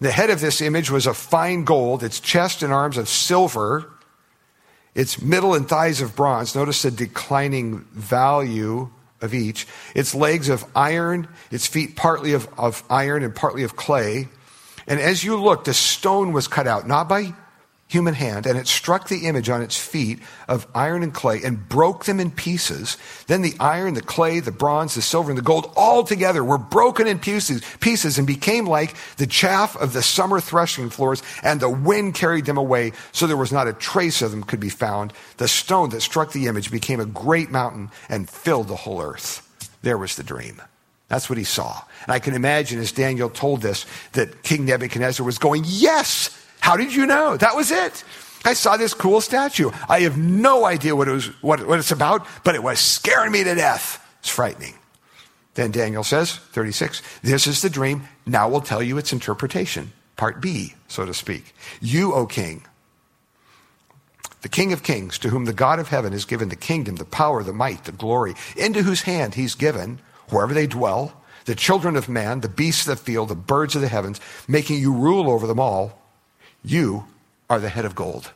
The 0.00 0.10
head 0.10 0.30
of 0.30 0.40
this 0.40 0.60
image 0.60 0.90
was 0.90 1.06
of 1.06 1.16
fine 1.16 1.64
gold, 1.64 2.02
its 2.02 2.20
chest 2.20 2.62
and 2.62 2.72
arms 2.72 2.98
of 2.98 3.08
silver 3.08 3.90
its 4.98 5.22
middle 5.22 5.54
and 5.54 5.68
thighs 5.68 6.00
of 6.00 6.16
bronze. 6.16 6.56
Notice 6.56 6.82
the 6.82 6.90
declining 6.90 7.84
value 7.92 8.90
of 9.20 9.32
each. 9.32 9.64
Its 9.94 10.12
legs 10.12 10.48
of 10.48 10.64
iron, 10.74 11.28
its 11.52 11.68
feet 11.68 11.94
partly 11.94 12.32
of, 12.32 12.48
of 12.58 12.82
iron 12.90 13.22
and 13.22 13.32
partly 13.32 13.62
of 13.62 13.76
clay. 13.76 14.26
And 14.88 14.98
as 14.98 15.22
you 15.22 15.40
looked, 15.40 15.68
a 15.68 15.72
stone 15.72 16.32
was 16.32 16.48
cut 16.48 16.66
out, 16.66 16.88
not 16.88 17.08
by 17.08 17.32
human 17.88 18.12
hand, 18.12 18.46
and 18.46 18.58
it 18.58 18.66
struck 18.66 19.08
the 19.08 19.26
image 19.26 19.48
on 19.48 19.62
its 19.62 19.76
feet 19.76 20.20
of 20.46 20.66
iron 20.74 21.02
and 21.02 21.14
clay 21.14 21.40
and 21.42 21.68
broke 21.68 22.04
them 22.04 22.20
in 22.20 22.30
pieces. 22.30 22.98
Then 23.26 23.40
the 23.40 23.54
iron, 23.58 23.94
the 23.94 24.02
clay, 24.02 24.40
the 24.40 24.52
bronze, 24.52 24.94
the 24.94 25.02
silver, 25.02 25.30
and 25.30 25.38
the 25.38 25.42
gold 25.42 25.72
all 25.74 26.04
together 26.04 26.44
were 26.44 26.58
broken 26.58 27.06
in 27.06 27.18
pieces, 27.18 27.62
pieces 27.80 28.18
and 28.18 28.26
became 28.26 28.66
like 28.66 28.94
the 29.16 29.26
chaff 29.26 29.74
of 29.76 29.94
the 29.94 30.02
summer 30.02 30.38
threshing 30.38 30.90
floors, 30.90 31.22
and 31.42 31.60
the 31.60 31.70
wind 31.70 32.14
carried 32.14 32.44
them 32.44 32.58
away, 32.58 32.92
so 33.12 33.26
there 33.26 33.38
was 33.38 33.52
not 33.52 33.66
a 33.66 33.72
trace 33.72 34.20
of 34.20 34.30
them 34.30 34.44
could 34.44 34.60
be 34.60 34.68
found. 34.68 35.14
The 35.38 35.48
stone 35.48 35.88
that 35.90 36.02
struck 36.02 36.32
the 36.32 36.46
image 36.46 36.70
became 36.70 37.00
a 37.00 37.06
great 37.06 37.50
mountain 37.50 37.90
and 38.10 38.28
filled 38.28 38.68
the 38.68 38.76
whole 38.76 39.00
earth. 39.00 39.44
There 39.80 39.98
was 39.98 40.16
the 40.16 40.22
dream. 40.22 40.60
That's 41.08 41.30
what 41.30 41.38
he 41.38 41.44
saw. 41.44 41.82
And 42.02 42.12
I 42.12 42.18
can 42.18 42.34
imagine 42.34 42.78
as 42.80 42.92
Daniel 42.92 43.30
told 43.30 43.62
this 43.62 43.86
that 44.12 44.42
King 44.42 44.66
Nebuchadnezzar 44.66 45.24
was 45.24 45.38
going, 45.38 45.62
Yes! 45.66 46.34
How 46.68 46.76
did 46.76 46.94
you 46.94 47.06
know? 47.06 47.34
That 47.38 47.56
was 47.56 47.70
it. 47.70 48.04
I 48.44 48.52
saw 48.52 48.76
this 48.76 48.92
cool 48.92 49.22
statue. 49.22 49.70
I 49.88 50.00
have 50.00 50.18
no 50.18 50.66
idea 50.66 50.94
what, 50.94 51.08
it 51.08 51.12
was, 51.12 51.28
what, 51.42 51.66
what 51.66 51.78
it's 51.78 51.92
about, 51.92 52.26
but 52.44 52.54
it 52.54 52.62
was 52.62 52.78
scaring 52.78 53.32
me 53.32 53.42
to 53.42 53.54
death. 53.54 54.06
It's 54.18 54.28
frightening. 54.28 54.74
Then 55.54 55.70
Daniel 55.70 56.04
says, 56.04 56.36
36, 56.36 57.00
this 57.22 57.46
is 57.46 57.62
the 57.62 57.70
dream. 57.70 58.02
Now 58.26 58.50
we'll 58.50 58.60
tell 58.60 58.82
you 58.82 58.98
its 58.98 59.14
interpretation. 59.14 59.92
Part 60.16 60.42
B, 60.42 60.74
so 60.88 61.06
to 61.06 61.14
speak. 61.14 61.54
You, 61.80 62.12
O 62.12 62.26
king, 62.26 62.66
the 64.42 64.50
King 64.50 64.74
of 64.74 64.82
kings, 64.82 65.18
to 65.20 65.30
whom 65.30 65.46
the 65.46 65.54
God 65.54 65.78
of 65.78 65.88
heaven 65.88 66.12
has 66.12 66.26
given 66.26 66.50
the 66.50 66.54
kingdom, 66.54 66.96
the 66.96 67.06
power, 67.06 67.42
the 67.42 67.54
might, 67.54 67.84
the 67.84 67.92
glory, 67.92 68.34
into 68.58 68.82
whose 68.82 69.00
hand 69.00 69.36
he's 69.36 69.54
given, 69.54 70.00
wherever 70.28 70.52
they 70.52 70.66
dwell, 70.66 71.22
the 71.46 71.54
children 71.54 71.96
of 71.96 72.10
man, 72.10 72.40
the 72.40 72.48
beasts 72.50 72.86
of 72.86 72.98
the 72.98 73.02
field, 73.02 73.30
the 73.30 73.34
birds 73.34 73.74
of 73.74 73.80
the 73.80 73.88
heavens, 73.88 74.20
making 74.46 74.78
you 74.78 74.92
rule 74.92 75.30
over 75.30 75.46
them 75.46 75.58
all. 75.58 75.98
You 76.64 77.06
are 77.48 77.60
the 77.60 77.68
head 77.68 77.84
of 77.84 77.94
gold. 77.94 78.32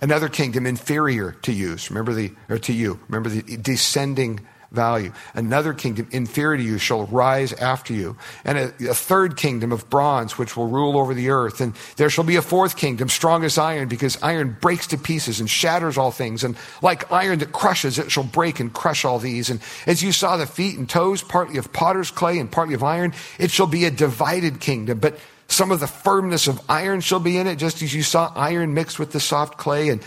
Another 0.00 0.28
kingdom 0.28 0.66
inferior 0.66 1.32
to 1.42 1.52
you. 1.52 1.76
Remember 1.88 2.12
the 2.12 2.32
or 2.48 2.58
to 2.58 2.72
you. 2.72 3.00
Remember 3.08 3.28
the 3.28 3.56
descending 3.56 4.40
value. 4.74 5.12
Another 5.34 5.72
kingdom 5.72 6.08
inferior 6.10 6.58
to 6.58 6.62
you 6.62 6.78
shall 6.78 7.06
rise 7.06 7.52
after 7.52 7.94
you. 7.94 8.16
And 8.44 8.58
a, 8.58 8.90
a, 8.90 8.94
third 8.94 9.36
kingdom 9.36 9.72
of 9.72 9.88
bronze, 9.88 10.36
which 10.36 10.56
will 10.56 10.66
rule 10.66 10.98
over 10.98 11.14
the 11.14 11.30
earth. 11.30 11.60
And 11.60 11.74
there 11.96 12.10
shall 12.10 12.24
be 12.24 12.36
a 12.36 12.42
fourth 12.42 12.76
kingdom, 12.76 13.08
strong 13.08 13.44
as 13.44 13.56
iron, 13.56 13.88
because 13.88 14.20
iron 14.22 14.56
breaks 14.60 14.88
to 14.88 14.98
pieces 14.98 15.40
and 15.40 15.48
shatters 15.48 15.96
all 15.96 16.10
things. 16.10 16.44
And 16.44 16.56
like 16.82 17.10
iron 17.12 17.38
that 17.38 17.52
crushes, 17.52 17.98
it 17.98 18.10
shall 18.10 18.24
break 18.24 18.60
and 18.60 18.72
crush 18.72 19.04
all 19.04 19.18
these. 19.18 19.48
And 19.48 19.60
as 19.86 20.02
you 20.02 20.12
saw 20.12 20.36
the 20.36 20.46
feet 20.46 20.76
and 20.76 20.88
toes, 20.88 21.22
partly 21.22 21.56
of 21.56 21.72
potter's 21.72 22.10
clay 22.10 22.38
and 22.38 22.50
partly 22.50 22.74
of 22.74 22.82
iron, 22.82 23.14
it 23.38 23.50
shall 23.50 23.68
be 23.68 23.84
a 23.84 23.90
divided 23.90 24.60
kingdom. 24.60 24.98
But 24.98 25.18
some 25.48 25.70
of 25.70 25.80
the 25.80 25.86
firmness 25.86 26.48
of 26.48 26.60
iron 26.68 27.00
shall 27.00 27.20
be 27.20 27.36
in 27.36 27.46
it, 27.46 27.56
just 27.56 27.82
as 27.82 27.94
you 27.94 28.02
saw 28.02 28.32
iron 28.34 28.74
mixed 28.74 28.98
with 28.98 29.12
the 29.12 29.20
soft 29.20 29.58
clay. 29.58 29.88
And 29.88 30.02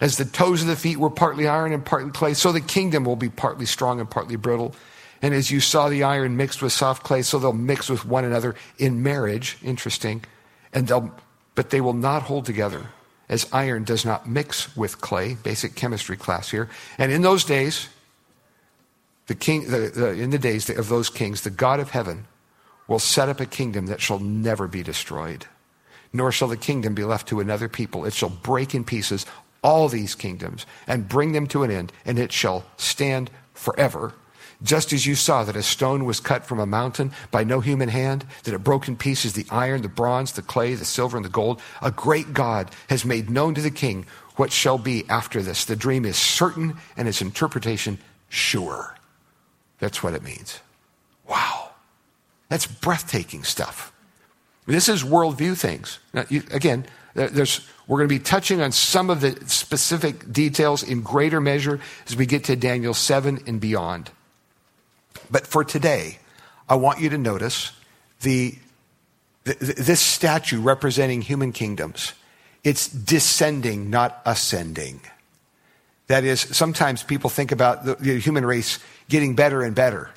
as 0.00 0.16
the 0.16 0.24
toes 0.24 0.62
of 0.62 0.68
the 0.68 0.76
feet 0.76 0.98
were 0.98 1.10
partly 1.10 1.48
iron 1.48 1.72
and 1.72 1.84
partly 1.84 2.10
clay, 2.10 2.34
so 2.34 2.52
the 2.52 2.60
kingdom 2.60 3.04
will 3.04 3.16
be 3.16 3.28
partly 3.28 3.66
strong 3.66 4.00
and 4.00 4.10
partly 4.10 4.36
brittle. 4.36 4.74
And 5.22 5.32
as 5.32 5.50
you 5.50 5.60
saw 5.60 5.88
the 5.88 6.02
iron 6.02 6.36
mixed 6.36 6.60
with 6.60 6.72
soft 6.72 7.02
clay, 7.02 7.22
so 7.22 7.38
they'll 7.38 7.52
mix 7.52 7.88
with 7.88 8.04
one 8.04 8.24
another 8.24 8.54
in 8.78 9.02
marriage. 9.02 9.56
Interesting. 9.62 10.24
And 10.72 10.86
they'll, 10.86 11.14
but 11.54 11.70
they 11.70 11.80
will 11.80 11.94
not 11.94 12.22
hold 12.22 12.44
together, 12.44 12.88
as 13.28 13.48
iron 13.52 13.84
does 13.84 14.04
not 14.04 14.28
mix 14.28 14.76
with 14.76 15.00
clay. 15.00 15.34
Basic 15.42 15.74
chemistry 15.76 16.16
class 16.16 16.50
here. 16.50 16.68
And 16.98 17.10
in 17.10 17.22
those 17.22 17.44
days, 17.44 17.88
the 19.26 19.34
king, 19.34 19.70
the, 19.70 19.90
the, 19.94 20.08
in 20.10 20.30
the 20.30 20.38
days 20.38 20.68
of 20.68 20.88
those 20.88 21.08
kings, 21.08 21.40
the 21.40 21.50
God 21.50 21.80
of 21.80 21.90
heaven 21.90 22.26
will 22.86 22.98
set 22.98 23.28
up 23.28 23.40
a 23.40 23.46
kingdom 23.46 23.86
that 23.86 24.00
shall 24.00 24.18
never 24.18 24.68
be 24.68 24.82
destroyed, 24.82 25.46
nor 26.12 26.30
shall 26.30 26.48
the 26.48 26.56
kingdom 26.56 26.94
be 26.94 27.04
left 27.04 27.28
to 27.28 27.40
another 27.40 27.68
people. 27.68 28.04
It 28.04 28.12
shall 28.12 28.28
break 28.28 28.74
in 28.74 28.84
pieces 28.84 29.26
all 29.62 29.88
these 29.88 30.14
kingdoms 30.14 30.66
and 30.86 31.08
bring 31.08 31.32
them 31.32 31.46
to 31.48 31.62
an 31.62 31.70
end, 31.70 31.92
and 32.04 32.18
it 32.18 32.32
shall 32.32 32.64
stand 32.76 33.30
forever. 33.54 34.12
Just 34.62 34.92
as 34.92 35.06
you 35.06 35.14
saw 35.14 35.44
that 35.44 35.56
a 35.56 35.62
stone 35.62 36.04
was 36.04 36.20
cut 36.20 36.46
from 36.46 36.60
a 36.60 36.66
mountain 36.66 37.12
by 37.30 37.44
no 37.44 37.60
human 37.60 37.88
hand, 37.88 38.24
that 38.44 38.54
it 38.54 38.64
broke 38.64 38.88
in 38.88 38.96
pieces 38.96 39.32
the 39.32 39.46
iron, 39.50 39.82
the 39.82 39.88
bronze, 39.88 40.32
the 40.32 40.42
clay, 40.42 40.74
the 40.74 40.84
silver, 40.84 41.16
and 41.16 41.24
the 41.24 41.30
gold, 41.30 41.60
a 41.82 41.90
great 41.90 42.32
God 42.32 42.70
has 42.88 43.04
made 43.04 43.28
known 43.28 43.54
to 43.54 43.60
the 43.60 43.70
king 43.70 44.06
what 44.36 44.52
shall 44.52 44.78
be 44.78 45.04
after 45.08 45.42
this. 45.42 45.64
The 45.64 45.76
dream 45.76 46.04
is 46.04 46.16
certain 46.16 46.76
and 46.96 47.08
its 47.08 47.20
interpretation 47.20 47.98
sure. 48.28 48.96
That's 49.78 50.02
what 50.02 50.14
it 50.14 50.22
means. 50.22 50.60
Wow. 51.28 51.63
That's 52.48 52.66
breathtaking 52.66 53.44
stuff. 53.44 53.92
This 54.66 54.88
is 54.88 55.02
worldview 55.02 55.58
things. 55.58 55.98
Now, 56.12 56.24
you, 56.28 56.42
again, 56.50 56.86
we're 57.14 57.98
going 57.98 58.08
to 58.08 58.14
be 58.14 58.18
touching 58.18 58.60
on 58.60 58.72
some 58.72 59.10
of 59.10 59.20
the 59.20 59.38
specific 59.46 60.32
details 60.32 60.82
in 60.82 61.02
greater 61.02 61.40
measure 61.40 61.80
as 62.06 62.16
we 62.16 62.26
get 62.26 62.44
to 62.44 62.56
Daniel 62.56 62.94
7 62.94 63.40
and 63.46 63.60
beyond. 63.60 64.10
But 65.30 65.46
for 65.46 65.64
today, 65.64 66.18
I 66.68 66.76
want 66.76 67.00
you 67.00 67.10
to 67.10 67.18
notice 67.18 67.72
the, 68.20 68.54
the 69.44 69.54
this 69.54 70.00
statue 70.00 70.60
representing 70.60 71.22
human 71.22 71.52
kingdoms. 71.52 72.14
It's 72.62 72.88
descending, 72.88 73.90
not 73.90 74.22
ascending. 74.24 75.00
That 76.06 76.24
is, 76.24 76.40
sometimes 76.40 77.02
people 77.02 77.30
think 77.30 77.52
about 77.52 77.84
the, 77.84 77.94
the 77.96 78.18
human 78.18 78.44
race 78.44 78.78
getting 79.08 79.34
better 79.34 79.62
and 79.62 79.74
better, 79.74 80.10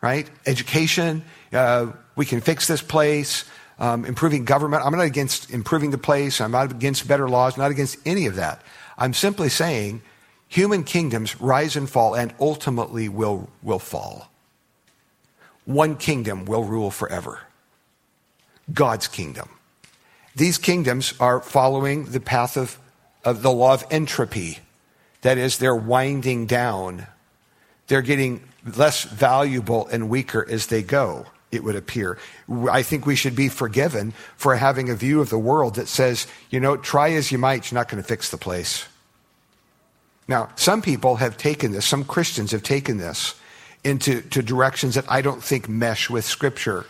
right? 0.00 0.28
Education, 0.46 1.22
uh, 1.52 1.92
we 2.16 2.26
can 2.26 2.40
fix 2.40 2.66
this 2.66 2.82
place 2.82 3.44
um, 3.80 4.04
improving 4.04 4.44
government. 4.44 4.84
I'm 4.84 4.92
not 4.92 5.06
against 5.06 5.50
improving 5.50 5.90
the 5.90 5.98
place. 5.98 6.40
I'm 6.40 6.52
not 6.52 6.70
against 6.70 7.08
better 7.08 7.28
laws, 7.28 7.56
not 7.56 7.70
against 7.70 7.96
any 8.04 8.26
of 8.26 8.36
that. 8.36 8.62
I'm 8.98 9.14
simply 9.14 9.48
saying 9.48 10.02
human 10.48 10.84
kingdoms 10.84 11.40
rise 11.40 11.76
and 11.76 11.88
fall 11.88 12.14
and 12.14 12.34
ultimately 12.38 13.08
will, 13.08 13.48
will 13.62 13.78
fall. 13.78 14.30
One 15.64 15.96
kingdom 15.96 16.44
will 16.44 16.64
rule 16.64 16.90
forever 16.90 17.40
God's 18.72 19.08
kingdom. 19.08 19.48
These 20.36 20.58
kingdoms 20.58 21.14
are 21.18 21.40
following 21.40 22.04
the 22.04 22.20
path 22.20 22.56
of, 22.56 22.78
of 23.24 23.42
the 23.42 23.50
law 23.50 23.74
of 23.74 23.86
entropy. 23.90 24.58
That 25.22 25.38
is, 25.38 25.58
they're 25.58 25.74
winding 25.74 26.46
down. 26.46 27.06
They're 27.88 28.02
getting 28.02 28.42
less 28.76 29.02
valuable 29.04 29.88
and 29.88 30.08
weaker 30.08 30.46
as 30.48 30.66
they 30.66 30.82
go 30.82 31.26
it 31.52 31.64
would 31.64 31.76
appear. 31.76 32.18
I 32.70 32.82
think 32.82 33.06
we 33.06 33.16
should 33.16 33.34
be 33.34 33.48
forgiven 33.48 34.12
for 34.36 34.56
having 34.56 34.88
a 34.88 34.94
view 34.94 35.20
of 35.20 35.30
the 35.30 35.38
world 35.38 35.74
that 35.74 35.88
says, 35.88 36.26
you 36.50 36.60
know, 36.60 36.76
try 36.76 37.10
as 37.12 37.32
you 37.32 37.38
might, 37.38 37.70
you're 37.70 37.78
not 37.78 37.88
going 37.88 38.02
to 38.02 38.08
fix 38.08 38.30
the 38.30 38.36
place. 38.36 38.86
Now, 40.28 40.50
some 40.54 40.80
people 40.80 41.16
have 41.16 41.36
taken 41.36 41.72
this, 41.72 41.86
some 41.86 42.04
Christians 42.04 42.52
have 42.52 42.62
taken 42.62 42.98
this 42.98 43.34
into 43.82 44.20
two 44.20 44.42
directions 44.42 44.94
that 44.94 45.10
I 45.10 45.22
don't 45.22 45.42
think 45.42 45.68
mesh 45.68 46.08
with 46.08 46.24
Scripture, 46.24 46.86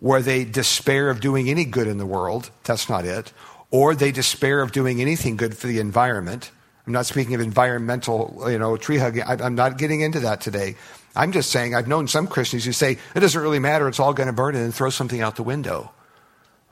where 0.00 0.22
they 0.22 0.44
despair 0.44 1.08
of 1.08 1.20
doing 1.20 1.48
any 1.48 1.64
good 1.64 1.86
in 1.86 1.98
the 1.98 2.06
world. 2.06 2.50
That's 2.64 2.88
not 2.88 3.04
it. 3.04 3.32
Or 3.70 3.94
they 3.94 4.10
despair 4.10 4.60
of 4.60 4.72
doing 4.72 5.00
anything 5.00 5.36
good 5.36 5.56
for 5.56 5.66
the 5.66 5.78
environment. 5.78 6.50
I'm 6.86 6.92
not 6.92 7.06
speaking 7.06 7.34
of 7.34 7.40
environmental, 7.40 8.44
you 8.50 8.58
know, 8.58 8.76
tree 8.76 8.98
hugging. 8.98 9.22
I'm 9.26 9.54
not 9.54 9.78
getting 9.78 10.00
into 10.00 10.20
that 10.20 10.40
today. 10.40 10.76
I'm 11.16 11.32
just 11.32 11.50
saying, 11.50 11.74
I've 11.74 11.88
known 11.88 12.08
some 12.08 12.26
Christians 12.26 12.64
who 12.64 12.72
say, 12.72 12.98
it 13.14 13.20
doesn't 13.20 13.40
really 13.40 13.58
matter, 13.58 13.86
it's 13.88 14.00
all 14.00 14.14
going 14.14 14.26
to 14.26 14.32
burn, 14.32 14.54
and 14.54 14.64
then 14.64 14.72
throw 14.72 14.90
something 14.90 15.20
out 15.20 15.36
the 15.36 15.42
window. 15.42 15.92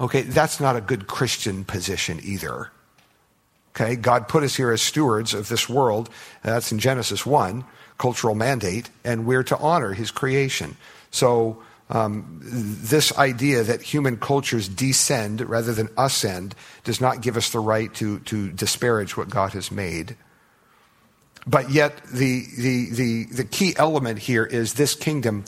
Okay, 0.00 0.22
that's 0.22 0.58
not 0.58 0.76
a 0.76 0.80
good 0.80 1.06
Christian 1.06 1.64
position 1.64 2.20
either. 2.22 2.70
Okay, 3.74 3.96
God 3.96 4.28
put 4.28 4.42
us 4.42 4.56
here 4.56 4.72
as 4.72 4.82
stewards 4.82 5.32
of 5.32 5.48
this 5.48 5.68
world. 5.68 6.10
That's 6.42 6.72
in 6.72 6.78
Genesis 6.78 7.24
1, 7.24 7.64
cultural 7.98 8.34
mandate, 8.34 8.90
and 9.04 9.24
we're 9.26 9.44
to 9.44 9.56
honor 9.58 9.92
his 9.92 10.10
creation. 10.10 10.76
So, 11.10 11.62
um, 11.88 12.40
this 12.42 13.16
idea 13.18 13.62
that 13.62 13.82
human 13.82 14.16
cultures 14.16 14.66
descend 14.66 15.42
rather 15.42 15.74
than 15.74 15.90
ascend 15.98 16.54
does 16.84 17.00
not 17.00 17.20
give 17.20 17.36
us 17.36 17.50
the 17.50 17.60
right 17.60 17.92
to, 17.94 18.18
to 18.20 18.50
disparage 18.50 19.16
what 19.16 19.28
God 19.28 19.52
has 19.52 19.70
made. 19.70 20.16
But 21.46 21.70
yet, 21.70 22.04
the, 22.06 22.46
the, 22.56 22.90
the, 22.90 23.24
the 23.24 23.44
key 23.44 23.74
element 23.76 24.20
here 24.20 24.44
is 24.44 24.74
this 24.74 24.94
kingdom, 24.94 25.44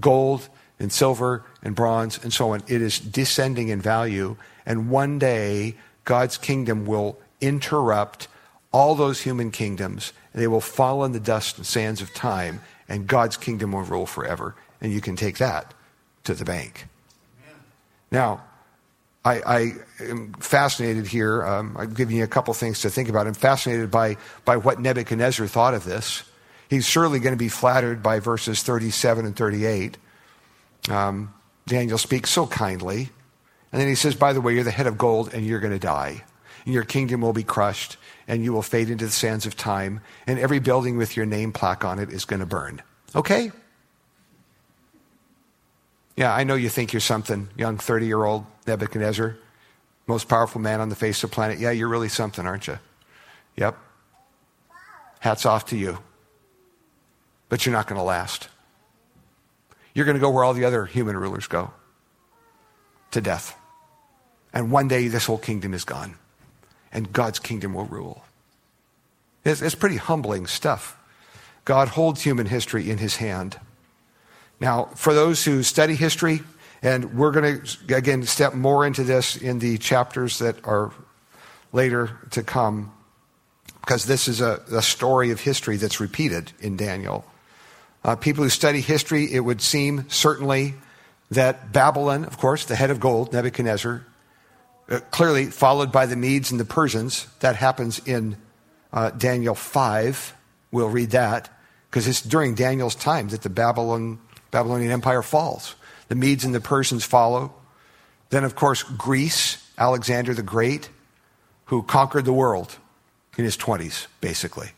gold 0.00 0.48
and 0.78 0.92
silver 0.92 1.44
and 1.62 1.74
bronze 1.74 2.22
and 2.22 2.32
so 2.32 2.52
on, 2.52 2.62
it 2.66 2.82
is 2.82 2.98
descending 2.98 3.68
in 3.68 3.80
value. 3.80 4.36
And 4.64 4.90
one 4.90 5.18
day, 5.18 5.76
God's 6.04 6.36
kingdom 6.36 6.84
will 6.84 7.18
interrupt 7.40 8.28
all 8.72 8.94
those 8.94 9.20
human 9.22 9.50
kingdoms. 9.50 10.12
And 10.32 10.42
they 10.42 10.48
will 10.48 10.60
fall 10.60 11.04
in 11.04 11.12
the 11.12 11.20
dust 11.20 11.56
and 11.58 11.66
sands 11.66 12.02
of 12.02 12.12
time, 12.12 12.60
and 12.88 13.06
God's 13.06 13.36
kingdom 13.36 13.72
will 13.72 13.82
rule 13.82 14.06
forever. 14.06 14.54
And 14.80 14.92
you 14.92 15.00
can 15.00 15.16
take 15.16 15.38
that 15.38 15.72
to 16.24 16.34
the 16.34 16.44
bank. 16.44 16.86
Now, 18.10 18.42
I, 19.26 19.42
I 19.44 19.72
am 20.04 20.34
fascinated 20.34 21.08
here. 21.08 21.44
Um, 21.44 21.76
I'm 21.76 21.92
giving 21.94 22.16
you 22.16 22.22
a 22.22 22.28
couple 22.28 22.54
things 22.54 22.82
to 22.82 22.90
think 22.90 23.08
about. 23.08 23.26
I'm 23.26 23.34
fascinated 23.34 23.90
by, 23.90 24.18
by 24.44 24.56
what 24.56 24.80
Nebuchadnezzar 24.80 25.48
thought 25.48 25.74
of 25.74 25.82
this. 25.82 26.22
He's 26.70 26.86
surely 26.86 27.18
going 27.18 27.32
to 27.32 27.38
be 27.38 27.48
flattered 27.48 28.04
by 28.04 28.20
verses 28.20 28.62
37 28.62 29.26
and 29.26 29.34
38. 29.34 29.98
Um, 30.88 31.34
Daniel 31.66 31.98
speaks 31.98 32.30
so 32.30 32.46
kindly. 32.46 33.10
And 33.72 33.80
then 33.80 33.88
he 33.88 33.96
says, 33.96 34.14
By 34.14 34.32
the 34.32 34.40
way, 34.40 34.54
you're 34.54 34.62
the 34.62 34.70
head 34.70 34.86
of 34.86 34.96
gold 34.96 35.34
and 35.34 35.44
you're 35.44 35.60
going 35.60 35.72
to 35.72 35.80
die. 35.80 36.22
And 36.64 36.72
your 36.72 36.84
kingdom 36.84 37.20
will 37.20 37.32
be 37.32 37.42
crushed 37.42 37.96
and 38.28 38.44
you 38.44 38.52
will 38.52 38.62
fade 38.62 38.90
into 38.90 39.06
the 39.06 39.10
sands 39.10 39.44
of 39.44 39.56
time. 39.56 40.02
And 40.28 40.38
every 40.38 40.60
building 40.60 40.96
with 40.96 41.16
your 41.16 41.26
name 41.26 41.52
plaque 41.52 41.84
on 41.84 41.98
it 41.98 42.10
is 42.10 42.24
going 42.24 42.40
to 42.40 42.46
burn. 42.46 42.80
Okay? 43.16 43.50
Yeah, 46.16 46.34
I 46.34 46.44
know 46.44 46.54
you 46.54 46.70
think 46.70 46.92
you're 46.92 47.00
something, 47.00 47.50
young 47.56 47.76
30 47.76 48.06
year 48.06 48.24
old 48.24 48.46
Nebuchadnezzar, 48.66 49.36
most 50.06 50.28
powerful 50.28 50.60
man 50.60 50.80
on 50.80 50.88
the 50.88 50.96
face 50.96 51.22
of 51.22 51.30
the 51.30 51.34
planet. 51.34 51.58
Yeah, 51.58 51.70
you're 51.70 51.88
really 51.88 52.08
something, 52.08 52.46
aren't 52.46 52.66
you? 52.66 52.78
Yep. 53.56 53.76
Hats 55.20 55.44
off 55.44 55.66
to 55.66 55.76
you. 55.76 55.98
But 57.48 57.64
you're 57.64 57.72
not 57.74 57.86
going 57.86 57.98
to 57.98 58.04
last. 58.04 58.48
You're 59.94 60.04
going 60.04 60.16
to 60.16 60.20
go 60.20 60.30
where 60.30 60.44
all 60.44 60.54
the 60.54 60.64
other 60.64 60.86
human 60.86 61.16
rulers 61.16 61.46
go 61.46 61.70
to 63.12 63.20
death. 63.20 63.58
And 64.52 64.70
one 64.70 64.88
day 64.88 65.08
this 65.08 65.26
whole 65.26 65.38
kingdom 65.38 65.74
is 65.74 65.84
gone, 65.84 66.16
and 66.92 67.12
God's 67.12 67.38
kingdom 67.38 67.74
will 67.74 67.84
rule. 67.84 68.24
It's, 69.44 69.62
it's 69.62 69.74
pretty 69.74 69.96
humbling 69.96 70.46
stuff. 70.46 70.98
God 71.64 71.88
holds 71.88 72.22
human 72.22 72.46
history 72.46 72.90
in 72.90 72.98
his 72.98 73.16
hand. 73.16 73.58
Now, 74.60 74.86
for 74.94 75.14
those 75.14 75.44
who 75.44 75.62
study 75.62 75.94
history, 75.94 76.40
and 76.82 77.16
we're 77.18 77.32
going 77.32 77.60
to, 77.60 77.94
again, 77.94 78.22
step 78.24 78.54
more 78.54 78.86
into 78.86 79.04
this 79.04 79.36
in 79.36 79.58
the 79.58 79.78
chapters 79.78 80.38
that 80.38 80.64
are 80.64 80.92
later 81.72 82.18
to 82.30 82.42
come, 82.42 82.92
because 83.80 84.06
this 84.06 84.28
is 84.28 84.40
a, 84.40 84.62
a 84.72 84.82
story 84.82 85.30
of 85.30 85.40
history 85.40 85.76
that's 85.76 86.00
repeated 86.00 86.52
in 86.60 86.76
Daniel. 86.76 87.24
Uh, 88.04 88.16
people 88.16 88.44
who 88.44 88.50
study 88.50 88.80
history, 88.80 89.32
it 89.32 89.40
would 89.40 89.60
seem 89.60 90.08
certainly 90.08 90.74
that 91.30 91.72
Babylon, 91.72 92.24
of 92.24 92.38
course, 92.38 92.64
the 92.64 92.76
head 92.76 92.90
of 92.90 93.00
gold, 93.00 93.32
Nebuchadnezzar, 93.32 94.06
uh, 94.88 95.00
clearly 95.10 95.46
followed 95.46 95.90
by 95.90 96.06
the 96.06 96.16
Medes 96.16 96.50
and 96.50 96.60
the 96.60 96.64
Persians. 96.64 97.26
That 97.40 97.56
happens 97.56 97.98
in 98.06 98.36
uh, 98.92 99.10
Daniel 99.10 99.54
5. 99.54 100.34
We'll 100.70 100.88
read 100.88 101.10
that 101.10 101.48
because 101.90 102.06
it's 102.06 102.22
during 102.22 102.54
Daniel's 102.54 102.94
time 102.94 103.28
that 103.28 103.42
the 103.42 103.50
Babylon, 103.50 104.20
Babylonian 104.50 104.90
Empire 104.92 105.22
falls. 105.22 105.74
The 106.08 106.14
Medes 106.14 106.44
and 106.44 106.54
the 106.54 106.60
Persians 106.60 107.04
follow. 107.04 107.54
Then, 108.30 108.44
of 108.44 108.54
course, 108.54 108.82
Greece, 108.82 109.64
Alexander 109.78 110.34
the 110.34 110.42
Great, 110.42 110.88
who 111.66 111.82
conquered 111.82 112.24
the 112.24 112.32
world 112.32 112.76
in 113.36 113.44
his 113.44 113.56
20s, 113.56 114.06
basically. 114.20 114.70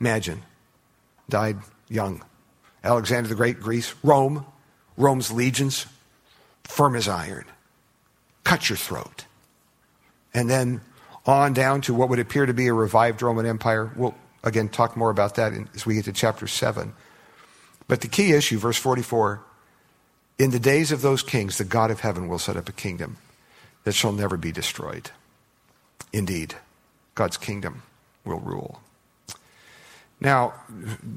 Imagine. 0.00 0.42
Died 1.28 1.58
young. 1.88 2.24
Alexander 2.82 3.28
the 3.28 3.34
Great, 3.34 3.60
Greece. 3.60 3.94
Rome, 4.02 4.44
Rome's 4.96 5.30
legions, 5.30 5.86
firm 6.64 6.96
as 6.96 7.08
iron. 7.08 7.44
Cut 8.44 8.68
your 8.68 8.76
throat. 8.76 9.24
And 10.34 10.48
then 10.48 10.80
on 11.26 11.52
down 11.52 11.80
to 11.82 11.94
what 11.94 12.08
would 12.08 12.18
appear 12.18 12.46
to 12.46 12.54
be 12.54 12.66
a 12.68 12.72
revived 12.72 13.22
Roman 13.22 13.46
Empire. 13.46 13.92
We'll, 13.96 14.14
again, 14.42 14.68
talk 14.68 14.96
more 14.96 15.10
about 15.10 15.34
that 15.36 15.52
as 15.74 15.84
we 15.84 15.94
get 15.94 16.06
to 16.06 16.12
chapter 16.12 16.46
7. 16.46 16.92
But 17.90 18.02
the 18.02 18.08
key 18.08 18.32
issue, 18.32 18.56
verse 18.56 18.78
44 18.78 19.42
in 20.38 20.52
the 20.52 20.60
days 20.60 20.92
of 20.92 21.02
those 21.02 21.24
kings, 21.24 21.58
the 21.58 21.64
God 21.64 21.90
of 21.90 22.00
heaven 22.00 22.28
will 22.28 22.38
set 22.38 22.56
up 22.56 22.68
a 22.68 22.72
kingdom 22.72 23.16
that 23.82 23.94
shall 23.94 24.12
never 24.12 24.36
be 24.36 24.52
destroyed. 24.52 25.10
Indeed, 26.12 26.54
God's 27.16 27.36
kingdom 27.36 27.82
will 28.24 28.38
rule. 28.38 28.80
Now, 30.20 30.54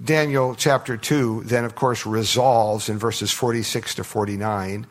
Daniel 0.04 0.56
chapter 0.56 0.98
2 0.98 1.44
then, 1.46 1.64
of 1.64 1.76
course, 1.76 2.08
resolves 2.08 2.90
in 2.90 2.98
verses 2.98 3.32
46 3.32 3.94
to 3.96 4.04
49. 4.04 4.88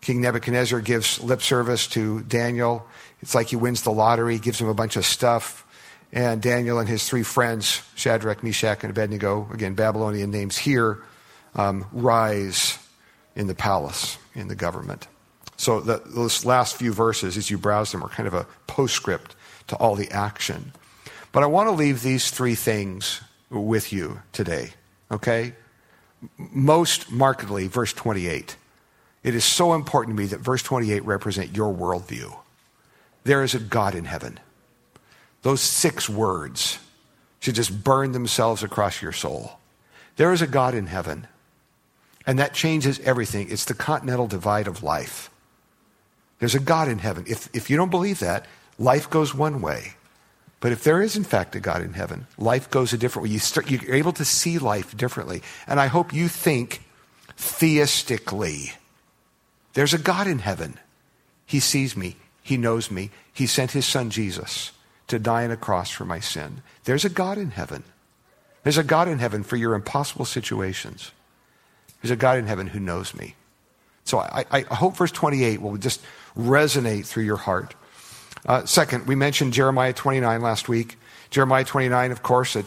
King 0.00 0.20
Nebuchadnezzar 0.22 0.80
gives 0.80 1.22
lip 1.22 1.42
service 1.42 1.88
to 1.88 2.22
Daniel. 2.22 2.86
It's 3.20 3.34
like 3.34 3.48
he 3.48 3.56
wins 3.56 3.82
the 3.82 3.92
lottery, 3.92 4.38
gives 4.38 4.62
him 4.62 4.68
a 4.68 4.74
bunch 4.74 4.96
of 4.96 5.04
stuff. 5.04 5.66
And 6.10 6.40
Daniel 6.40 6.78
and 6.78 6.88
his 6.88 7.06
three 7.06 7.22
friends, 7.22 7.82
Shadrach, 7.96 8.42
Meshach, 8.42 8.82
and 8.82 8.90
Abednego, 8.90 9.46
again, 9.52 9.74
Babylonian 9.74 10.30
names 10.30 10.56
here, 10.56 11.02
um, 11.54 11.86
rise 11.92 12.78
in 13.34 13.46
the 13.46 13.54
palace, 13.54 14.18
in 14.34 14.48
the 14.48 14.54
government. 14.54 15.06
So 15.56 15.80
the, 15.80 16.02
those 16.06 16.44
last 16.44 16.76
few 16.76 16.92
verses, 16.92 17.36
as 17.36 17.50
you 17.50 17.58
browse 17.58 17.92
them, 17.92 18.04
are 18.04 18.08
kind 18.08 18.26
of 18.26 18.34
a 18.34 18.46
postscript 18.66 19.34
to 19.68 19.76
all 19.76 19.94
the 19.94 20.10
action. 20.10 20.72
But 21.32 21.42
I 21.42 21.46
want 21.46 21.68
to 21.68 21.72
leave 21.72 22.02
these 22.02 22.30
three 22.30 22.54
things 22.54 23.20
with 23.50 23.92
you 23.92 24.22
today, 24.32 24.70
okay? 25.10 25.54
Most 26.36 27.10
markedly, 27.10 27.68
verse 27.68 27.92
28. 27.92 28.56
It 29.22 29.34
is 29.34 29.44
so 29.44 29.74
important 29.74 30.16
to 30.16 30.22
me 30.22 30.28
that 30.28 30.40
verse 30.40 30.62
28 30.62 31.04
represent 31.04 31.56
your 31.56 31.74
worldview. 31.74 32.36
There 33.24 33.42
is 33.42 33.54
a 33.54 33.58
God 33.58 33.94
in 33.94 34.04
heaven. 34.04 34.40
Those 35.42 35.60
six 35.60 36.08
words 36.08 36.78
should 37.40 37.54
just 37.54 37.84
burn 37.84 38.12
themselves 38.12 38.62
across 38.62 39.02
your 39.02 39.12
soul. 39.12 39.58
There 40.16 40.32
is 40.32 40.42
a 40.42 40.46
God 40.46 40.74
in 40.74 40.86
heaven. 40.86 41.26
And 42.28 42.38
that 42.38 42.52
changes 42.52 43.00
everything. 43.00 43.50
It's 43.50 43.64
the 43.64 43.72
continental 43.72 44.26
divide 44.26 44.68
of 44.68 44.82
life. 44.82 45.30
There's 46.40 46.54
a 46.54 46.60
God 46.60 46.86
in 46.86 46.98
heaven. 46.98 47.24
If, 47.26 47.48
if 47.54 47.70
you 47.70 47.78
don't 47.78 47.90
believe 47.90 48.18
that, 48.18 48.44
life 48.78 49.08
goes 49.08 49.34
one 49.34 49.62
way. 49.62 49.94
But 50.60 50.72
if 50.72 50.84
there 50.84 51.00
is, 51.00 51.16
in 51.16 51.24
fact, 51.24 51.56
a 51.56 51.60
God 51.60 51.80
in 51.80 51.94
heaven, 51.94 52.26
life 52.36 52.68
goes 52.68 52.92
a 52.92 52.98
different 52.98 53.24
way. 53.24 53.32
You 53.32 53.38
start, 53.38 53.70
you're 53.70 53.94
able 53.94 54.12
to 54.12 54.26
see 54.26 54.58
life 54.58 54.94
differently. 54.94 55.40
And 55.66 55.80
I 55.80 55.86
hope 55.86 56.12
you 56.12 56.28
think 56.28 56.82
theistically. 57.38 58.72
There's 59.72 59.94
a 59.94 59.98
God 59.98 60.26
in 60.26 60.40
heaven. 60.40 60.78
He 61.46 61.60
sees 61.60 61.96
me. 61.96 62.16
He 62.42 62.58
knows 62.58 62.90
me. 62.90 63.10
He 63.32 63.46
sent 63.46 63.70
his 63.70 63.86
son 63.86 64.10
Jesus 64.10 64.72
to 65.06 65.18
die 65.18 65.44
on 65.44 65.50
a 65.50 65.56
cross 65.56 65.90
for 65.90 66.04
my 66.04 66.20
sin. 66.20 66.62
There's 66.84 67.06
a 67.06 67.08
God 67.08 67.38
in 67.38 67.52
heaven. 67.52 67.84
There's 68.64 68.76
a 68.76 68.84
God 68.84 69.08
in 69.08 69.18
heaven 69.18 69.44
for 69.44 69.56
your 69.56 69.72
impossible 69.72 70.26
situations. 70.26 71.12
There's 72.02 72.10
a 72.10 72.16
God 72.16 72.38
in 72.38 72.46
heaven 72.46 72.66
who 72.66 72.80
knows 72.80 73.14
me. 73.14 73.34
So 74.04 74.18
I, 74.18 74.44
I 74.50 74.60
hope 74.74 74.96
verse 74.96 75.12
28 75.12 75.60
will 75.60 75.76
just 75.76 76.00
resonate 76.36 77.04
through 77.06 77.24
your 77.24 77.36
heart. 77.36 77.74
Uh, 78.46 78.64
second, 78.64 79.06
we 79.06 79.14
mentioned 79.14 79.52
Jeremiah 79.52 79.92
29 79.92 80.40
last 80.40 80.68
week. 80.68 80.98
Jeremiah 81.30 81.64
29, 81.64 82.10
of 82.10 82.22
course, 82.22 82.56
a, 82.56 82.64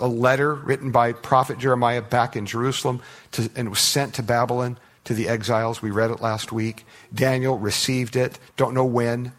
a, 0.00 0.06
letter 0.06 0.54
written 0.54 0.90
by 0.90 1.12
prophet 1.12 1.58
Jeremiah 1.58 2.02
back 2.02 2.36
in 2.36 2.44
Jerusalem 2.44 3.00
to, 3.32 3.48
and 3.56 3.70
was 3.70 3.78
sent 3.78 4.14
to 4.14 4.22
Babylon 4.22 4.78
to 5.04 5.14
the 5.14 5.28
exiles. 5.28 5.80
We 5.80 5.90
read 5.90 6.10
it 6.10 6.20
last 6.20 6.52
week. 6.52 6.84
Daniel 7.14 7.58
received 7.58 8.16
it. 8.16 8.38
Don't 8.56 8.74
know 8.74 8.84
when. 8.84 9.32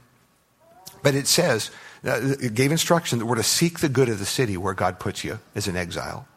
But 1.03 1.13
it 1.13 1.27
says, 1.27 1.69
uh, 2.03 2.33
it 2.41 2.55
gave 2.55 2.71
instruction 2.71 3.19
that 3.19 3.27
we're 3.27 3.35
to 3.35 3.43
seek 3.43 3.79
the 3.79 3.89
good 3.89 4.09
of 4.09 4.17
the 4.17 4.25
city 4.25 4.57
where 4.57 4.73
God 4.73 4.99
puts 4.99 5.23
you 5.23 5.39
as 5.53 5.67
an 5.67 5.75
exile. 5.75 6.27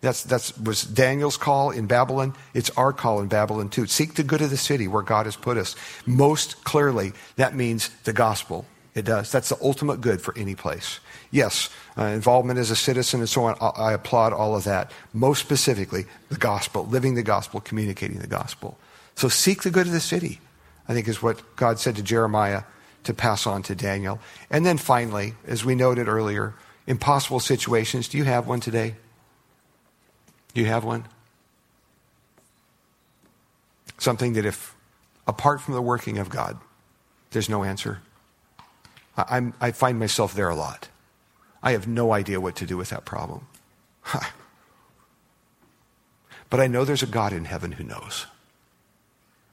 That's, 0.00 0.22
that's 0.22 0.56
was 0.58 0.82
Daniel's 0.82 1.36
call 1.36 1.70
in 1.70 1.86
Babylon. 1.86 2.34
It's 2.54 2.70
our 2.70 2.92
call 2.92 3.20
in 3.20 3.28
Babylon 3.28 3.70
too. 3.70 3.86
Seek 3.86 4.14
the 4.14 4.22
good 4.22 4.42
of 4.42 4.50
the 4.50 4.56
city 4.56 4.88
where 4.88 5.02
God 5.02 5.26
has 5.26 5.36
put 5.36 5.56
us. 5.56 5.74
Most 6.04 6.64
clearly, 6.64 7.12
that 7.36 7.54
means 7.54 7.88
the 8.04 8.12
gospel. 8.12 8.66
It 8.94 9.04
does. 9.04 9.30
That's 9.30 9.50
the 9.50 9.58
ultimate 9.60 10.00
good 10.00 10.22
for 10.22 10.36
any 10.38 10.54
place. 10.54 11.00
Yes, 11.30 11.68
uh, 11.98 12.04
involvement 12.04 12.58
as 12.58 12.70
a 12.70 12.76
citizen 12.76 13.20
and 13.20 13.28
so 13.28 13.44
on, 13.44 13.56
I, 13.60 13.68
I 13.68 13.92
applaud 13.92 14.32
all 14.32 14.56
of 14.56 14.64
that. 14.64 14.90
Most 15.12 15.40
specifically, 15.40 16.06
the 16.30 16.36
gospel, 16.36 16.86
living 16.86 17.14
the 17.14 17.22
gospel, 17.22 17.60
communicating 17.60 18.18
the 18.18 18.26
gospel. 18.26 18.78
So 19.14 19.28
seek 19.28 19.62
the 19.62 19.70
good 19.70 19.86
of 19.86 19.92
the 19.92 20.00
city, 20.00 20.40
I 20.88 20.94
think 20.94 21.08
is 21.08 21.22
what 21.22 21.56
God 21.56 21.78
said 21.78 21.96
to 21.96 22.02
Jeremiah 22.02 22.62
to 23.04 23.14
pass 23.14 23.46
on 23.46 23.62
to 23.64 23.74
Daniel. 23.74 24.18
And 24.50 24.64
then 24.64 24.78
finally, 24.78 25.34
as 25.46 25.64
we 25.64 25.74
noted 25.74 26.08
earlier, 26.08 26.54
impossible 26.86 27.40
situations. 27.40 28.08
Do 28.08 28.18
you 28.18 28.24
have 28.24 28.46
one 28.46 28.60
today? 28.60 28.94
Do 30.56 30.62
you 30.62 30.68
have 30.68 30.84
one? 30.84 31.04
Something 33.98 34.32
that 34.32 34.46
if, 34.46 34.74
apart 35.26 35.60
from 35.60 35.74
the 35.74 35.82
working 35.82 36.16
of 36.16 36.30
God, 36.30 36.56
there's 37.32 37.50
no 37.50 37.62
answer. 37.62 38.00
I, 39.18 39.52
I 39.60 39.72
find 39.72 39.98
myself 39.98 40.32
there 40.32 40.48
a 40.48 40.56
lot. 40.56 40.88
I 41.62 41.72
have 41.72 41.86
no 41.86 42.14
idea 42.14 42.40
what 42.40 42.56
to 42.56 42.64
do 42.64 42.78
with 42.78 42.88
that 42.88 43.04
problem. 43.04 43.46
but 46.48 46.58
I 46.58 46.68
know 46.68 46.86
there's 46.86 47.02
a 47.02 47.06
God 47.06 47.34
in 47.34 47.44
heaven 47.44 47.72
who 47.72 47.84
knows. 47.84 48.24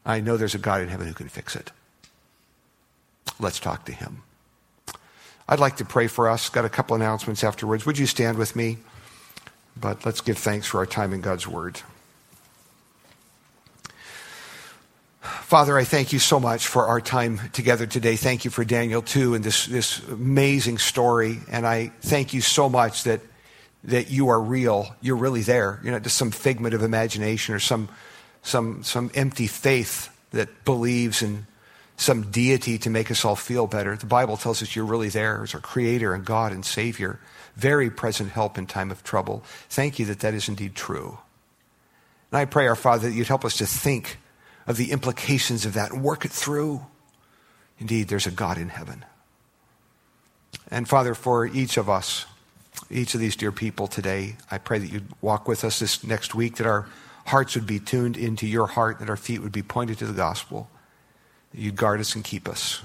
I 0.05 0.21
know 0.21 0.37
there's 0.37 0.55
a 0.55 0.57
God 0.57 0.79
in 0.79 0.87
heaven 0.87 1.09
who 1.09 1.13
can 1.13 1.27
fix 1.27 1.53
it. 1.53 1.73
Let's 3.41 3.59
talk 3.59 3.83
to 3.87 3.91
him. 3.91 4.23
I'd 5.49 5.59
like 5.59 5.75
to 5.75 5.85
pray 5.85 6.07
for 6.07 6.29
us. 6.29 6.47
Got 6.47 6.63
a 6.63 6.69
couple 6.69 6.95
announcements 6.95 7.43
afterwards. 7.43 7.85
Would 7.85 7.97
you 7.97 8.05
stand 8.05 8.37
with 8.37 8.55
me? 8.55 8.77
But 9.75 10.05
let's 10.05 10.21
give 10.21 10.37
thanks 10.37 10.67
for 10.67 10.79
our 10.79 10.85
time 10.85 11.13
in 11.13 11.21
God's 11.21 11.47
Word. 11.47 11.81
Father, 15.23 15.77
I 15.77 15.83
thank 15.83 16.11
you 16.11 16.19
so 16.19 16.39
much 16.39 16.67
for 16.67 16.87
our 16.87 16.99
time 16.99 17.39
together 17.53 17.85
today. 17.85 18.15
Thank 18.15 18.43
you 18.43 18.51
for 18.51 18.65
Daniel 18.65 19.01
2 19.01 19.35
and 19.35 19.43
this, 19.43 19.67
this 19.67 20.05
amazing 20.07 20.79
story. 20.79 21.39
And 21.49 21.65
I 21.65 21.91
thank 22.01 22.33
you 22.33 22.41
so 22.41 22.67
much 22.67 23.03
that, 23.03 23.21
that 23.85 24.09
you 24.09 24.29
are 24.29 24.41
real. 24.41 24.95
You're 25.01 25.15
really 25.15 25.41
there. 25.41 25.79
You're 25.83 25.93
not 25.93 26.03
just 26.03 26.17
some 26.17 26.31
figment 26.31 26.73
of 26.73 26.81
imagination 26.81 27.55
or 27.55 27.59
some, 27.59 27.87
some, 28.41 28.83
some 28.83 29.11
empty 29.13 29.47
faith 29.47 30.09
that 30.31 30.65
believes 30.65 31.21
in 31.21 31.45
some 31.95 32.31
deity 32.31 32.77
to 32.79 32.89
make 32.89 33.11
us 33.11 33.23
all 33.23 33.35
feel 33.35 33.67
better. 33.67 33.95
The 33.95 34.05
Bible 34.05 34.37
tells 34.37 34.61
us 34.61 34.75
you're 34.75 34.85
really 34.85 35.09
there 35.09 35.43
as 35.43 35.53
our 35.53 35.61
creator 35.61 36.13
and 36.13 36.25
God 36.25 36.51
and 36.51 36.65
Savior, 36.65 37.19
very 37.55 37.89
present 37.89 38.31
help 38.31 38.57
in 38.57 38.65
time 38.65 38.91
of 38.91 39.03
trouble. 39.03 39.43
Thank 39.69 39.99
you 39.99 40.05
that 40.05 40.19
that 40.21 40.33
is 40.33 40.47
indeed 40.47 40.75
true. 40.75 41.17
And 42.31 42.39
I 42.39 42.45
pray, 42.45 42.67
our 42.67 42.75
Father, 42.75 43.09
that 43.09 43.15
you'd 43.15 43.27
help 43.27 43.45
us 43.45 43.57
to 43.57 43.65
think 43.65 44.17
of 44.65 44.77
the 44.77 44.91
implications 44.91 45.65
of 45.65 45.73
that 45.73 45.91
and 45.91 46.03
work 46.03 46.25
it 46.25 46.31
through. 46.31 46.85
Indeed, 47.79 48.07
there's 48.07 48.27
a 48.27 48.31
God 48.31 48.57
in 48.57 48.69
heaven. 48.69 49.05
And 50.71 50.87
Father, 50.87 51.13
for 51.13 51.45
each 51.45 51.77
of 51.77 51.89
us, 51.89 52.25
each 52.89 53.13
of 53.13 53.19
these 53.19 53.35
dear 53.35 53.51
people 53.51 53.87
today, 53.87 54.37
I 54.49 54.57
pray 54.57 54.79
that 54.79 54.91
you'd 54.91 55.07
walk 55.21 55.47
with 55.47 55.63
us 55.63 55.79
this 55.79 56.03
next 56.03 56.33
week, 56.33 56.55
that 56.55 56.67
our 56.67 56.87
hearts 57.25 57.55
would 57.55 57.67
be 57.67 57.79
tuned 57.79 58.17
into 58.17 58.47
your 58.47 58.67
heart, 58.67 58.99
that 58.99 59.09
our 59.09 59.17
feet 59.17 59.41
would 59.41 59.51
be 59.51 59.61
pointed 59.61 59.97
to 59.99 60.05
the 60.05 60.13
gospel, 60.13 60.69
that 61.51 61.59
you'd 61.59 61.75
guard 61.75 61.99
us 61.99 62.15
and 62.15 62.23
keep 62.23 62.47
us. 62.47 62.81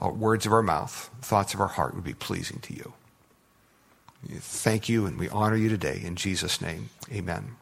Words 0.00 0.46
of 0.46 0.52
our 0.52 0.62
mouth, 0.62 1.10
thoughts 1.22 1.54
of 1.54 1.60
our 1.60 1.66
heart 1.68 1.94
would 1.94 2.04
be 2.04 2.14
pleasing 2.14 2.58
to 2.60 2.74
you. 2.74 2.92
Thank 4.28 4.88
you, 4.88 5.06
and 5.06 5.18
we 5.18 5.28
honor 5.28 5.56
you 5.56 5.68
today. 5.68 6.00
In 6.02 6.16
Jesus' 6.16 6.60
name, 6.60 6.90
amen. 7.12 7.56